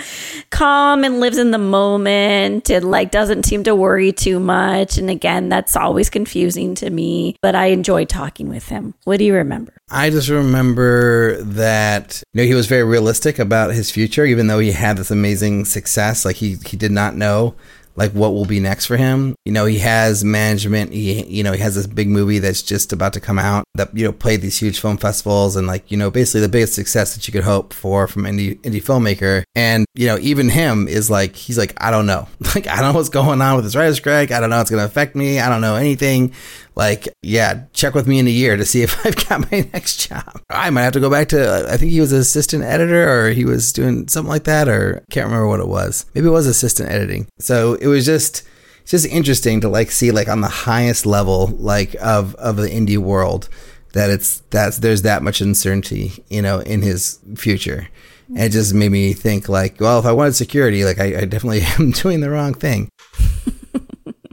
calm 0.51 1.05
and 1.05 1.21
lives 1.21 1.39
in 1.39 1.53
the 1.53 1.59
moment 1.59 2.69
and 2.69 2.91
like 2.91 3.13
doesn't 3.13 3.45
seem 3.47 3.63
to 3.63 3.77
worry 3.77 4.11
too 4.11 4.41
much. 4.41 4.99
And 4.99 5.09
again, 5.09 5.49
that's 5.49 5.77
always 5.77 6.11
confusing 6.11 6.75
to 6.75 6.91
me, 6.91 7.37
but 7.43 7.55
I 7.55 7.67
enjoy 7.67 8.07
talking 8.07 8.49
with 8.49 8.67
him. 8.67 8.95
What 9.05 9.19
do 9.19 9.25
you 9.25 9.35
remember? 9.35 9.80
I 9.91 10.11
just 10.11 10.29
remember 10.29 11.43
that 11.43 12.23
you 12.33 12.43
know 12.43 12.47
he 12.47 12.55
was 12.55 12.67
very 12.67 12.85
realistic 12.85 13.39
about 13.39 13.75
his 13.75 13.91
future, 13.91 14.25
even 14.25 14.47
though 14.47 14.59
he 14.59 14.73
had 14.73 14.97
this 14.97 15.11
amazing 15.11 15.65
success. 15.65 16.25
Like 16.25 16.37
he 16.37 16.57
he 16.65 16.77
did 16.77 16.93
not 16.93 17.17
know 17.17 17.55
like 17.97 18.13
what 18.13 18.33
will 18.33 18.47
be 18.47 18.61
next 18.61 18.87
for 18.87 18.97
him. 18.97 19.35
You 19.45 19.53
know, 19.53 19.67
he 19.67 19.79
has 19.79 20.25
management. 20.25 20.93
He, 20.93 21.23
you 21.25 21.43
know, 21.43 21.53
he 21.53 21.59
has 21.61 21.75
this 21.75 21.87
big 21.87 22.09
movie 22.09 22.39
that's 22.39 22.63
just 22.63 22.93
about 22.93 23.13
to 23.15 23.21
come 23.21 23.39
out 23.39 23.65
that, 23.75 23.95
you 23.97 24.05
know, 24.05 24.13
played 24.13 24.41
these 24.41 24.59
huge 24.59 24.81
film 24.81 24.97
festivals 24.97 25.57
and 25.57 25.67
like, 25.67 25.91
you 25.91 25.99
know, 25.99 26.11
basically 26.11 26.41
the 26.41 26.49
biggest 26.49 26.75
success 26.75 27.15
that 27.15 27.27
you 27.27 27.33
could 27.33 27.45
hope 27.45 27.75
for 27.75 28.07
from 28.07 28.23
indie, 28.23 28.59
indie 28.61 28.83
filmmaker. 28.83 29.43
And, 29.55 29.85
you 29.95 30.07
know, 30.07 30.19
even 30.19 30.49
him 30.49 30.89
is 30.89 31.11
like, 31.11 31.37
he's 31.37 31.59
like, 31.59 31.75
I 31.83 31.91
don't 31.91 32.07
know. 32.07 32.27
Like, 32.53 32.67
I 32.67 32.81
don't 32.81 32.93
know 32.93 32.99
what's 32.99 33.11
going 33.11 33.41
on 33.41 33.55
with 33.55 33.65
this 33.65 33.77
writer's 33.77 33.99
strike. 33.99 34.33
I 34.33 34.41
don't 34.41 34.51
know 34.51 34.61
it's 34.61 34.71
going 34.71 34.81
to 34.81 34.85
affect 34.85 35.15
me. 35.15 35.39
I 35.39 35.49
don't 35.49 35.61
know 35.61 35.77
anything 35.77 36.33
like, 36.81 37.09
yeah, 37.21 37.65
check 37.75 37.93
with 37.93 38.09
me 38.09 38.19
in 38.19 38.27
a 38.27 38.31
year 38.31 38.57
to 38.57 38.65
see 38.65 38.81
if 38.81 38.97
I've 39.07 39.29
got 39.29 39.53
my 39.53 39.69
next 39.71 40.09
job. 40.09 40.41
I 40.49 40.71
might 40.71 40.85
have 40.85 40.95
to 40.95 41.01
go 41.01 41.11
back 41.11 41.29
to, 41.29 41.69
I 41.71 41.77
think 41.77 41.93
he 41.93 42.01
was 42.01 42.11
an 42.11 42.21
assistant 42.21 42.65
editor 42.65 43.07
or 43.07 43.31
he 43.33 43.45
was 43.45 43.71
doing 43.71 44.09
something 44.09 44.31
like 44.31 44.45
that, 44.45 44.67
or 44.67 45.05
can't 45.11 45.27
remember 45.27 45.47
what 45.47 45.61
it 45.61 45.69
was. 45.69 46.07
Maybe 46.15 46.29
it 46.29 46.31
was 46.31 46.47
assistant 46.47 46.91
editing. 46.91 47.27
So 47.39 47.75
it 47.75 47.87
was 47.87 48.07
just, 48.07 48.49
it's 48.81 48.93
just 48.93 49.05
interesting 49.05 49.61
to 49.61 49.69
like 49.69 49.91
see 49.91 50.11
like 50.11 50.29
on 50.29 50.41
the 50.41 50.49
highest 50.49 51.05
level, 51.05 51.49
like 51.49 51.95
of, 52.01 52.35
of 52.37 52.57
the 52.57 52.69
indie 52.69 52.97
world 52.97 53.51
that 53.93 54.09
it's, 54.09 54.41
that's, 54.49 54.79
there's 54.79 55.03
that 55.03 55.23
much 55.23 55.43
uncertainty, 55.43 56.25
you 56.31 56.41
know, 56.41 56.61
in 56.61 56.81
his 56.81 57.19
future. 57.37 57.89
And 58.29 58.39
it 58.39 58.53
just 58.53 58.73
made 58.73 58.91
me 58.91 59.13
think 59.13 59.51
like, 59.51 59.79
well, 59.81 59.99
if 59.99 60.07
I 60.07 60.13
wanted 60.13 60.35
security, 60.35 60.87
like 60.87 60.99
I, 60.99 61.21
I 61.21 61.25
definitely 61.27 61.61
am 61.79 61.91
doing 61.91 62.21
the 62.21 62.31
wrong 62.31 62.55
thing. 62.55 62.89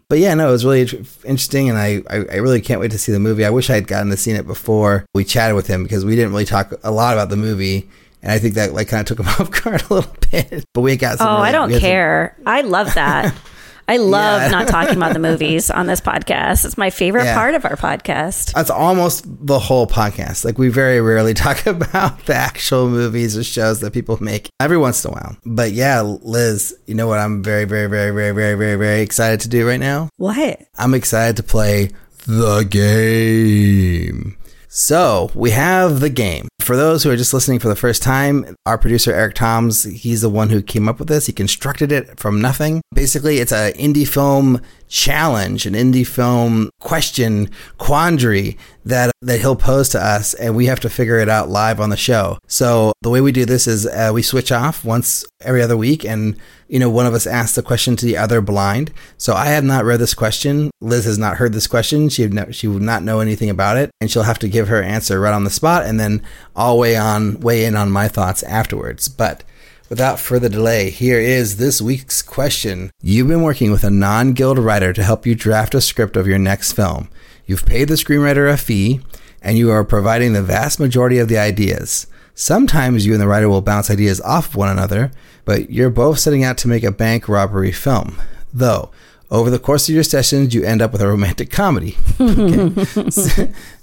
But 0.10 0.20
yeah, 0.20 0.34
no, 0.36 0.47
it 0.47 0.51
was 0.51 0.64
really 0.64 0.82
interesting, 1.26 1.70
and 1.70 1.78
I, 1.78 2.01
I, 2.10 2.16
I, 2.16 2.36
really 2.38 2.62
can't 2.62 2.80
wait 2.80 2.91
to 2.91 2.97
see 2.97 3.12
the 3.12 3.20
movie. 3.20 3.43
I 3.43 3.49
wish 3.49 3.70
I 3.70 3.76
had 3.76 3.88
gotten 3.88 4.10
to 4.10 4.16
see 4.16 4.32
it 4.32 4.47
before 4.47 5.05
we 5.14 5.26
chatted 5.26 5.53
with 5.53 5.68
him 5.68 5.84
because 5.84 6.05
we 6.05 6.16
didn't 6.16 6.32
really 6.32 6.45
talk 6.45 6.74
a 6.82 6.91
lot 6.91 7.14
about 7.14 7.28
the 7.30 7.36
movie, 7.36 7.89
and 8.24 8.32
I 8.32 8.39
think 8.39 8.53
that 8.53 8.74
like 8.74 8.88
kind 8.88 9.01
of 9.01 9.08
took 9.08 9.20
him 9.20 9.28
off 9.39 9.51
guard 9.51 9.84
a 9.89 9.93
little 9.93 10.16
bit. 10.32 10.64
But 10.74 10.82
we 10.82 10.95
got. 10.95 11.18
Some 11.18 11.28
oh, 11.28 11.36
really, 11.36 11.49
I 11.49 11.51
don't 11.51 11.78
care. 11.80 12.36
Some... 12.38 12.47
I 12.47 12.62
love 12.62 12.93
that. 12.93 13.36
I 13.88 13.98
love 13.98 14.42
yeah. 14.42 14.48
not 14.50 14.68
talking 14.68 14.98
about 14.98 15.14
the 15.14 15.20
movies 15.32 15.72
on 15.72 15.88
this 15.88 16.02
podcast. 16.02 16.66
It's 16.66 16.78
my 16.78 16.90
favorite 16.90 17.24
yeah. 17.24 17.36
part 17.36 17.56
of 17.56 17.64
our 17.64 17.78
podcast. 17.78 18.54
That's 18.54 18.70
almost 18.70 19.26
the 19.26 19.60
whole 19.60 19.88
podcast. 19.88 20.44
Like 20.44 20.58
we 20.58 20.68
very 20.68 21.00
rarely 21.00 21.34
talk 21.46 21.66
about 21.66 22.26
the 22.26 22.36
actual 22.36 22.90
movies 22.90 23.38
or 23.38 23.44
shows 23.44 23.80
that 23.80 23.94
people 23.94 24.22
make 24.22 24.50
every 24.60 24.78
once 24.78 25.06
in 25.06 25.12
a 25.12 25.14
while. 25.14 25.38
But 25.46 25.72
yeah, 25.72 26.02
Liz, 26.02 26.78
you 26.86 26.96
know 26.96 27.08
what 27.08 27.20
I'm 27.20 27.44
very, 27.44 27.64
very, 27.64 27.88
very, 27.88 28.12
very, 28.12 28.34
very, 28.34 28.56
very, 28.56 28.76
very 28.76 29.02
excited 29.02 29.40
to 29.42 29.50
do 29.50 29.68
right 29.68 29.80
now? 29.80 30.10
What? 30.18 30.62
I'm 30.78 30.94
excited 30.94 31.38
to 31.38 31.44
play 31.44 31.92
the 32.26 32.64
game. 32.64 34.38
So 34.80 35.32
we 35.34 35.50
have 35.52 36.02
the 36.02 36.10
game. 36.10 36.50
For 36.60 36.76
those 36.76 37.02
who 37.02 37.10
are 37.10 37.18
just 37.18 37.34
listening 37.34 37.58
for 37.58 37.68
the 37.68 37.76
first 37.76 38.04
time, 38.04 38.56
our 38.68 38.78
producer 38.78 39.12
Eric 39.12 39.34
Toms, 39.34 39.86
he's 39.86 40.22
the 40.22 40.30
one 40.30 40.52
who 40.52 40.62
came 40.62 40.88
up 40.88 41.00
with 41.00 41.08
this. 41.08 41.26
He 41.26 41.34
constructed 41.34 41.92
it 41.92 42.20
from 42.20 42.40
nothing. 42.40 42.84
Basically, 42.94 43.40
it's 43.40 43.52
an 43.52 43.74
indie 43.74 44.08
film 44.08 44.62
challenge, 44.88 45.66
an 45.66 45.74
indie 45.74 46.06
film 46.06 46.70
question 46.80 47.50
quandary 47.78 48.58
that 48.86 49.12
that 49.22 49.42
he'll 49.42 49.56
pose 49.56 49.90
to 49.90 50.04
us, 50.04 50.34
and 50.34 50.56
we 50.56 50.68
have 50.68 50.80
to 50.80 50.90
figure 50.90 51.20
it 51.20 51.30
out 51.30 51.50
live 51.50 51.80
on 51.80 51.90
the 51.90 51.98
show. 51.98 52.38
So 52.48 52.94
the 53.02 53.10
way 53.10 53.22
we 53.22 53.32
do 53.32 53.46
this 53.46 53.68
is 53.68 53.86
uh, 53.86 54.12
we 54.14 54.22
switch 54.22 54.52
off 54.52 54.86
once 54.86 55.26
every 55.42 55.62
other 55.62 55.76
week, 55.76 56.06
and 56.06 56.38
you 56.68 56.80
know 56.80 56.90
one 56.90 57.06
of 57.06 57.14
us 57.14 57.28
asks 57.28 57.56
the 57.56 57.64
question 57.64 57.96
to 57.98 58.06
the 58.06 58.18
other 58.18 58.42
blind. 58.42 58.94
So 59.18 59.34
I 59.34 59.48
have 59.48 59.64
not 59.64 59.86
read 59.86 60.00
this 60.00 60.14
question. 60.14 60.72
Liz 60.80 61.06
has 61.06 61.18
not 61.18 61.38
heard 61.38 61.54
this 61.54 61.68
question. 61.68 62.10
She 62.10 62.26
would 62.26 62.56
she 62.56 62.68
would 62.68 62.82
not 62.82 63.04
know 63.04 63.20
anything 63.20 63.50
about 63.50 63.78
it, 63.78 63.92
and 64.00 64.10
she'll 64.10 64.24
have 64.24 64.40
to 64.40 64.50
give 64.50 64.70
her 64.70 64.82
answer 64.82 65.20
right 65.20 65.34
on 65.34 65.44
the 65.44 65.50
spot, 65.50 65.86
and 65.86 66.00
then 66.00 66.22
I'll 66.56 66.78
weigh 66.78 66.96
on 66.96 67.40
weigh 67.42 67.66
in 67.66 67.76
on 67.76 67.92
my 67.92 68.08
thoughts 68.08 68.44
afterwards. 68.44 69.08
But 69.08 69.44
Without 69.90 70.20
further 70.20 70.50
delay, 70.50 70.90
here 70.90 71.20
is 71.20 71.56
this 71.56 71.82
week's 71.82 72.22
question. 72.22 72.92
You've 73.02 73.30
been 73.30 73.42
working 73.42 73.72
with 73.72 73.86
a 73.86 73.90
non 73.90 74.34
guild 74.34 74.60
writer 74.60 74.92
to 74.92 75.04
help 75.04 75.26
you 75.26 75.34
draft 75.34 75.74
a 75.74 75.80
script 75.80 76.18
of 76.18 76.28
your 76.28 76.38
next 76.38 76.74
film. 76.74 77.08
You've 77.46 77.66
paid 77.66 77.88
the 77.88 77.94
screenwriter 77.94 78.52
a 78.52 78.58
fee, 78.58 79.00
and 79.42 79.58
you 79.58 79.72
are 79.72 79.86
providing 79.86 80.34
the 80.34 80.44
vast 80.44 80.78
majority 80.78 81.20
of 81.20 81.30
the 81.30 81.38
ideas. 81.38 82.08
Sometimes 82.36 83.06
you 83.06 83.14
and 83.14 83.22
the 83.22 83.28
writer 83.28 83.48
will 83.48 83.62
bounce 83.62 83.90
ideas 83.90 84.20
off 84.22 84.50
of 84.50 84.56
one 84.58 84.70
another, 84.70 85.10
but 85.46 85.70
you're 85.70 85.90
both 85.90 86.20
setting 86.20 86.44
out 86.44 86.58
to 86.60 86.68
make 86.68 86.84
a 86.84 86.92
bank 86.92 87.30
robbery 87.30 87.72
film. 87.72 88.22
Though, 88.54 88.92
over 89.32 89.50
the 89.50 89.60
course 89.60 89.88
of 89.88 89.96
your 89.96 90.04
sessions, 90.04 90.54
you 90.54 90.64
end 90.64 90.82
up 90.82 90.92
with 90.92 91.02
a 91.02 91.08
romantic 91.08 91.50
comedy. 91.50 91.98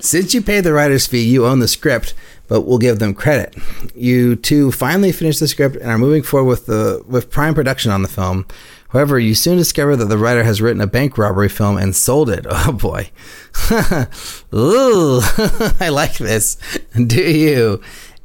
Since 0.01 0.35
you 0.35 0.43
paid 0.43 0.65
the 0.65 0.73
writer's 0.73 1.07
fee, 1.07 1.25
you 1.25 1.47
own 1.47 1.61
the 1.61 1.69
script, 1.69 2.15
but 2.49 2.63
we'll 2.63 2.79
give 2.79 2.99
them 2.99 3.15
credit. 3.15 3.55
You 3.95 4.37
two 4.37 4.71
finally 4.73 5.13
finish 5.13 5.39
the 5.39 5.49
script 5.49 5.77
and 5.77 5.91
are 5.91 5.99
moving 5.99 6.23
forward 6.23 6.49
with 6.49 6.67
the 6.67 7.03
with 7.07 7.31
prime 7.31 7.55
production 7.55 7.91
on 7.91 8.03
the 8.03 8.09
film. 8.09 8.47
However, 8.91 9.19
you 9.19 9.35
soon 9.35 9.57
discover 9.57 9.97
that 9.97 10.05
the 10.05 10.19
writer 10.19 10.45
has 10.45 10.63
written 10.63 10.81
a 10.81 10.87
bank 10.87 11.19
robbery 11.19 11.49
film 11.49 11.77
and 11.79 11.97
sold 11.97 12.31
it. 12.31 12.47
Oh 12.67 12.73
boy. 12.73 13.11
Ooh, 14.55 15.21
I 15.81 15.89
like 15.91 16.19
this. 16.19 16.57
Do 16.95 17.21
you? 17.21 17.81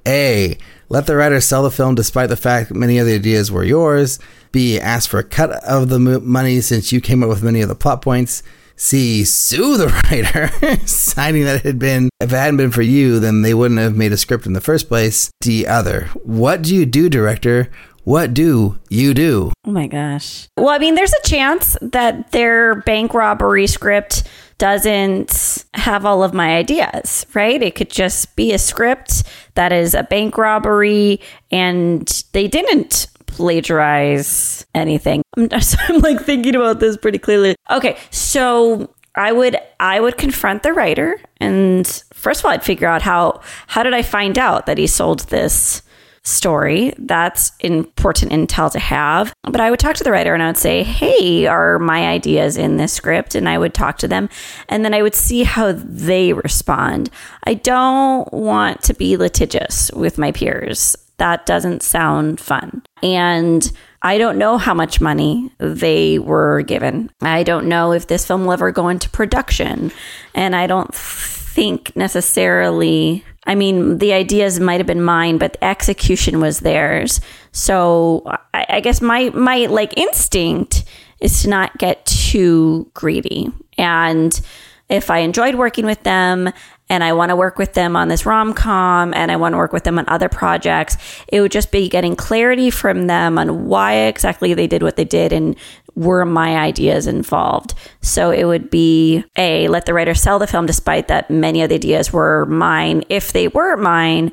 A. 0.08 0.58
Let 0.88 1.06
the 1.08 1.16
writer 1.16 1.42
sell 1.42 1.64
the 1.64 1.72
film 1.72 1.96
despite 1.96 2.30
the 2.30 2.38
fact 2.38 2.72
many 2.72 3.00
of 3.00 3.08
the 3.08 3.16
ideas 3.16 3.52
were 3.52 3.64
yours. 3.64 4.20
B. 4.52 4.80
Ask 4.80 5.10
for 5.10 5.20
a 5.20 5.24
cut 5.24 5.52
of 5.64 5.90
the 5.90 6.00
money 6.00 6.62
since 6.62 6.92
you 6.92 7.02
came 7.02 7.22
up 7.24 7.30
with 7.30 7.44
many 7.44 7.62
of 7.62 7.70
the 7.70 7.76
plot 7.76 8.02
points. 8.02 8.42
C. 8.80 9.26
Sue 9.26 9.78
the 9.78 9.88
writer, 10.10 10.88
citing 10.88 11.44
that 11.44 11.58
it 11.58 11.64
had 11.64 11.80
been, 11.80 12.10
if 12.20 12.32
it 12.32 12.36
hadn't 12.36 12.58
been 12.58 12.72
for 12.72 12.82
you, 12.82 13.20
then 13.20 13.42
they 13.42 13.54
wouldn't 13.54 13.80
have 13.80 13.96
made 13.96 14.14
a 14.14 14.18
script 14.18 14.46
in 14.46 14.54
the 14.54 14.62
first 14.62 14.88
place. 14.88 15.30
D. 15.42 15.68
Other. 15.68 16.06
What 16.24 16.62
do 16.62 16.74
you 16.74 16.86
do, 16.86 17.10
director? 17.10 17.70
What 18.06 18.34
do 18.34 18.80
you 18.90 19.14
do? 19.14 19.52
Oh 19.66 19.72
my 19.72 19.86
gosh. 19.86 20.48
Well, 20.58 20.70
I 20.70 20.80
mean, 20.80 20.96
there's 20.96 21.14
a 21.14 21.28
chance 21.28 21.78
that 21.82 22.32
their 22.32 22.76
bank 22.76 23.14
robbery 23.14 23.68
script 23.68 24.24
doesn't 24.58 25.66
have 25.74 26.06
all 26.06 26.24
of 26.24 26.34
my 26.34 26.56
ideas, 26.56 27.26
right? 27.34 27.62
It 27.62 27.76
could 27.76 27.90
just 27.90 28.36
be 28.36 28.52
a 28.54 28.58
script 28.58 29.24
that 29.56 29.72
is 29.72 29.94
a 29.94 30.04
bank 30.04 30.38
robbery 30.38 31.20
and 31.52 32.08
they 32.32 32.48
didn't 32.48 33.08
plagiarize 33.32 34.66
anything. 34.76 35.22
I'm, 35.38 35.50
I'm 35.88 36.00
like 36.00 36.22
thinking 36.22 36.56
about 36.56 36.80
this 36.80 36.98
pretty 36.98 37.20
clearly. 37.20 37.56
Okay, 37.70 37.98
so 38.12 38.94
I 39.16 39.32
would 39.32 39.58
I 39.80 40.00
would 40.00 40.18
confront 40.18 40.64
the 40.64 40.74
writer 40.74 41.20
and 41.40 41.86
first 42.14 42.42
of 42.42 42.46
all 42.46 42.52
I'd 42.52 42.64
figure 42.64 42.88
out 42.88 43.02
how 43.02 43.42
how 43.68 43.84
did 43.84 43.94
I 43.94 44.02
find 44.02 44.38
out 44.38 44.66
that 44.66 44.78
he 44.78 44.88
sold 44.88 45.22
this 45.30 45.82
story. 46.24 46.94
That's 46.98 47.52
important 47.60 48.32
intel 48.32 48.72
to 48.72 48.80
have. 48.80 49.34
But 49.44 49.62
I 49.62 49.70
would 49.70 49.80
talk 49.80 49.96
to 49.96 50.04
the 50.04 50.12
writer 50.12 50.34
and 50.34 50.44
I 50.44 50.48
would 50.48 50.58
say, 50.58 50.84
Hey, 50.84 51.46
are 51.48 51.80
my 51.80 52.08
ideas 52.08 52.58
in 52.58 52.78
this 52.78 52.94
script? 52.94 53.36
And 53.36 53.50
I 53.50 53.58
would 53.58 53.74
talk 53.74 53.98
to 54.00 54.08
them 54.08 54.30
and 54.68 54.86
then 54.86 54.94
I 54.94 55.02
would 55.02 55.16
see 55.16 55.44
how 55.44 55.72
they 55.74 56.34
respond. 56.34 57.10
I 57.46 57.56
don't 57.56 58.32
want 58.34 58.84
to 58.84 58.94
be 58.94 59.18
litigious 59.18 59.92
with 59.94 60.18
my 60.18 60.32
peers. 60.32 60.96
That 61.20 61.46
doesn't 61.46 61.84
sound 61.84 62.40
fun. 62.40 62.82
And 63.04 63.72
I 64.02 64.18
don't 64.18 64.38
know 64.38 64.58
how 64.58 64.74
much 64.74 65.00
money 65.02 65.52
they 65.58 66.20
were 66.20 66.62
given. 66.62 67.12
I 67.22 67.44
don't 67.44 67.68
know 67.68 67.92
if 67.92 68.08
this 68.08 68.26
film 68.26 68.46
will 68.46 68.54
ever 68.54 68.72
go 68.72 68.88
into 68.90 69.10
production. 69.10 69.92
And 70.34 70.56
I 70.56 70.68
don't 70.68 70.94
think 70.94 71.96
necessarily 71.96 73.24
I 73.46 73.56
mean, 73.56 73.98
the 73.98 74.14
ideas 74.14 74.60
might 74.60 74.80
have 74.80 74.86
been 74.86 75.02
mine, 75.02 75.40
but 75.40 75.54
the 75.54 75.64
execution 75.64 76.40
was 76.40 76.60
theirs. 76.60 77.20
So 77.52 78.22
I, 78.54 78.66
I 78.70 78.80
guess 78.80 79.02
my 79.02 79.30
my 79.30 79.66
like 79.66 79.98
instinct 79.98 80.84
is 81.20 81.42
to 81.42 81.50
not 81.50 81.78
get 81.78 82.06
too 82.06 82.92
greedy. 82.94 83.52
And 83.78 84.40
if 84.88 85.10
I 85.10 85.20
enjoyed 85.20 85.56
working 85.56 85.86
with 85.86 86.04
them 86.04 86.52
and 86.90 87.04
I 87.04 87.14
want 87.14 87.30
to 87.30 87.36
work 87.36 87.58
with 87.58 87.74
them 87.74 87.96
on 87.96 88.08
this 88.08 88.26
rom 88.26 88.54
com 88.54 89.14
and 89.14 89.32
I 89.32 89.36
want 89.36 89.54
to 89.54 89.58
work 89.58 89.74
with 89.74 89.84
them 89.84 90.00
on 90.00 90.06
other 90.08 90.30
projects, 90.30 90.98
it 91.28 91.42
would 91.42 91.52
just 91.52 91.72
be 91.72 91.88
getting 91.88 92.16
clarity 92.16 92.70
from 92.72 93.08
them 93.08 93.38
on 93.38 93.66
why 93.66 93.94
exactly 93.94 94.54
they 94.54 94.68
did 94.68 94.84
what 94.84 94.96
they 94.96 95.06
did 95.06 95.32
and 95.32 95.56
were 95.96 96.26
my 96.26 96.58
ideas 96.58 97.08
involved. 97.08 97.74
So 98.02 98.32
it 98.32 98.46
would 98.46 98.70
be 98.70 99.24
A, 99.36 99.68
let 99.68 99.86
the 99.86 99.94
writer 99.94 100.14
sell 100.14 100.40
the 100.40 100.48
film 100.48 100.66
despite 100.66 101.10
that 101.10 101.30
many 101.30 101.62
of 101.62 101.70
the 101.70 101.76
ideas 101.76 102.14
were 102.14 102.46
mine 102.46 103.04
if 103.10 103.34
they 103.34 103.48
were 103.48 103.76
mine, 103.76 104.32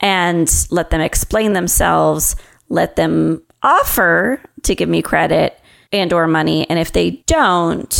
and 0.00 0.50
let 0.70 0.90
them 0.90 1.00
explain 1.00 1.52
themselves, 1.52 2.36
let 2.68 2.96
them 2.96 3.42
offer 3.62 4.40
to 4.62 4.74
give 4.74 4.88
me 4.88 5.00
credit 5.00 5.58
and 5.92 6.12
or 6.12 6.26
money. 6.26 6.68
And 6.68 6.78
if 6.78 6.92
they 6.92 7.22
don't, 7.26 7.92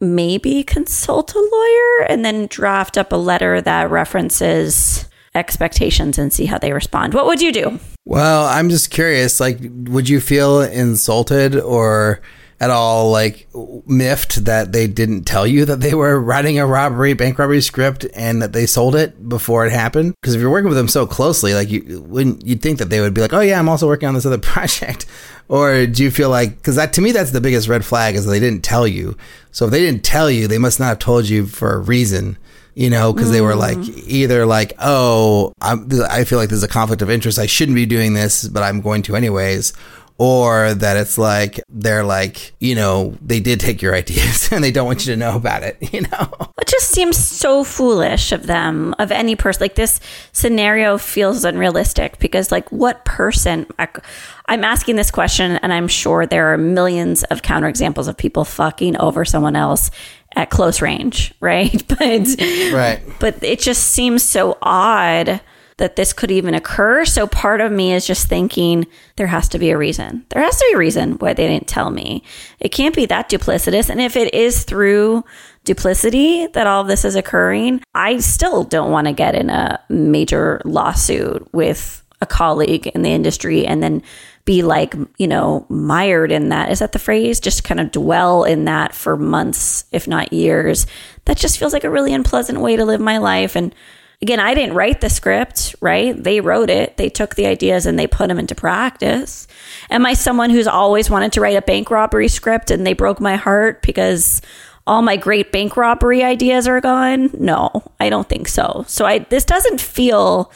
maybe 0.00 0.62
consult 0.62 1.34
a 1.34 1.38
lawyer 1.38 2.06
and 2.08 2.24
then 2.24 2.46
draft 2.46 2.96
up 2.96 3.12
a 3.12 3.16
letter 3.16 3.60
that 3.60 3.90
references 3.90 5.08
expectations 5.34 6.18
and 6.18 6.32
see 6.32 6.46
how 6.46 6.58
they 6.58 6.72
respond. 6.72 7.14
What 7.14 7.26
would 7.26 7.40
you 7.40 7.52
do? 7.52 7.78
Well, 8.04 8.46
I'm 8.46 8.70
just 8.70 8.90
curious. 8.90 9.40
Like, 9.40 9.58
would 9.60 10.08
you 10.08 10.20
feel 10.20 10.60
insulted 10.60 11.56
or 11.56 12.20
at 12.60 12.70
all 12.70 13.10
like 13.10 13.48
miffed 13.86 14.44
that 14.44 14.72
they 14.72 14.86
didn't 14.86 15.24
tell 15.24 15.46
you 15.46 15.64
that 15.64 15.80
they 15.80 15.94
were 15.94 16.20
writing 16.20 16.58
a 16.58 16.66
robbery, 16.66 17.12
bank 17.14 17.38
robbery 17.38 17.60
script 17.60 18.04
and 18.14 18.42
that 18.42 18.52
they 18.52 18.66
sold 18.66 18.96
it 18.96 19.28
before 19.28 19.66
it 19.66 19.72
happened? 19.72 20.14
Because 20.20 20.34
if 20.34 20.40
you're 20.40 20.50
working 20.50 20.68
with 20.68 20.76
them 20.76 20.88
so 20.88 21.06
closely, 21.06 21.54
like 21.54 21.70
you 21.70 22.02
wouldn't 22.02 22.44
you'd 22.44 22.62
think 22.62 22.78
that 22.78 22.90
they 22.90 23.00
would 23.00 23.14
be 23.14 23.20
like, 23.20 23.32
oh 23.32 23.40
yeah, 23.40 23.58
I'm 23.58 23.68
also 23.68 23.86
working 23.86 24.08
on 24.08 24.14
this 24.14 24.26
other 24.26 24.38
project. 24.38 25.06
Or 25.48 25.86
do 25.86 26.02
you 26.02 26.10
feel 26.10 26.30
like 26.30 26.56
because 26.56 26.76
that 26.76 26.92
to 26.94 27.00
me 27.00 27.12
that's 27.12 27.30
the 27.30 27.40
biggest 27.40 27.68
red 27.68 27.84
flag 27.84 28.14
is 28.14 28.26
they 28.26 28.40
didn't 28.40 28.64
tell 28.64 28.86
you. 28.86 29.16
So 29.52 29.66
if 29.66 29.70
they 29.70 29.80
didn't 29.80 30.04
tell 30.04 30.30
you, 30.30 30.48
they 30.48 30.58
must 30.58 30.80
not 30.80 30.88
have 30.88 30.98
told 30.98 31.28
you 31.28 31.46
for 31.46 31.72
a 31.72 31.78
reason 31.78 32.38
you 32.78 32.90
know, 32.90 33.12
because 33.12 33.32
they 33.32 33.40
were 33.40 33.56
mm-hmm. 33.56 33.80
like 33.80 34.06
either 34.06 34.46
like, 34.46 34.72
oh, 34.78 35.52
I'm, 35.60 35.88
I 36.08 36.22
feel 36.22 36.38
like 36.38 36.48
there's 36.48 36.62
a 36.62 36.68
conflict 36.68 37.02
of 37.02 37.10
interest. 37.10 37.36
I 37.36 37.46
shouldn't 37.46 37.74
be 37.74 37.86
doing 37.86 38.12
this, 38.12 38.46
but 38.46 38.62
I'm 38.62 38.80
going 38.80 39.02
to 39.02 39.16
anyways, 39.16 39.72
or 40.18 40.74
that 40.74 40.96
it's 40.96 41.16
like 41.16 41.60
they're 41.68 42.04
like 42.04 42.52
you 42.58 42.74
know 42.74 43.16
they 43.22 43.40
did 43.40 43.60
take 43.60 43.80
your 43.80 43.94
ideas 43.94 44.48
and 44.52 44.62
they 44.62 44.70
don't 44.70 44.86
want 44.86 45.06
you 45.06 45.12
to 45.12 45.16
know 45.16 45.36
about 45.36 45.62
it 45.62 45.76
you 45.92 46.02
know? 46.02 46.52
It 46.60 46.66
just 46.66 46.90
seems 46.90 47.16
so 47.16 47.64
foolish 47.64 48.32
of 48.32 48.46
them 48.46 48.94
of 48.98 49.10
any 49.10 49.36
person. 49.36 49.60
Like 49.60 49.76
this 49.76 50.00
scenario 50.32 50.98
feels 50.98 51.44
unrealistic 51.44 52.18
because 52.18 52.52
like 52.52 52.70
what 52.70 53.04
person 53.04 53.66
i'm 53.78 54.64
asking 54.64 54.96
this 54.96 55.10
question 55.10 55.52
and 55.52 55.72
i'm 55.72 55.88
sure 55.88 56.26
there 56.26 56.52
are 56.52 56.58
millions 56.58 57.22
of 57.24 57.42
counterexamples 57.42 58.08
of 58.08 58.16
people 58.16 58.44
fucking 58.44 58.96
over 58.98 59.24
someone 59.24 59.56
else 59.56 59.90
at 60.36 60.50
close 60.50 60.82
range 60.82 61.34
right? 61.40 61.82
But 61.88 62.28
right. 62.72 63.00
but 63.18 63.42
it 63.42 63.60
just 63.60 63.84
seems 63.84 64.22
so 64.22 64.58
odd 64.62 65.40
that 65.78 65.96
this 65.96 66.12
could 66.12 66.30
even 66.30 66.54
occur. 66.54 67.04
So 67.04 67.26
part 67.26 67.60
of 67.60 67.72
me 67.72 67.92
is 67.92 68.06
just 68.06 68.28
thinking 68.28 68.86
there 69.16 69.28
has 69.28 69.48
to 69.50 69.58
be 69.58 69.70
a 69.70 69.78
reason. 69.78 70.26
There 70.28 70.42
has 70.42 70.58
to 70.58 70.66
be 70.68 70.74
a 70.74 70.78
reason 70.78 71.12
why 71.14 71.32
they 71.32 71.48
didn't 71.48 71.68
tell 71.68 71.90
me. 71.90 72.22
It 72.60 72.70
can't 72.70 72.94
be 72.94 73.06
that 73.06 73.30
duplicitous. 73.30 73.88
And 73.88 74.00
if 74.00 74.16
it 74.16 74.34
is 74.34 74.64
through 74.64 75.24
duplicity 75.64 76.46
that 76.48 76.66
all 76.66 76.84
this 76.84 77.04
is 77.04 77.14
occurring, 77.14 77.82
I 77.94 78.18
still 78.18 78.64
don't 78.64 78.90
want 78.90 79.06
to 79.06 79.12
get 79.12 79.34
in 79.34 79.50
a 79.50 79.80
major 79.88 80.60
lawsuit 80.64 81.48
with 81.52 82.04
a 82.20 82.26
colleague 82.26 82.88
in 82.88 83.02
the 83.02 83.12
industry 83.12 83.64
and 83.64 83.80
then 83.80 84.02
be 84.44 84.62
like, 84.62 84.94
you 85.18 85.28
know, 85.28 85.64
mired 85.68 86.32
in 86.32 86.48
that. 86.48 86.72
Is 86.72 86.80
that 86.80 86.92
the 86.92 86.98
phrase? 86.98 87.38
Just 87.38 87.62
kind 87.64 87.78
of 87.78 87.92
dwell 87.92 88.42
in 88.44 88.64
that 88.64 88.94
for 88.94 89.16
months, 89.16 89.84
if 89.92 90.08
not 90.08 90.32
years. 90.32 90.86
That 91.26 91.36
just 91.36 91.58
feels 91.58 91.72
like 91.72 91.84
a 91.84 91.90
really 91.90 92.14
unpleasant 92.14 92.60
way 92.60 92.74
to 92.74 92.84
live 92.84 93.00
my 93.00 93.18
life. 93.18 93.54
And 93.54 93.72
again, 94.20 94.40
I 94.40 94.54
didn't 94.54 94.74
write 94.74 95.00
the 95.00 95.10
script, 95.10 95.76
right? 95.80 96.20
They 96.20 96.40
wrote 96.40 96.70
it. 96.70 96.96
They 96.96 97.08
took 97.08 97.34
the 97.34 97.46
ideas 97.46 97.86
and 97.86 97.98
they 97.98 98.06
put 98.06 98.28
them 98.28 98.38
into 98.38 98.54
practice. 98.54 99.46
Am 99.90 100.04
I 100.06 100.14
someone 100.14 100.50
who's 100.50 100.66
always 100.66 101.10
wanted 101.10 101.32
to 101.32 101.40
write 101.40 101.56
a 101.56 101.62
bank 101.62 101.90
robbery 101.90 102.28
script 102.28 102.70
and 102.70 102.86
they 102.86 102.94
broke 102.94 103.20
my 103.20 103.36
heart 103.36 103.82
because 103.82 104.40
all 104.86 105.02
my 105.02 105.16
great 105.16 105.52
bank 105.52 105.76
robbery 105.76 106.22
ideas 106.22 106.66
are 106.66 106.80
gone? 106.80 107.30
No, 107.38 107.92
I 108.00 108.10
don't 108.10 108.28
think 108.28 108.48
so. 108.48 108.84
So 108.88 109.06
I 109.06 109.20
this 109.20 109.44
doesn't 109.44 109.80
feel 109.80 110.52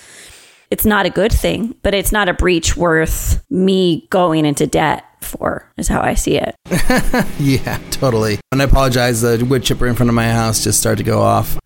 it's 0.70 0.86
not 0.86 1.04
a 1.04 1.10
good 1.10 1.32
thing, 1.32 1.74
but 1.82 1.94
it's 1.94 2.12
not 2.12 2.30
a 2.30 2.34
breach 2.34 2.76
worth 2.76 3.44
me 3.50 4.06
going 4.08 4.46
into 4.46 4.66
debt 4.66 5.04
for, 5.20 5.70
is 5.76 5.88
how 5.88 6.00
I 6.00 6.14
see 6.14 6.38
it. 6.38 6.54
yeah, 7.38 7.78
totally. 7.90 8.40
And 8.50 8.60
I 8.60 8.64
apologize, 8.64 9.20
the 9.20 9.44
wood 9.44 9.62
chipper 9.62 9.86
in 9.86 9.94
front 9.94 10.08
of 10.08 10.14
my 10.14 10.30
house 10.30 10.64
just 10.64 10.80
started 10.80 11.04
to 11.04 11.10
go 11.10 11.20
off. 11.20 11.58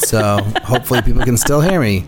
So 0.00 0.38
hopefully 0.64 1.02
people 1.02 1.24
can 1.24 1.36
still 1.36 1.60
hear 1.60 1.80
me. 1.80 2.06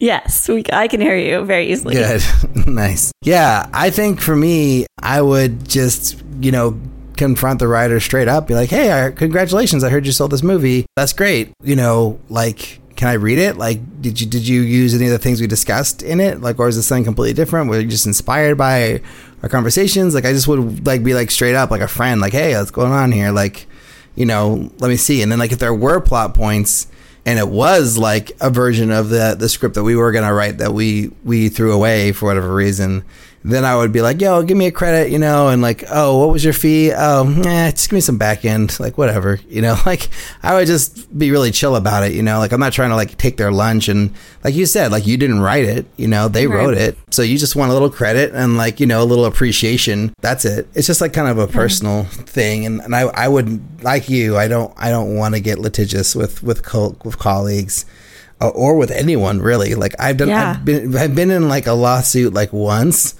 Yes, 0.00 0.48
we, 0.48 0.64
I 0.72 0.86
can 0.86 1.00
hear 1.00 1.16
you 1.16 1.44
very 1.44 1.72
easily. 1.72 1.94
Good. 1.94 2.22
nice. 2.66 3.12
Yeah, 3.22 3.68
I 3.72 3.90
think 3.90 4.20
for 4.20 4.36
me, 4.36 4.86
I 5.02 5.20
would 5.20 5.68
just, 5.68 6.22
you 6.40 6.52
know, 6.52 6.80
confront 7.16 7.58
the 7.58 7.66
writer 7.66 7.98
straight 7.98 8.28
up, 8.28 8.46
be 8.46 8.54
like, 8.54 8.70
hey, 8.70 9.12
congratulations, 9.16 9.82
I 9.82 9.90
heard 9.90 10.06
you 10.06 10.12
sold 10.12 10.30
this 10.30 10.42
movie. 10.42 10.86
That's 10.96 11.12
great. 11.12 11.52
You 11.62 11.74
know, 11.74 12.20
like, 12.28 12.80
can 12.98 13.08
I 13.08 13.14
read 13.14 13.38
it? 13.38 13.56
Like, 13.56 14.00
did 14.00 14.20
you 14.20 14.26
did 14.26 14.46
you 14.46 14.60
use 14.62 14.92
any 14.92 15.04
of 15.04 15.12
the 15.12 15.18
things 15.18 15.40
we 15.40 15.46
discussed 15.46 16.02
in 16.02 16.20
it? 16.20 16.40
Like, 16.40 16.58
or 16.58 16.66
is 16.66 16.74
this 16.74 16.86
something 16.86 17.04
completely 17.04 17.32
different? 17.32 17.70
Were 17.70 17.78
you 17.78 17.86
just 17.86 18.06
inspired 18.06 18.58
by 18.58 19.00
our 19.42 19.48
conversations? 19.48 20.14
Like, 20.14 20.24
I 20.24 20.32
just 20.32 20.48
would 20.48 20.84
like 20.84 21.04
be 21.04 21.14
like 21.14 21.30
straight 21.30 21.54
up, 21.54 21.70
like 21.70 21.80
a 21.80 21.86
friend, 21.86 22.20
like, 22.20 22.32
hey, 22.32 22.54
what's 22.56 22.72
going 22.72 22.92
on 22.92 23.12
here? 23.12 23.30
Like, 23.30 23.67
you 24.18 24.26
know, 24.26 24.68
let 24.78 24.88
me 24.88 24.96
see. 24.96 25.22
And 25.22 25.30
then 25.30 25.38
like 25.38 25.52
if 25.52 25.60
there 25.60 25.72
were 25.72 26.00
plot 26.00 26.34
points 26.34 26.88
and 27.24 27.38
it 27.38 27.48
was 27.48 27.96
like 27.96 28.32
a 28.40 28.50
version 28.50 28.90
of 28.90 29.10
the 29.10 29.36
the 29.38 29.48
script 29.48 29.76
that 29.76 29.84
we 29.84 29.94
were 29.94 30.10
gonna 30.10 30.34
write 30.34 30.58
that 30.58 30.74
we 30.74 31.12
we 31.22 31.48
threw 31.48 31.72
away 31.72 32.10
for 32.10 32.26
whatever 32.26 32.52
reason, 32.52 33.04
then 33.44 33.64
I 33.64 33.76
would 33.76 33.92
be 33.92 34.02
like, 34.02 34.20
yo, 34.20 34.42
give 34.42 34.56
me 34.56 34.66
a 34.66 34.72
credit, 34.72 35.10
you 35.10 35.18
know, 35.18 35.48
and 35.48 35.62
like, 35.62 35.84
oh, 35.90 36.18
what 36.18 36.30
was 36.30 36.44
your 36.44 36.52
fee? 36.52 36.92
Oh, 36.92 37.30
eh, 37.46 37.70
just 37.70 37.88
give 37.88 37.94
me 37.94 38.00
some 38.00 38.18
back 38.18 38.44
end, 38.44 38.78
like 38.80 38.98
whatever, 38.98 39.38
you 39.48 39.62
know, 39.62 39.76
like 39.86 40.08
I 40.42 40.54
would 40.54 40.66
just 40.66 41.16
be 41.16 41.30
really 41.30 41.50
chill 41.50 41.76
about 41.76 42.02
it, 42.02 42.12
you 42.12 42.22
know, 42.22 42.38
like 42.38 42.52
I'm 42.52 42.60
not 42.60 42.72
trying 42.72 42.90
to 42.90 42.96
like 42.96 43.16
take 43.16 43.36
their 43.36 43.52
lunch 43.52 43.88
and 43.88 44.12
like 44.44 44.54
you 44.54 44.66
said, 44.66 44.90
like 44.90 45.06
you 45.06 45.16
didn't 45.16 45.40
write 45.40 45.64
it, 45.64 45.86
you 45.96 46.08
know, 46.08 46.28
they 46.28 46.46
right. 46.46 46.56
wrote 46.56 46.76
it. 46.76 46.98
So 47.10 47.22
you 47.22 47.38
just 47.38 47.56
want 47.56 47.70
a 47.70 47.74
little 47.74 47.90
credit 47.90 48.34
and 48.34 48.56
like, 48.56 48.80
you 48.80 48.86
know, 48.86 49.02
a 49.02 49.04
little 49.04 49.24
appreciation. 49.24 50.12
That's 50.20 50.44
it. 50.44 50.68
It's 50.74 50.86
just 50.86 51.00
like 51.00 51.12
kind 51.12 51.28
of 51.28 51.38
a 51.38 51.46
personal 51.46 52.04
thing. 52.04 52.66
And, 52.66 52.80
and 52.80 52.94
I, 52.94 53.02
I 53.02 53.28
would 53.28 53.82
like 53.82 54.08
you, 54.08 54.36
I 54.36 54.48
don't, 54.48 54.72
I 54.76 54.90
don't 54.90 55.16
want 55.16 55.34
to 55.34 55.40
get 55.40 55.58
litigious 55.58 56.14
with, 56.14 56.42
with, 56.42 56.62
co- 56.62 56.96
with 57.04 57.18
colleagues 57.18 57.84
uh, 58.40 58.48
or 58.48 58.76
with 58.76 58.90
anyone 58.90 59.40
really. 59.40 59.74
Like 59.74 59.94
I've 59.98 60.16
done, 60.16 60.28
yeah. 60.28 60.50
I've 60.50 60.64
been, 60.64 60.96
I've 60.96 61.14
been 61.14 61.30
in 61.30 61.48
like 61.48 61.66
a 61.66 61.72
lawsuit 61.72 62.34
like 62.34 62.52
once 62.52 63.14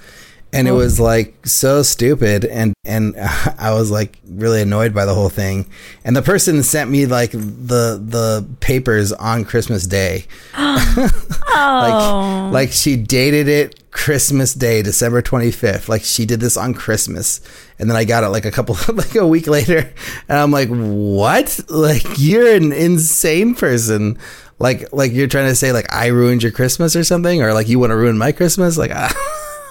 and 0.51 0.67
it 0.67 0.71
oh. 0.71 0.75
was 0.75 0.99
like 0.99 1.35
so 1.45 1.81
stupid 1.81 2.45
and 2.45 2.73
and 2.85 3.15
i 3.59 3.71
was 3.71 3.91
like 3.91 4.19
really 4.27 4.61
annoyed 4.61 4.93
by 4.93 5.05
the 5.05 5.13
whole 5.13 5.29
thing 5.29 5.65
and 6.03 6.15
the 6.15 6.21
person 6.21 6.61
sent 6.63 6.89
me 6.89 7.05
like 7.05 7.31
the 7.31 8.01
the 8.03 8.47
papers 8.59 9.11
on 9.13 9.45
christmas 9.45 9.85
day 9.85 10.25
oh. 10.55 12.49
like 12.51 12.53
like 12.53 12.71
she 12.71 12.95
dated 12.95 13.47
it 13.47 13.91
christmas 13.91 14.53
day 14.53 14.81
december 14.81 15.21
25th 15.21 15.89
like 15.89 16.03
she 16.03 16.25
did 16.25 16.39
this 16.39 16.57
on 16.57 16.73
christmas 16.73 17.41
and 17.79 17.89
then 17.89 17.97
i 17.97 18.03
got 18.03 18.23
it 18.23 18.29
like 18.29 18.45
a 18.45 18.51
couple 18.51 18.75
like 18.95 19.15
a 19.15 19.25
week 19.25 19.47
later 19.47 19.91
and 20.27 20.37
i'm 20.37 20.51
like 20.51 20.69
what 20.69 21.59
like 21.69 22.05
you're 22.17 22.55
an 22.55 22.71
insane 22.71 23.55
person 23.55 24.17
like 24.59 24.91
like 24.93 25.11
you're 25.11 25.27
trying 25.27 25.47
to 25.47 25.55
say 25.55 25.71
like 25.71 25.91
i 25.93 26.07
ruined 26.07 26.43
your 26.43 26.51
christmas 26.51 26.95
or 26.95 27.03
something 27.03 27.41
or 27.41 27.53
like 27.53 27.67
you 27.67 27.79
want 27.79 27.91
to 27.91 27.95
ruin 27.95 28.17
my 28.17 28.31
christmas 28.31 28.77
like 28.77 28.91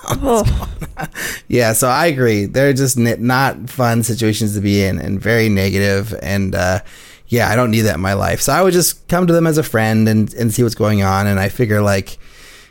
oh. 0.09 0.69
yeah, 1.49 1.73
so 1.73 1.89
I 1.89 2.07
agree. 2.07 2.47
They're 2.47 2.73
just 2.73 2.99
not 2.99 3.71
fun 3.71 4.03
situations 4.03 4.55
to 4.55 4.61
be 4.61 4.83
in 4.83 4.99
and 4.99 5.21
very 5.21 5.49
negative 5.49 6.15
and 6.23 6.55
uh, 6.55 6.81
yeah, 7.29 7.49
I 7.49 7.57
don't 7.57 7.71
need 7.71 7.83
that 7.83 7.97
in 7.97 8.01
my 8.01 8.15
life. 8.15 8.41
So 8.41 8.53
I 8.53 8.63
would 8.63 8.73
just 8.73 9.07
come 9.09 9.27
to 9.27 9.33
them 9.33 9.47
as 9.47 9.59
a 9.59 9.63
friend 9.63 10.09
and, 10.09 10.33
and 10.35 10.53
see 10.53 10.63
what's 10.63 10.75
going 10.75 11.03
on. 11.03 11.27
And 11.27 11.39
I 11.39 11.51
figure 11.51 11.83
like, 11.83 12.19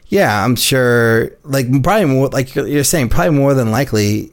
yeah, 0.08 0.44
I'm 0.44 0.56
sure 0.56 1.32
like 1.44 1.68
probably 1.84 2.06
more 2.06 2.30
like 2.30 2.56
you're 2.56 2.84
saying, 2.84 3.10
probably 3.10 3.38
more 3.38 3.54
than 3.54 3.72
likely 3.72 4.32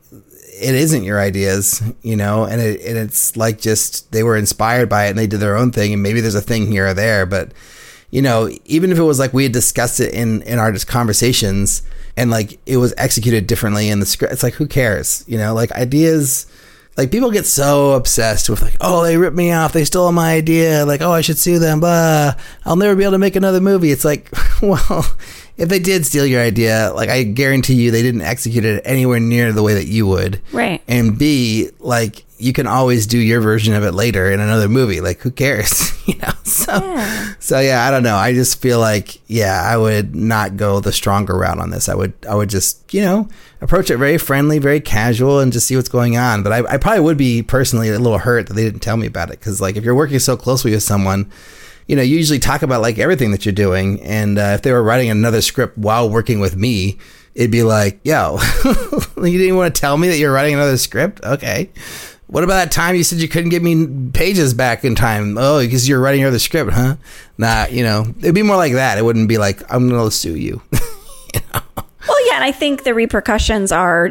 it 0.64 0.74
isn't 0.74 1.04
your 1.04 1.20
ideas, 1.20 1.82
you 2.02 2.16
know, 2.16 2.44
and 2.44 2.60
it 2.60 2.80
and 2.80 2.96
it's 2.96 3.36
like 3.36 3.60
just 3.60 4.10
they 4.12 4.22
were 4.22 4.36
inspired 4.36 4.88
by 4.88 5.06
it 5.06 5.10
and 5.10 5.18
they 5.18 5.26
did 5.26 5.40
their 5.40 5.56
own 5.56 5.70
thing 5.70 5.92
and 5.92 6.02
maybe 6.02 6.20
there's 6.20 6.34
a 6.34 6.40
thing 6.40 6.66
here 6.66 6.88
or 6.88 6.94
there, 6.94 7.26
but 7.26 7.52
you 8.10 8.22
know, 8.22 8.48
even 8.64 8.90
if 8.90 8.98
it 8.98 9.02
was 9.02 9.18
like 9.18 9.34
we 9.34 9.42
had 9.42 9.52
discussed 9.52 10.00
it 10.00 10.14
in 10.14 10.42
in 10.42 10.58
our 10.58 10.72
conversations, 10.86 11.82
and 12.16 12.30
like 12.30 12.58
it 12.64 12.78
was 12.78 12.94
executed 12.96 13.46
differently 13.46 13.88
in 13.88 14.00
the 14.00 14.06
script. 14.06 14.32
It's 14.32 14.42
like 14.42 14.54
who 14.54 14.66
cares, 14.66 15.24
you 15.26 15.36
know? 15.36 15.52
Like 15.52 15.72
ideas 15.72 16.46
like 16.96 17.10
people 17.10 17.30
get 17.30 17.44
so 17.44 17.92
obsessed 17.92 18.48
with 18.48 18.62
like, 18.62 18.76
oh, 18.80 19.02
they 19.02 19.16
ripped 19.16 19.36
me 19.36 19.50
off, 19.50 19.72
they 19.72 19.84
stole 19.84 20.12
my 20.12 20.34
idea, 20.34 20.86
like, 20.86 21.02
oh, 21.02 21.10
I 21.10 21.22
should 21.22 21.38
sue 21.38 21.58
them, 21.58 21.80
blah. 21.80 22.34
I'll 22.64 22.76
never 22.76 22.94
be 22.94 23.02
able 23.02 23.12
to 23.12 23.18
make 23.18 23.36
another 23.36 23.60
movie. 23.60 23.90
It's 23.90 24.04
like, 24.04 24.30
well, 24.62 25.04
if 25.56 25.68
they 25.68 25.78
did 25.78 26.04
steal 26.04 26.26
your 26.26 26.40
idea, 26.42 26.92
like 26.94 27.08
I 27.10 27.22
guarantee 27.22 27.74
you 27.74 27.90
they 27.90 28.02
didn't 28.02 28.22
execute 28.22 28.64
it 28.64 28.82
anywhere 28.84 29.20
near 29.20 29.52
the 29.52 29.62
way 29.62 29.74
that 29.74 29.86
you 29.86 30.06
would. 30.06 30.40
Right. 30.52 30.82
And 30.88 31.16
B, 31.18 31.70
like 31.78 32.24
you 32.38 32.52
can 32.52 32.66
always 32.66 33.06
do 33.06 33.16
your 33.18 33.40
version 33.40 33.72
of 33.74 33.84
it 33.84 33.92
later 33.92 34.30
in 34.30 34.40
another 34.40 34.68
movie. 34.68 35.00
Like 35.00 35.20
who 35.20 35.30
cares? 35.30 35.92
you 36.08 36.16
know. 36.18 36.30
So 36.42 36.72
Yeah. 36.74 37.34
so 37.38 37.60
yeah, 37.60 37.86
I 37.86 37.90
don't 37.92 38.02
know. 38.02 38.16
I 38.16 38.32
just 38.32 38.60
feel 38.60 38.80
like 38.80 39.20
yeah, 39.28 39.62
I 39.64 39.76
would 39.76 40.14
not 40.16 40.56
go 40.56 40.80
the 40.80 40.92
stronger 40.92 41.36
route 41.36 41.58
on 41.58 41.70
this. 41.70 41.88
I 41.88 41.94
would 41.94 42.12
I 42.28 42.34
would 42.34 42.50
just, 42.50 42.92
you 42.92 43.02
know, 43.02 43.28
approach 43.60 43.90
it 43.90 43.96
very 43.98 44.18
friendly, 44.18 44.58
very 44.58 44.80
casual 44.80 45.38
and 45.38 45.52
just 45.52 45.68
see 45.68 45.76
what's 45.76 45.88
going 45.88 46.16
on. 46.16 46.42
But 46.42 46.52
I, 46.52 46.74
I 46.74 46.76
probably 46.78 47.00
would 47.00 47.16
be 47.16 47.42
personally 47.42 47.88
a 47.90 47.98
little 47.98 48.18
hurt 48.18 48.48
that 48.48 48.54
they 48.54 48.64
didn't 48.64 48.80
tell 48.80 48.96
me 48.96 49.06
about 49.06 49.30
it 49.30 49.40
cuz 49.40 49.60
like 49.60 49.76
if 49.76 49.84
you're 49.84 49.94
working 49.94 50.18
so 50.18 50.36
closely 50.36 50.72
with 50.72 50.82
someone 50.82 51.30
you 51.86 51.96
know, 51.96 52.02
you 52.02 52.16
usually 52.16 52.38
talk 52.38 52.62
about 52.62 52.80
like 52.80 52.98
everything 52.98 53.30
that 53.32 53.44
you're 53.44 53.52
doing. 53.52 54.02
And 54.02 54.38
uh, 54.38 54.52
if 54.54 54.62
they 54.62 54.72
were 54.72 54.82
writing 54.82 55.10
another 55.10 55.40
script 55.40 55.76
while 55.76 56.08
working 56.08 56.40
with 56.40 56.56
me, 56.56 56.98
it'd 57.34 57.50
be 57.50 57.62
like, 57.62 58.00
yo, 58.04 58.38
you 59.16 59.38
didn't 59.38 59.56
want 59.56 59.74
to 59.74 59.80
tell 59.80 59.96
me 59.96 60.08
that 60.08 60.18
you're 60.18 60.32
writing 60.32 60.54
another 60.54 60.76
script? 60.76 61.22
Okay. 61.24 61.70
What 62.26 62.42
about 62.42 62.54
that 62.54 62.72
time 62.72 62.96
you 62.96 63.04
said 63.04 63.18
you 63.18 63.28
couldn't 63.28 63.50
give 63.50 63.62
me 63.62 64.10
pages 64.12 64.54
back 64.54 64.84
in 64.84 64.94
time? 64.94 65.36
Oh, 65.38 65.60
because 65.60 65.88
you're 65.88 66.00
writing 66.00 66.20
your 66.20 66.30
other 66.30 66.38
script, 66.38 66.72
huh? 66.72 66.96
Nah, 67.36 67.66
you 67.66 67.84
know, 67.84 68.06
it'd 68.18 68.34
be 68.34 68.42
more 68.42 68.56
like 68.56 68.72
that. 68.72 68.98
It 68.98 69.04
wouldn't 69.04 69.28
be 69.28 69.38
like, 69.38 69.62
I'm 69.72 69.88
going 69.88 70.08
to 70.08 70.10
sue 70.10 70.36
you. 70.36 70.62
Well, 72.06 72.26
yeah, 72.26 72.34
and 72.34 72.44
I 72.44 72.52
think 72.52 72.84
the 72.84 72.94
repercussions 72.94 73.72
are 73.72 74.10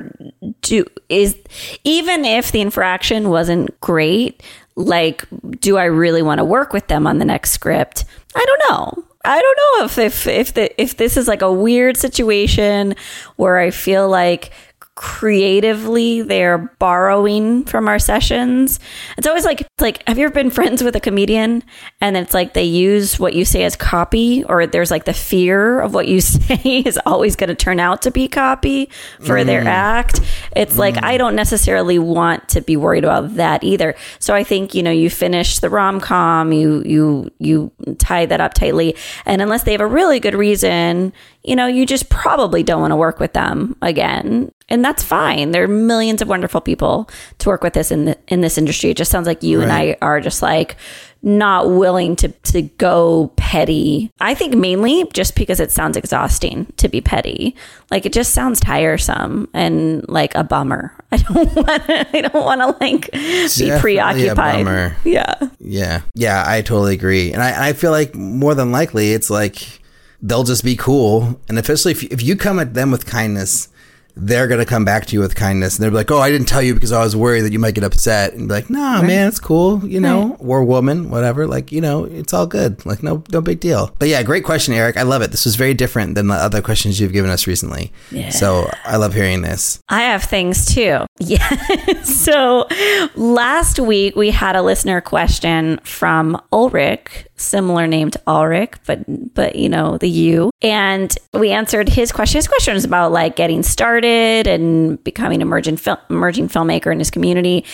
do 0.61 0.85
is 1.09 1.37
even 1.83 2.25
if 2.25 2.51
the 2.51 2.61
infraction 2.61 3.29
wasn't 3.29 3.79
great, 3.81 4.41
like 4.75 5.25
do 5.59 5.77
I 5.77 5.85
really 5.85 6.21
want 6.21 6.39
to 6.39 6.45
work 6.45 6.73
with 6.73 6.87
them 6.87 7.07
on 7.07 7.19
the 7.19 7.25
next 7.25 7.51
script? 7.51 8.05
I 8.35 8.45
don't 8.45 8.69
know. 8.69 9.03
I 9.25 9.41
don't 9.41 9.57
know 9.57 9.85
if 9.85 9.97
if 9.97 10.27
if 10.27 10.53
the 10.53 10.81
if 10.81 10.97
this 10.97 11.15
is 11.15 11.27
like 11.27 11.41
a 11.41 11.51
weird 11.51 11.95
situation 11.95 12.95
where 13.37 13.57
I 13.57 13.71
feel 13.71 14.09
like 14.09 14.51
creatively 14.95 16.21
they're 16.21 16.59
borrowing 16.77 17.65
from 17.65 17.87
our 17.87 17.97
sessions. 17.97 18.79
It's 19.17 19.25
always 19.25 19.43
like 19.43 19.61
it's 19.61 19.81
like 19.81 20.07
have 20.07 20.19
you 20.19 20.25
ever 20.25 20.33
been 20.33 20.49
friends 20.51 20.83
with 20.83 20.95
a 20.95 20.99
comedian 20.99 21.63
and 21.99 22.15
it's 22.15 22.33
like 22.33 22.53
they 22.53 22.63
use 22.63 23.19
what 23.19 23.33
you 23.33 23.43
say 23.43 23.63
as 23.63 23.75
copy 23.75 24.43
or 24.43 24.67
there's 24.67 24.91
like 24.91 25.05
the 25.05 25.13
fear 25.13 25.79
of 25.79 25.95
what 25.95 26.07
you 26.07 26.21
say 26.21 26.83
is 26.85 26.99
always 27.05 27.35
going 27.35 27.47
to 27.47 27.55
turn 27.55 27.79
out 27.79 28.03
to 28.03 28.11
be 28.11 28.27
copy 28.27 28.89
for 29.19 29.43
their 29.43 29.63
mm. 29.63 29.67
act. 29.67 30.19
It's 30.55 30.77
like 30.77 30.95
mm. 30.95 31.03
I 31.03 31.17
don't 31.17 31.35
necessarily 31.35 31.97
want 31.97 32.47
to 32.49 32.61
be 32.61 32.77
worried 32.77 33.03
about 33.03 33.35
that 33.35 33.63
either. 33.63 33.95
So 34.19 34.35
I 34.35 34.43
think, 34.43 34.75
you 34.75 34.83
know, 34.83 34.91
you 34.91 35.09
finish 35.09 35.57
the 35.59 35.69
rom-com, 35.69 36.53
you 36.53 36.83
you 36.85 37.31
you 37.39 37.71
tie 37.97 38.27
that 38.27 38.41
up 38.41 38.53
tightly 38.53 38.95
and 39.25 39.41
unless 39.41 39.63
they 39.63 39.71
have 39.71 39.81
a 39.81 39.87
really 39.87 40.19
good 40.19 40.35
reason, 40.35 41.13
you 41.43 41.55
know, 41.55 41.67
you 41.67 41.85
just 41.85 42.09
probably 42.09 42.63
don't 42.63 42.81
want 42.81 42.91
to 42.91 42.95
work 42.95 43.19
with 43.19 43.33
them 43.33 43.75
again. 43.81 44.51
And 44.69 44.83
that's 44.83 45.03
fine. 45.03 45.51
There 45.51 45.63
are 45.63 45.67
millions 45.67 46.21
of 46.21 46.29
wonderful 46.29 46.61
people 46.61 47.09
to 47.39 47.49
work 47.49 47.63
with 47.63 47.73
this 47.73 47.91
in 47.91 48.05
the, 48.05 48.17
in 48.29 48.41
this 48.41 48.57
industry. 48.57 48.91
It 48.91 48.97
just 48.97 49.11
sounds 49.11 49.27
like 49.27 49.43
you 49.43 49.61
and 49.61 49.71
I 49.71 49.97
are 50.01 50.21
just 50.21 50.41
like 50.41 50.77
not 51.21 51.69
willing 51.69 52.15
to 52.17 52.27
to 52.29 52.61
go 52.61 53.31
petty. 53.37 54.11
I 54.19 54.33
think 54.33 54.55
mainly 54.55 55.05
just 55.13 55.35
because 55.35 55.59
it 55.59 55.71
sounds 55.71 55.97
exhausting 55.97 56.71
to 56.77 56.89
be 56.89 57.01
petty. 57.01 57.55
Like 57.91 58.05
it 58.05 58.13
just 58.13 58.33
sounds 58.33 58.59
tiresome 58.59 59.49
and 59.53 60.07
like 60.09 60.35
a 60.35 60.43
bummer. 60.43 60.93
I 61.11 61.17
don't 61.17 61.55
want 61.55 61.85
to, 61.85 62.17
I 62.17 62.21
don't 62.21 62.45
want 62.45 62.61
to 62.61 62.67
like 62.83 63.11
be 63.11 63.47
Definitely 63.47 63.79
preoccupied. 63.79 64.95
Yeah. 65.05 65.35
Yeah. 65.59 66.01
Yeah, 66.13 66.43
I 66.47 66.61
totally 66.61 66.93
agree. 66.93 67.31
And 67.33 67.43
I, 67.43 67.69
I 67.69 67.73
feel 67.73 67.91
like 67.91 68.15
more 68.15 68.55
than 68.55 68.71
likely 68.71 69.13
it's 69.13 69.29
like 69.29 69.82
they'll 70.23 70.43
just 70.45 70.63
be 70.63 70.75
cool. 70.75 71.39
And 71.47 71.59
especially 71.59 71.91
if, 71.91 72.03
if 72.03 72.23
you 72.23 72.35
come 72.35 72.57
at 72.59 72.73
them 72.73 72.89
with 72.89 73.05
kindness, 73.05 73.67
they're 74.15 74.47
going 74.47 74.59
to 74.59 74.65
come 74.65 74.85
back 74.85 75.05
to 75.07 75.13
you 75.13 75.19
with 75.19 75.35
kindness. 75.35 75.77
And 75.77 75.83
they're 75.83 75.91
like, 75.91 76.11
oh, 76.11 76.19
I 76.19 76.29
didn't 76.29 76.47
tell 76.47 76.61
you 76.61 76.73
because 76.73 76.91
I 76.91 77.03
was 77.03 77.15
worried 77.15 77.41
that 77.41 77.51
you 77.51 77.59
might 77.59 77.73
get 77.75 77.83
upset. 77.83 78.33
And 78.33 78.47
be 78.47 78.53
like, 78.53 78.69
nah, 78.69 79.01
man, 79.01 79.27
it's 79.27 79.39
cool. 79.39 79.85
You 79.87 79.99
know, 79.99 80.35
or 80.39 80.63
woman, 80.63 81.09
whatever. 81.09 81.47
Like, 81.47 81.71
you 81.71 81.81
know, 81.81 82.03
it's 82.05 82.33
all 82.33 82.45
good. 82.45 82.85
Like, 82.85 83.01
no, 83.01 83.23
no 83.31 83.41
big 83.41 83.59
deal. 83.59 83.93
But 83.99 84.09
yeah, 84.09 84.21
great 84.23 84.43
question, 84.43 84.73
Eric. 84.73 84.97
I 84.97 85.01
love 85.03 85.21
it. 85.21 85.31
This 85.31 85.45
was 85.45 85.55
very 85.55 85.73
different 85.73 86.15
than 86.15 86.27
the 86.27 86.35
other 86.35 86.61
questions 86.61 86.99
you've 86.99 87.13
given 87.13 87.31
us 87.31 87.47
recently. 87.47 87.91
Yeah. 88.11 88.29
So 88.29 88.69
I 88.85 88.97
love 88.97 89.13
hearing 89.13 89.41
this. 89.41 89.79
I 89.89 90.01
have 90.03 90.23
things 90.23 90.65
too. 90.73 91.05
Yeah. 91.25 92.01
so 92.03 92.67
last 93.15 93.79
week 93.79 94.15
we 94.17 94.29
had 94.31 94.57
a 94.57 94.61
listener 94.61 94.99
question 94.99 95.79
from 95.83 96.39
Ulrich, 96.51 97.25
similar 97.37 97.87
name 97.87 98.11
to 98.11 98.21
Ulrich, 98.27 98.73
but 98.85 99.05
but 99.33 99.55
you 99.55 99.69
know 99.69 99.97
the 99.97 100.09
U. 100.09 100.51
And 100.61 101.15
we 101.33 101.51
answered 101.51 101.87
his 101.87 102.11
question. 102.11 102.39
His 102.39 102.47
question 102.49 102.73
was 102.73 102.83
about 102.83 103.13
like 103.13 103.37
getting 103.37 103.63
started 103.63 104.02
and 104.03 105.03
becoming 105.03 105.41
emerging 105.41 105.77
film, 105.77 105.97
emerging 106.09 106.49
filmmaker 106.49 106.91
in 106.91 106.99
his 106.99 107.11
community. 107.11 107.65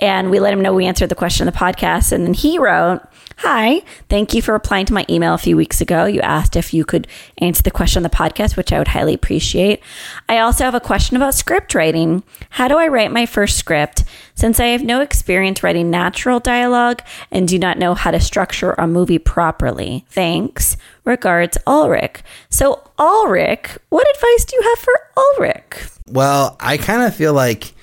And 0.00 0.30
we 0.30 0.40
let 0.40 0.52
him 0.52 0.60
know 0.60 0.72
we 0.72 0.86
answered 0.86 1.08
the 1.08 1.14
question 1.14 1.46
in 1.46 1.52
the 1.52 1.58
podcast. 1.58 2.12
And 2.12 2.26
then 2.26 2.34
he 2.34 2.58
wrote. 2.58 3.00
Hi, 3.38 3.82
thank 4.08 4.32
you 4.32 4.40
for 4.40 4.52
replying 4.52 4.86
to 4.86 4.92
my 4.92 5.04
email 5.10 5.34
a 5.34 5.38
few 5.38 5.56
weeks 5.56 5.80
ago. 5.80 6.04
You 6.04 6.20
asked 6.20 6.54
if 6.54 6.72
you 6.72 6.84
could 6.84 7.08
answer 7.38 7.64
the 7.64 7.70
question 7.72 7.98
on 7.98 8.02
the 8.04 8.16
podcast, 8.16 8.56
which 8.56 8.72
I 8.72 8.78
would 8.78 8.86
highly 8.86 9.12
appreciate. 9.12 9.80
I 10.28 10.38
also 10.38 10.62
have 10.62 10.76
a 10.76 10.80
question 10.80 11.16
about 11.16 11.34
script 11.34 11.74
writing. 11.74 12.22
How 12.50 12.68
do 12.68 12.78
I 12.78 12.86
write 12.86 13.10
my 13.10 13.26
first 13.26 13.56
script? 13.56 14.04
Since 14.34 14.58
I 14.58 14.66
have 14.66 14.82
no 14.82 15.00
experience 15.00 15.62
writing 15.62 15.90
natural 15.90 16.40
dialogue 16.40 17.02
and 17.30 17.46
do 17.46 17.58
not 17.58 17.78
know 17.78 17.94
how 17.94 18.10
to 18.10 18.20
structure 18.20 18.72
a 18.72 18.86
movie 18.86 19.18
properly. 19.18 20.04
Thanks. 20.08 20.76
Regards, 21.04 21.56
Ulrich. 21.66 22.22
So, 22.50 22.82
Ulrich, 22.98 23.78
what 23.90 24.06
advice 24.16 24.44
do 24.44 24.56
you 24.56 24.62
have 24.62 24.78
for 24.78 25.00
Ulrich? 25.16 25.90
Well, 26.08 26.56
I 26.60 26.76
kind 26.78 27.02
of 27.02 27.14
feel 27.14 27.32
like 27.32 27.74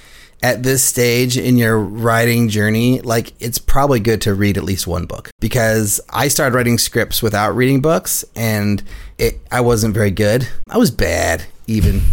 at 0.43 0.63
this 0.63 0.83
stage 0.83 1.37
in 1.37 1.55
your 1.57 1.79
writing 1.79 2.49
journey, 2.49 2.99
like 3.01 3.33
it's 3.39 3.57
probably 3.57 3.99
good 3.99 4.21
to 4.21 4.33
read 4.33 4.57
at 4.57 4.63
least 4.63 4.87
one 4.87 5.05
book 5.05 5.29
because 5.39 6.01
I 6.09 6.27
started 6.27 6.55
writing 6.55 6.77
scripts 6.77 7.21
without 7.21 7.55
reading 7.55 7.79
books 7.79 8.25
and 8.35 8.83
it, 9.17 9.39
I 9.51 9.61
wasn't 9.61 9.93
very 9.93 10.11
good. 10.11 10.47
I 10.69 10.77
was 10.77 10.91
bad, 10.91 11.45
even. 11.67 12.01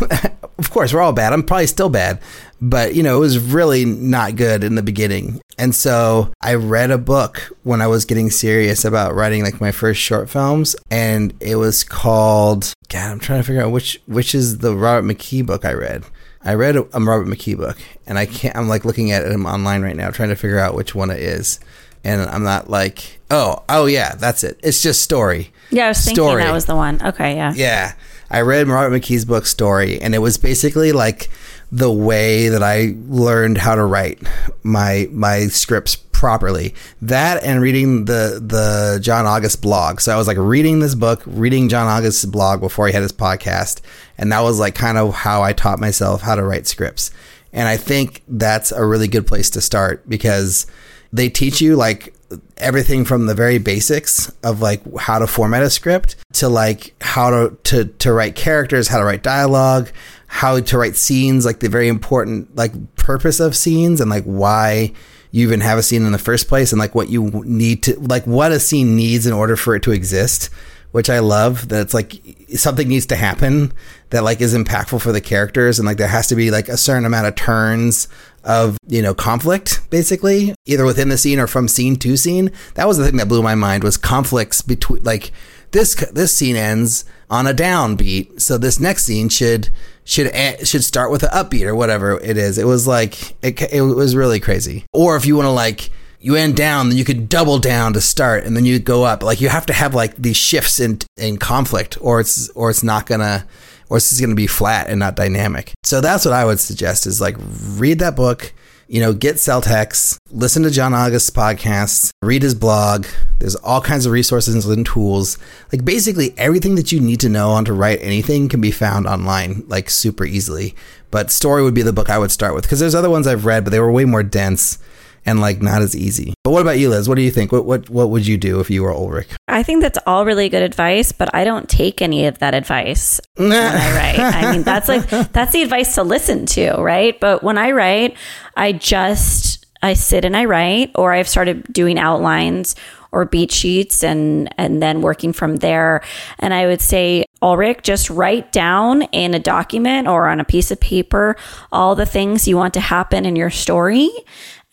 of 0.58 0.70
course, 0.70 0.92
we're 0.92 1.00
all 1.00 1.12
bad. 1.12 1.32
I'm 1.32 1.42
probably 1.42 1.66
still 1.66 1.88
bad, 1.88 2.20
but 2.60 2.94
you 2.94 3.02
know, 3.02 3.16
it 3.16 3.20
was 3.20 3.38
really 3.38 3.84
not 3.84 4.36
good 4.36 4.64
in 4.64 4.74
the 4.74 4.82
beginning. 4.82 5.40
And 5.58 5.74
so 5.74 6.32
I 6.40 6.54
read 6.54 6.90
a 6.90 6.98
book 6.98 7.52
when 7.62 7.80
I 7.80 7.86
was 7.86 8.04
getting 8.04 8.30
serious 8.30 8.84
about 8.84 9.14
writing 9.14 9.42
like 9.42 9.60
my 9.60 9.72
first 9.72 10.00
short 10.00 10.28
films, 10.28 10.74
and 10.90 11.34
it 11.40 11.56
was 11.56 11.84
called. 11.84 12.72
God, 12.88 13.10
I'm 13.10 13.20
trying 13.20 13.40
to 13.40 13.46
figure 13.46 13.62
out 13.62 13.72
which 13.72 14.00
which 14.06 14.34
is 14.34 14.58
the 14.58 14.74
Robert 14.74 15.06
McKee 15.06 15.44
book 15.44 15.64
I 15.64 15.72
read. 15.72 16.04
I 16.46 16.54
read 16.54 16.76
a, 16.76 16.82
a 16.96 17.00
Robert 17.00 17.26
McKee 17.26 17.56
book, 17.56 17.78
and 18.06 18.18
I 18.18 18.26
can't. 18.26 18.56
I'm 18.56 18.68
like 18.68 18.84
looking 18.84 19.12
at 19.12 19.26
him 19.26 19.46
online 19.46 19.82
right 19.82 19.96
now, 19.96 20.10
trying 20.10 20.28
to 20.28 20.36
figure 20.36 20.58
out 20.58 20.74
which 20.74 20.94
one 20.94 21.10
it 21.10 21.20
is, 21.20 21.60
and 22.04 22.20
I'm 22.22 22.42
not 22.42 22.68
like, 22.68 23.20
oh, 23.30 23.62
oh 23.68 23.86
yeah, 23.86 24.14
that's 24.14 24.44
it. 24.44 24.60
It's 24.62 24.82
just 24.82 25.02
story. 25.02 25.52
Yeah, 25.70 25.86
I 25.86 25.88
was 25.88 26.04
thinking 26.04 26.22
Story. 26.22 26.42
that 26.42 26.52
was 26.52 26.66
the 26.66 26.76
one. 26.76 27.02
Okay, 27.02 27.34
yeah. 27.34 27.52
Yeah. 27.54 27.94
I 28.30 28.40
read 28.40 28.68
Robert 28.68 28.96
McKee's 28.96 29.24
book 29.24 29.46
Story, 29.46 30.00
and 30.00 30.14
it 30.14 30.18
was 30.18 30.38
basically 30.38 30.92
like 30.92 31.30
the 31.74 31.90
way 31.90 32.50
that 32.50 32.62
I 32.62 32.94
learned 33.08 33.58
how 33.58 33.74
to 33.74 33.84
write 33.84 34.22
my 34.62 35.08
my 35.10 35.48
scripts 35.48 35.96
properly. 35.96 36.72
That 37.02 37.42
and 37.42 37.60
reading 37.60 38.04
the 38.04 38.40
the 38.40 39.00
John 39.02 39.26
August 39.26 39.60
blog. 39.60 40.00
So 40.00 40.14
I 40.14 40.16
was 40.16 40.28
like 40.28 40.36
reading 40.38 40.78
this 40.78 40.94
book, 40.94 41.20
reading 41.26 41.68
John 41.68 41.88
August's 41.88 42.26
blog 42.26 42.60
before 42.60 42.86
he 42.86 42.92
had 42.92 43.02
his 43.02 43.12
podcast, 43.12 43.80
and 44.16 44.30
that 44.30 44.42
was 44.42 44.60
like 44.60 44.76
kind 44.76 44.96
of 44.96 45.14
how 45.14 45.42
I 45.42 45.52
taught 45.52 45.80
myself 45.80 46.22
how 46.22 46.36
to 46.36 46.44
write 46.44 46.68
scripts. 46.68 47.10
And 47.52 47.66
I 47.66 47.76
think 47.76 48.22
that's 48.28 48.70
a 48.70 48.84
really 48.84 49.08
good 49.08 49.26
place 49.26 49.50
to 49.50 49.60
start 49.60 50.08
because 50.08 50.68
they 51.12 51.28
teach 51.28 51.60
you 51.60 51.74
like 51.74 52.14
everything 52.56 53.04
from 53.04 53.26
the 53.26 53.34
very 53.34 53.58
basics 53.58 54.32
of 54.42 54.60
like 54.60 54.80
how 54.96 55.18
to 55.18 55.26
format 55.26 55.62
a 55.62 55.70
script 55.70 56.16
to 56.34 56.48
like 56.48 56.94
how 57.00 57.30
to 57.30 57.56
to 57.64 57.84
to 57.84 58.12
write 58.12 58.36
characters, 58.36 58.88
how 58.88 58.98
to 58.98 59.04
write 59.04 59.22
dialogue, 59.24 59.90
how 60.34 60.58
to 60.58 60.76
write 60.76 60.96
scenes, 60.96 61.46
like 61.46 61.60
the 61.60 61.68
very 61.68 61.86
important 61.86 62.56
like 62.56 62.72
purpose 62.96 63.38
of 63.38 63.54
scenes 63.54 64.00
and 64.00 64.10
like 64.10 64.24
why 64.24 64.92
you 65.30 65.46
even 65.46 65.60
have 65.60 65.78
a 65.78 65.82
scene 65.82 66.04
in 66.04 66.10
the 66.10 66.18
first 66.18 66.48
place 66.48 66.72
and 66.72 66.80
like 66.80 66.92
what 66.92 67.08
you 67.08 67.30
need 67.44 67.84
to 67.84 67.94
like 68.00 68.26
what 68.26 68.50
a 68.50 68.58
scene 68.58 68.96
needs 68.96 69.28
in 69.28 69.32
order 69.32 69.54
for 69.54 69.76
it 69.76 69.82
to 69.84 69.92
exist 69.92 70.50
which 70.90 71.08
I 71.08 71.20
love 71.20 71.68
that 71.68 71.82
it's 71.82 71.94
like 71.94 72.20
something 72.56 72.88
needs 72.88 73.06
to 73.06 73.16
happen 73.16 73.72
that 74.10 74.24
like 74.24 74.40
is 74.40 74.54
impactful 74.54 75.00
for 75.00 75.12
the 75.12 75.20
characters 75.20 75.78
and 75.78 75.86
like 75.86 75.98
there 75.98 76.08
has 76.08 76.26
to 76.28 76.34
be 76.34 76.50
like 76.50 76.68
a 76.68 76.76
certain 76.76 77.04
amount 77.04 77.28
of 77.28 77.36
turns 77.36 78.08
of 78.42 78.76
you 78.88 79.02
know 79.02 79.14
conflict 79.14 79.88
basically 79.90 80.52
either 80.66 80.84
within 80.84 81.10
the 81.10 81.18
scene 81.18 81.38
or 81.38 81.46
from 81.46 81.68
scene 81.68 81.94
to 81.96 82.16
scene. 82.16 82.50
That 82.74 82.88
was 82.88 82.98
the 82.98 83.06
thing 83.06 83.18
that 83.18 83.28
blew 83.28 83.42
my 83.42 83.54
mind 83.54 83.84
was 83.84 83.96
conflicts 83.96 84.62
between 84.62 85.04
like 85.04 85.30
this 85.74 85.94
this 86.12 86.34
scene 86.34 86.56
ends 86.56 87.04
on 87.28 87.46
a 87.46 87.52
downbeat, 87.52 88.40
so 88.40 88.56
this 88.56 88.80
next 88.80 89.04
scene 89.04 89.28
should 89.28 89.68
should 90.04 90.32
should 90.66 90.84
start 90.84 91.10
with 91.10 91.22
an 91.24 91.30
upbeat 91.30 91.66
or 91.66 91.74
whatever 91.74 92.18
it 92.20 92.38
is. 92.38 92.56
It 92.56 92.66
was 92.66 92.86
like 92.86 93.32
it, 93.44 93.60
it 93.70 93.82
was 93.82 94.16
really 94.16 94.40
crazy. 94.40 94.86
Or 94.94 95.16
if 95.16 95.26
you 95.26 95.36
want 95.36 95.46
to 95.46 95.50
like 95.50 95.90
you 96.20 96.36
end 96.36 96.56
down, 96.56 96.88
then 96.88 96.96
you 96.96 97.04
could 97.04 97.28
double 97.28 97.58
down 97.58 97.92
to 97.92 98.00
start, 98.00 98.44
and 98.44 98.56
then 98.56 98.64
you 98.64 98.78
go 98.78 99.04
up. 99.04 99.22
Like 99.22 99.42
you 99.42 99.50
have 99.50 99.66
to 99.66 99.74
have 99.74 99.94
like 99.94 100.16
these 100.16 100.36
shifts 100.36 100.80
in 100.80 101.00
in 101.18 101.36
conflict, 101.36 101.98
or 102.00 102.20
it's 102.20 102.48
or 102.50 102.70
it's 102.70 102.84
not 102.84 103.06
gonna, 103.06 103.44
or 103.90 103.98
it's 103.98 104.08
just 104.08 104.22
gonna 104.22 104.34
be 104.34 104.46
flat 104.46 104.88
and 104.88 105.00
not 105.00 105.16
dynamic. 105.16 105.72
So 105.82 106.00
that's 106.00 106.24
what 106.24 106.32
I 106.32 106.44
would 106.44 106.60
suggest 106.60 107.06
is 107.06 107.20
like 107.20 107.36
read 107.76 107.98
that 107.98 108.16
book 108.16 108.54
you 108.88 109.00
know, 109.00 109.12
get 109.12 109.36
Celtx, 109.36 110.16
listen 110.30 110.62
to 110.62 110.70
John 110.70 110.94
August's 110.94 111.30
podcast, 111.30 112.10
read 112.22 112.42
his 112.42 112.54
blog. 112.54 113.06
There's 113.38 113.56
all 113.56 113.80
kinds 113.80 114.06
of 114.06 114.12
resources 114.12 114.66
and 114.66 114.86
tools. 114.86 115.38
Like 115.72 115.84
basically 115.84 116.34
everything 116.36 116.74
that 116.74 116.92
you 116.92 117.00
need 117.00 117.20
to 117.20 117.28
know 117.28 117.50
on 117.50 117.64
to 117.64 117.72
write 117.72 118.00
anything 118.02 118.48
can 118.48 118.60
be 118.60 118.70
found 118.70 119.06
online, 119.06 119.64
like 119.68 119.90
super 119.90 120.24
easily. 120.24 120.74
But 121.10 121.30
story 121.30 121.62
would 121.62 121.74
be 121.74 121.82
the 121.82 121.92
book 121.92 122.10
I 122.10 122.18
would 122.18 122.30
start 122.30 122.54
with 122.54 122.64
because 122.64 122.80
there's 122.80 122.94
other 122.94 123.10
ones 123.10 123.26
I've 123.26 123.44
read, 123.44 123.64
but 123.64 123.70
they 123.70 123.80
were 123.80 123.92
way 123.92 124.04
more 124.04 124.22
dense 124.22 124.78
and 125.26 125.40
like 125.40 125.62
not 125.62 125.82
as 125.82 125.96
easy. 125.96 126.34
But 126.44 126.50
what 126.50 126.62
about 126.62 126.78
you, 126.78 126.90
Liz? 126.90 127.08
What 127.08 127.16
do 127.16 127.22
you 127.22 127.30
think? 127.30 127.52
What 127.52 127.64
what 127.64 127.88
what 127.90 128.10
would 128.10 128.26
you 128.26 128.36
do 128.36 128.60
if 128.60 128.70
you 128.70 128.82
were 128.82 128.92
Ulrich? 128.92 129.28
I 129.48 129.62
think 129.62 129.82
that's 129.82 129.98
all 130.06 130.24
really 130.24 130.48
good 130.48 130.62
advice, 130.62 131.12
but 131.12 131.34
I 131.34 131.44
don't 131.44 131.68
take 131.68 132.02
any 132.02 132.26
of 132.26 132.38
that 132.38 132.54
advice 132.54 133.20
when 133.36 133.52
I 133.52 133.94
write. 133.94 134.18
I 134.18 134.52
mean, 134.52 134.62
that's 134.62 134.88
like 134.88 135.08
that's 135.32 135.52
the 135.52 135.62
advice 135.62 135.94
to 135.94 136.02
listen 136.02 136.46
to, 136.46 136.74
right? 136.78 137.18
But 137.18 137.42
when 137.42 137.58
I 137.58 137.70
write, 137.72 138.16
I 138.56 138.72
just 138.72 139.66
I 139.82 139.94
sit 139.94 140.24
and 140.24 140.36
I 140.36 140.44
write, 140.44 140.92
or 140.94 141.12
I've 141.12 141.28
started 141.28 141.72
doing 141.72 141.98
outlines 141.98 142.74
or 143.12 143.24
beat 143.24 143.52
sheets 143.52 144.02
and 144.02 144.52
and 144.58 144.82
then 144.82 145.00
working 145.00 145.32
from 145.32 145.56
there. 145.56 146.02
And 146.38 146.52
I 146.52 146.66
would 146.66 146.80
say, 146.80 147.24
Ulrich, 147.40 147.82
just 147.82 148.10
write 148.10 148.52
down 148.52 149.02
in 149.12 149.34
a 149.34 149.38
document 149.38 150.08
or 150.08 150.28
on 150.28 150.40
a 150.40 150.44
piece 150.44 150.70
of 150.70 150.80
paper 150.80 151.36
all 151.70 151.94
the 151.94 152.06
things 152.06 152.48
you 152.48 152.56
want 152.56 152.74
to 152.74 152.80
happen 152.80 153.24
in 153.24 153.36
your 153.36 153.50
story 153.50 154.10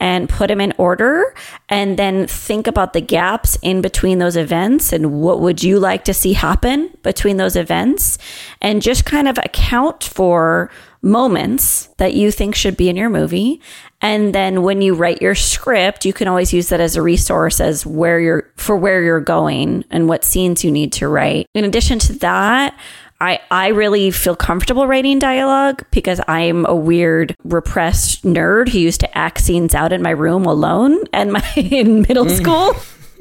and 0.01 0.27
put 0.27 0.47
them 0.47 0.59
in 0.59 0.73
order 0.79 1.33
and 1.69 1.97
then 1.97 2.25
think 2.25 2.65
about 2.65 2.93
the 2.93 2.99
gaps 2.99 3.55
in 3.61 3.81
between 3.81 4.17
those 4.17 4.35
events 4.35 4.91
and 4.91 5.21
what 5.21 5.39
would 5.39 5.61
you 5.61 5.79
like 5.79 6.03
to 6.03 6.13
see 6.13 6.33
happen 6.33 6.89
between 7.03 7.37
those 7.37 7.55
events 7.55 8.17
and 8.61 8.81
just 8.81 9.05
kind 9.05 9.27
of 9.27 9.37
account 9.37 10.03
for 10.03 10.71
moments 11.03 11.87
that 11.97 12.15
you 12.15 12.31
think 12.31 12.55
should 12.55 12.75
be 12.75 12.89
in 12.89 12.95
your 12.95 13.09
movie. 13.09 13.61
And 14.01 14.33
then 14.33 14.63
when 14.63 14.81
you 14.81 14.95
write 14.95 15.21
your 15.21 15.35
script 15.35 16.03
you 16.03 16.13
can 16.13 16.27
always 16.27 16.51
use 16.51 16.69
that 16.69 16.81
as 16.81 16.95
a 16.95 17.01
resource 17.03 17.61
as 17.61 17.85
where 17.85 18.19
you're 18.19 18.51
for 18.55 18.75
where 18.75 19.03
you're 19.03 19.19
going 19.19 19.85
and 19.91 20.09
what 20.09 20.25
scenes 20.25 20.63
you 20.63 20.71
need 20.71 20.91
to 20.93 21.07
write. 21.07 21.45
In 21.53 21.63
addition 21.63 21.99
to 21.99 22.13
that 22.13 22.75
I, 23.21 23.39
I 23.51 23.67
really 23.67 24.09
feel 24.09 24.35
comfortable 24.35 24.87
writing 24.87 25.19
dialogue 25.19 25.83
because 25.91 26.19
I'm 26.27 26.65
a 26.65 26.75
weird 26.75 27.35
repressed 27.43 28.23
nerd 28.23 28.69
who 28.69 28.79
used 28.79 29.01
to 29.01 29.17
act 29.17 29.41
scenes 29.41 29.75
out 29.75 29.93
in 29.93 30.01
my 30.01 30.09
room 30.09 30.45
alone 30.45 30.97
and 31.13 31.31
my 31.31 31.43
in 31.55 32.01
middle 32.01 32.25
mm. 32.25 32.35
school. 32.35 32.75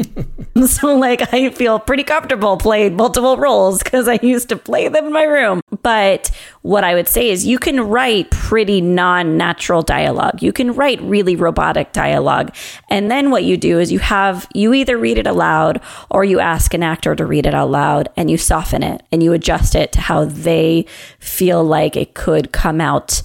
so 0.66 0.96
like 0.96 1.32
I 1.32 1.50
feel 1.50 1.78
pretty 1.78 2.04
comfortable 2.04 2.56
playing 2.56 2.96
multiple 2.96 3.36
roles 3.36 3.82
because 3.82 4.08
I 4.08 4.18
used 4.22 4.48
to 4.50 4.56
play 4.56 4.88
them 4.88 5.06
in 5.06 5.12
my 5.12 5.24
room. 5.24 5.60
But 5.82 6.30
what 6.62 6.84
I 6.84 6.94
would 6.94 7.08
say 7.08 7.30
is 7.30 7.46
you 7.46 7.58
can 7.58 7.80
write 7.80 8.30
pretty 8.30 8.80
non-natural 8.80 9.82
dialogue. 9.82 10.42
You 10.42 10.52
can 10.52 10.72
write 10.72 11.00
really 11.02 11.36
robotic 11.36 11.92
dialogue. 11.92 12.54
And 12.88 13.10
then 13.10 13.30
what 13.30 13.44
you 13.44 13.56
do 13.56 13.78
is 13.78 13.92
you 13.92 13.98
have 14.00 14.46
you 14.54 14.74
either 14.74 14.98
read 14.98 15.18
it 15.18 15.26
aloud 15.26 15.80
or 16.10 16.24
you 16.24 16.40
ask 16.40 16.74
an 16.74 16.82
actor 16.82 17.14
to 17.14 17.26
read 17.26 17.46
it 17.46 17.54
out 17.54 17.70
loud 17.70 18.08
and 18.16 18.30
you 18.30 18.36
soften 18.36 18.82
it 18.82 19.02
and 19.12 19.22
you 19.22 19.32
adjust 19.32 19.74
it 19.74 19.92
to 19.92 20.00
how 20.00 20.24
they 20.24 20.86
feel 21.18 21.64
like 21.64 21.96
it 21.96 22.14
could 22.14 22.52
come 22.52 22.80
out 22.80 23.22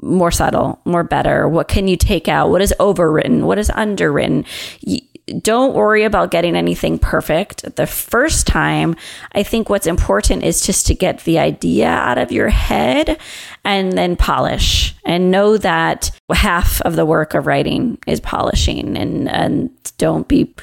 more 0.00 0.30
subtle, 0.30 0.80
more 0.84 1.04
better? 1.04 1.48
What 1.48 1.68
can 1.68 1.88
you 1.88 1.96
take 1.96 2.28
out? 2.28 2.50
What 2.50 2.62
is 2.62 2.74
overwritten? 2.80 3.42
What 3.42 3.58
is 3.58 3.70
underwritten? 3.70 4.44
Don't 5.40 5.74
worry 5.74 6.04
about 6.04 6.30
getting 6.30 6.54
anything 6.54 6.98
perfect 6.98 7.76
the 7.76 7.86
first 7.86 8.46
time. 8.46 8.94
I 9.32 9.42
think 9.42 9.70
what's 9.70 9.86
important 9.86 10.42
is 10.42 10.60
just 10.60 10.86
to 10.86 10.94
get 10.94 11.20
the 11.20 11.38
idea 11.38 11.88
out 11.88 12.18
of 12.18 12.30
your 12.30 12.48
head 12.48 13.18
and 13.64 13.92
then 13.92 14.16
polish 14.16 14.94
and 15.04 15.30
know 15.30 15.56
that 15.56 16.10
half 16.32 16.80
of 16.82 16.96
the 16.96 17.06
work 17.06 17.34
of 17.34 17.46
writing 17.46 17.98
is 18.06 18.20
polishing 18.20 18.96
and, 18.96 19.28
and 19.28 19.70
don't 19.98 20.28
be 20.28 20.54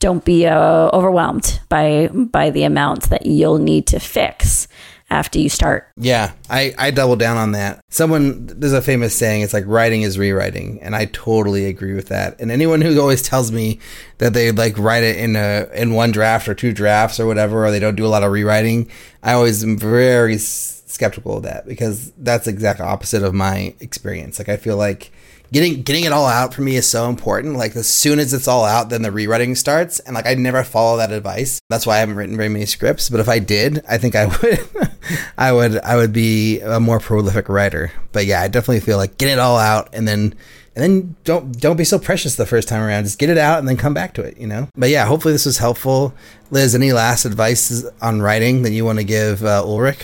don't 0.00 0.24
be 0.24 0.46
uh, 0.46 0.88
overwhelmed 0.92 1.60
by 1.68 2.08
by 2.08 2.50
the 2.50 2.64
amount 2.64 3.10
that 3.10 3.26
you'll 3.26 3.58
need 3.58 3.86
to 3.86 4.00
fix 4.00 4.66
after 5.10 5.38
you 5.38 5.48
start. 5.48 5.88
Yeah, 5.96 6.32
I, 6.48 6.74
I 6.78 6.90
double 6.90 7.16
down 7.16 7.36
on 7.36 7.52
that. 7.52 7.80
Someone, 7.90 8.46
there's 8.46 8.72
a 8.72 8.80
famous 8.80 9.14
saying, 9.14 9.42
it's 9.42 9.52
like 9.52 9.64
writing 9.66 10.02
is 10.02 10.18
rewriting. 10.18 10.80
And 10.82 10.94
I 10.94 11.06
totally 11.06 11.66
agree 11.66 11.94
with 11.94 12.08
that. 12.08 12.40
And 12.40 12.50
anyone 12.50 12.80
who 12.80 12.98
always 13.00 13.22
tells 13.22 13.50
me 13.50 13.80
that 14.18 14.32
they 14.32 14.52
like 14.52 14.78
write 14.78 15.02
it 15.02 15.16
in 15.16 15.36
a, 15.36 15.68
in 15.74 15.92
one 15.92 16.12
draft 16.12 16.48
or 16.48 16.54
two 16.54 16.72
drafts 16.72 17.18
or 17.18 17.26
whatever, 17.26 17.66
or 17.66 17.70
they 17.70 17.80
don't 17.80 17.96
do 17.96 18.06
a 18.06 18.08
lot 18.08 18.22
of 18.22 18.32
rewriting, 18.32 18.88
I 19.22 19.32
always 19.32 19.62
am 19.64 19.76
very 19.76 20.38
skeptical 20.38 21.38
of 21.38 21.42
that 21.42 21.66
because 21.66 22.12
that's 22.12 22.44
the 22.44 22.52
exact 22.52 22.80
opposite 22.80 23.22
of 23.22 23.34
my 23.34 23.74
experience. 23.80 24.38
Like, 24.38 24.48
I 24.48 24.56
feel 24.56 24.76
like, 24.76 25.10
getting 25.52 25.82
getting 25.82 26.04
it 26.04 26.12
all 26.12 26.26
out 26.26 26.54
for 26.54 26.62
me 26.62 26.76
is 26.76 26.88
so 26.88 27.08
important. 27.08 27.56
Like 27.56 27.74
as 27.76 27.88
soon 27.88 28.18
as 28.18 28.32
it's 28.32 28.48
all 28.48 28.64
out, 28.64 28.88
then 28.88 29.02
the 29.02 29.10
rewriting 29.12 29.54
starts. 29.54 29.98
And 30.00 30.14
like 30.14 30.26
I 30.26 30.34
never 30.34 30.62
follow 30.62 30.96
that 30.98 31.12
advice. 31.12 31.60
That's 31.68 31.86
why 31.86 31.96
I 31.96 31.98
haven't 31.98 32.16
written 32.16 32.36
very 32.36 32.48
many 32.48 32.66
scripts. 32.66 33.10
But 33.10 33.20
if 33.20 33.28
I 33.28 33.38
did, 33.38 33.84
I 33.88 33.98
think 33.98 34.14
I 34.14 34.26
would 34.42 34.89
I 35.38 35.52
would 35.52 35.78
I 35.80 35.96
would 35.96 36.12
be 36.12 36.60
a 36.60 36.80
more 36.80 37.00
prolific 37.00 37.48
writer. 37.48 37.92
But 38.12 38.26
yeah, 38.26 38.40
I 38.40 38.48
definitely 38.48 38.80
feel 38.80 38.96
like 38.96 39.18
get 39.18 39.28
it 39.28 39.38
all 39.38 39.58
out 39.58 39.90
and 39.92 40.06
then 40.06 40.34
and 40.76 40.84
then 40.84 41.16
don't 41.24 41.58
don't 41.60 41.76
be 41.76 41.84
so 41.84 41.98
precious 41.98 42.36
the 42.36 42.46
first 42.46 42.68
time 42.68 42.82
around. 42.82 43.04
Just 43.04 43.18
get 43.18 43.30
it 43.30 43.38
out 43.38 43.58
and 43.58 43.68
then 43.68 43.76
come 43.76 43.94
back 43.94 44.14
to 44.14 44.22
it, 44.22 44.38
you 44.38 44.46
know. 44.46 44.68
But 44.76 44.90
yeah, 44.90 45.06
hopefully 45.06 45.32
this 45.32 45.46
was 45.46 45.58
helpful. 45.58 46.14
Liz, 46.50 46.74
any 46.74 46.92
last 46.92 47.24
advice 47.24 47.84
on 48.00 48.22
writing 48.22 48.62
that 48.62 48.72
you 48.72 48.84
want 48.84 48.98
to 48.98 49.04
give 49.04 49.44
uh, 49.44 49.62
Ulrich? 49.64 50.00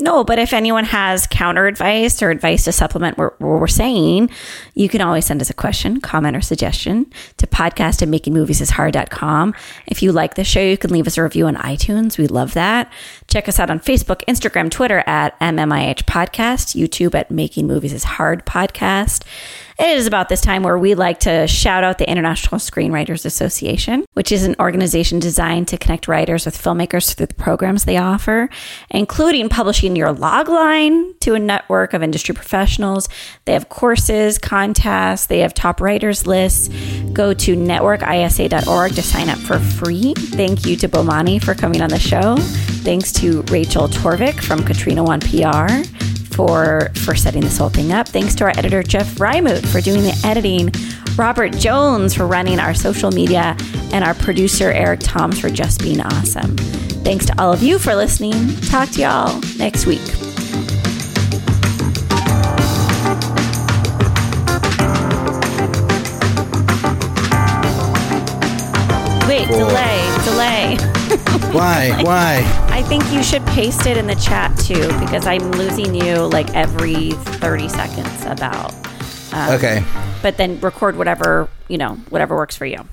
No, 0.00 0.24
but 0.24 0.38
if 0.38 0.52
anyone 0.52 0.84
has 0.84 1.26
counter 1.26 1.66
advice 1.66 2.22
or 2.22 2.30
advice 2.30 2.64
to 2.64 2.72
supplement 2.72 3.18
what, 3.18 3.40
we're 3.40 3.66
saying, 3.66 4.30
you 4.74 4.88
can 4.88 5.00
always 5.00 5.26
send 5.26 5.40
us 5.42 5.50
a 5.50 5.54
question, 5.54 6.00
comment, 6.00 6.36
or 6.36 6.40
suggestion 6.40 7.06
to 7.36 7.46
podcast 7.46 8.02
at 8.02 8.08
makingmoviesishard.com. 8.08 9.54
If 9.86 10.02
you 10.02 10.12
like 10.12 10.34
the 10.34 10.44
show, 10.44 10.60
you 10.60 10.78
can 10.78 10.90
leave 10.90 11.06
us 11.06 11.18
a 11.18 11.22
review 11.22 11.46
on 11.46 11.56
iTunes. 11.56 12.16
We 12.16 12.26
love 12.26 12.54
that. 12.54 12.90
Check 13.28 13.48
us 13.48 13.58
out 13.60 13.70
on 13.70 13.80
Facebook, 13.80 14.24
Instagram, 14.26 14.70
Twitter 14.70 15.04
at 15.06 15.38
MMIH 15.40 16.04
Podcast, 16.04 16.74
YouTube 16.80 17.14
at 17.14 17.30
Making 17.30 17.66
Movies 17.66 17.92
is 17.92 18.04
Hard 18.04 18.46
Podcast. 18.46 19.24
It 19.80 19.96
is 19.96 20.06
about 20.06 20.28
this 20.28 20.42
time 20.42 20.62
where 20.62 20.76
we 20.76 20.94
like 20.94 21.20
to 21.20 21.46
shout 21.46 21.84
out 21.84 21.96
the 21.96 22.06
International 22.06 22.58
Screenwriters 22.58 23.24
Association, 23.24 24.04
which 24.12 24.30
is 24.30 24.44
an 24.44 24.54
organization 24.60 25.20
designed 25.20 25.68
to 25.68 25.78
connect 25.78 26.06
writers 26.06 26.44
with 26.44 26.54
filmmakers 26.54 27.14
through 27.14 27.24
the 27.24 27.34
programs 27.34 27.86
they 27.86 27.96
offer, 27.96 28.50
including 28.90 29.48
publishing 29.48 29.96
your 29.96 30.12
logline 30.12 31.18
to 31.20 31.32
a 31.32 31.38
network 31.38 31.94
of 31.94 32.02
industry 32.02 32.34
professionals. 32.34 33.08
They 33.46 33.54
have 33.54 33.70
courses, 33.70 34.36
contests, 34.36 35.28
they 35.28 35.38
have 35.38 35.54
top 35.54 35.80
writers 35.80 36.26
lists. 36.26 36.68
Go 37.14 37.32
to 37.32 37.56
networkisa.org 37.56 38.92
to 38.92 39.02
sign 39.02 39.30
up 39.30 39.38
for 39.38 39.58
free. 39.58 40.12
Thank 40.14 40.66
you 40.66 40.76
to 40.76 40.90
Bomani 40.90 41.42
for 41.42 41.54
coming 41.54 41.80
on 41.80 41.88
the 41.88 41.98
show. 41.98 42.36
Thanks 42.84 43.12
to 43.12 43.40
Rachel 43.44 43.88
Torvik 43.88 44.42
from 44.42 44.62
Katrina 44.62 45.02
Wan 45.02 45.20
PR 45.20 46.09
for 46.46 46.88
for 46.94 47.14
setting 47.14 47.42
this 47.42 47.58
whole 47.58 47.68
thing 47.68 47.92
up. 47.92 48.08
Thanks 48.08 48.34
to 48.36 48.44
our 48.44 48.50
editor 48.50 48.82
Jeff 48.82 49.06
Reimuth 49.16 49.66
for 49.66 49.82
doing 49.82 50.02
the 50.02 50.18
editing, 50.24 50.72
Robert 51.16 51.52
Jones 51.52 52.14
for 52.14 52.26
running 52.26 52.58
our 52.58 52.72
social 52.72 53.10
media, 53.10 53.54
and 53.92 54.02
our 54.02 54.14
producer 54.14 54.72
Eric 54.72 55.00
Toms 55.00 55.38
for 55.38 55.50
just 55.50 55.82
being 55.82 56.00
awesome. 56.00 56.56
Thanks 57.04 57.26
to 57.26 57.38
all 57.38 57.52
of 57.52 57.62
you 57.62 57.78
for 57.78 57.94
listening. 57.94 58.56
Talk 58.62 58.88
to 58.90 59.02
y'all 59.02 59.40
next 59.58 59.84
week. 59.84 60.00
Wait, 69.28 69.46
delay, 69.46 70.18
delay. 70.24 70.99
Why? 71.54 72.00
Why? 72.04 72.66
I 72.70 72.82
think 72.82 73.10
you 73.12 73.24
should 73.24 73.44
paste 73.46 73.86
it 73.86 73.96
in 73.96 74.06
the 74.06 74.14
chat 74.14 74.56
too 74.58 74.86
because 75.00 75.26
I'm 75.26 75.50
losing 75.52 75.94
you 75.94 76.26
like 76.26 76.54
every 76.54 77.10
30 77.10 77.68
seconds 77.68 78.24
about. 78.24 78.72
Um, 79.32 79.54
okay. 79.54 79.84
But 80.22 80.36
then 80.36 80.60
record 80.60 80.96
whatever, 80.96 81.48
you 81.68 81.76
know, 81.76 81.94
whatever 82.08 82.36
works 82.36 82.56
for 82.56 82.66
you. 82.66 82.86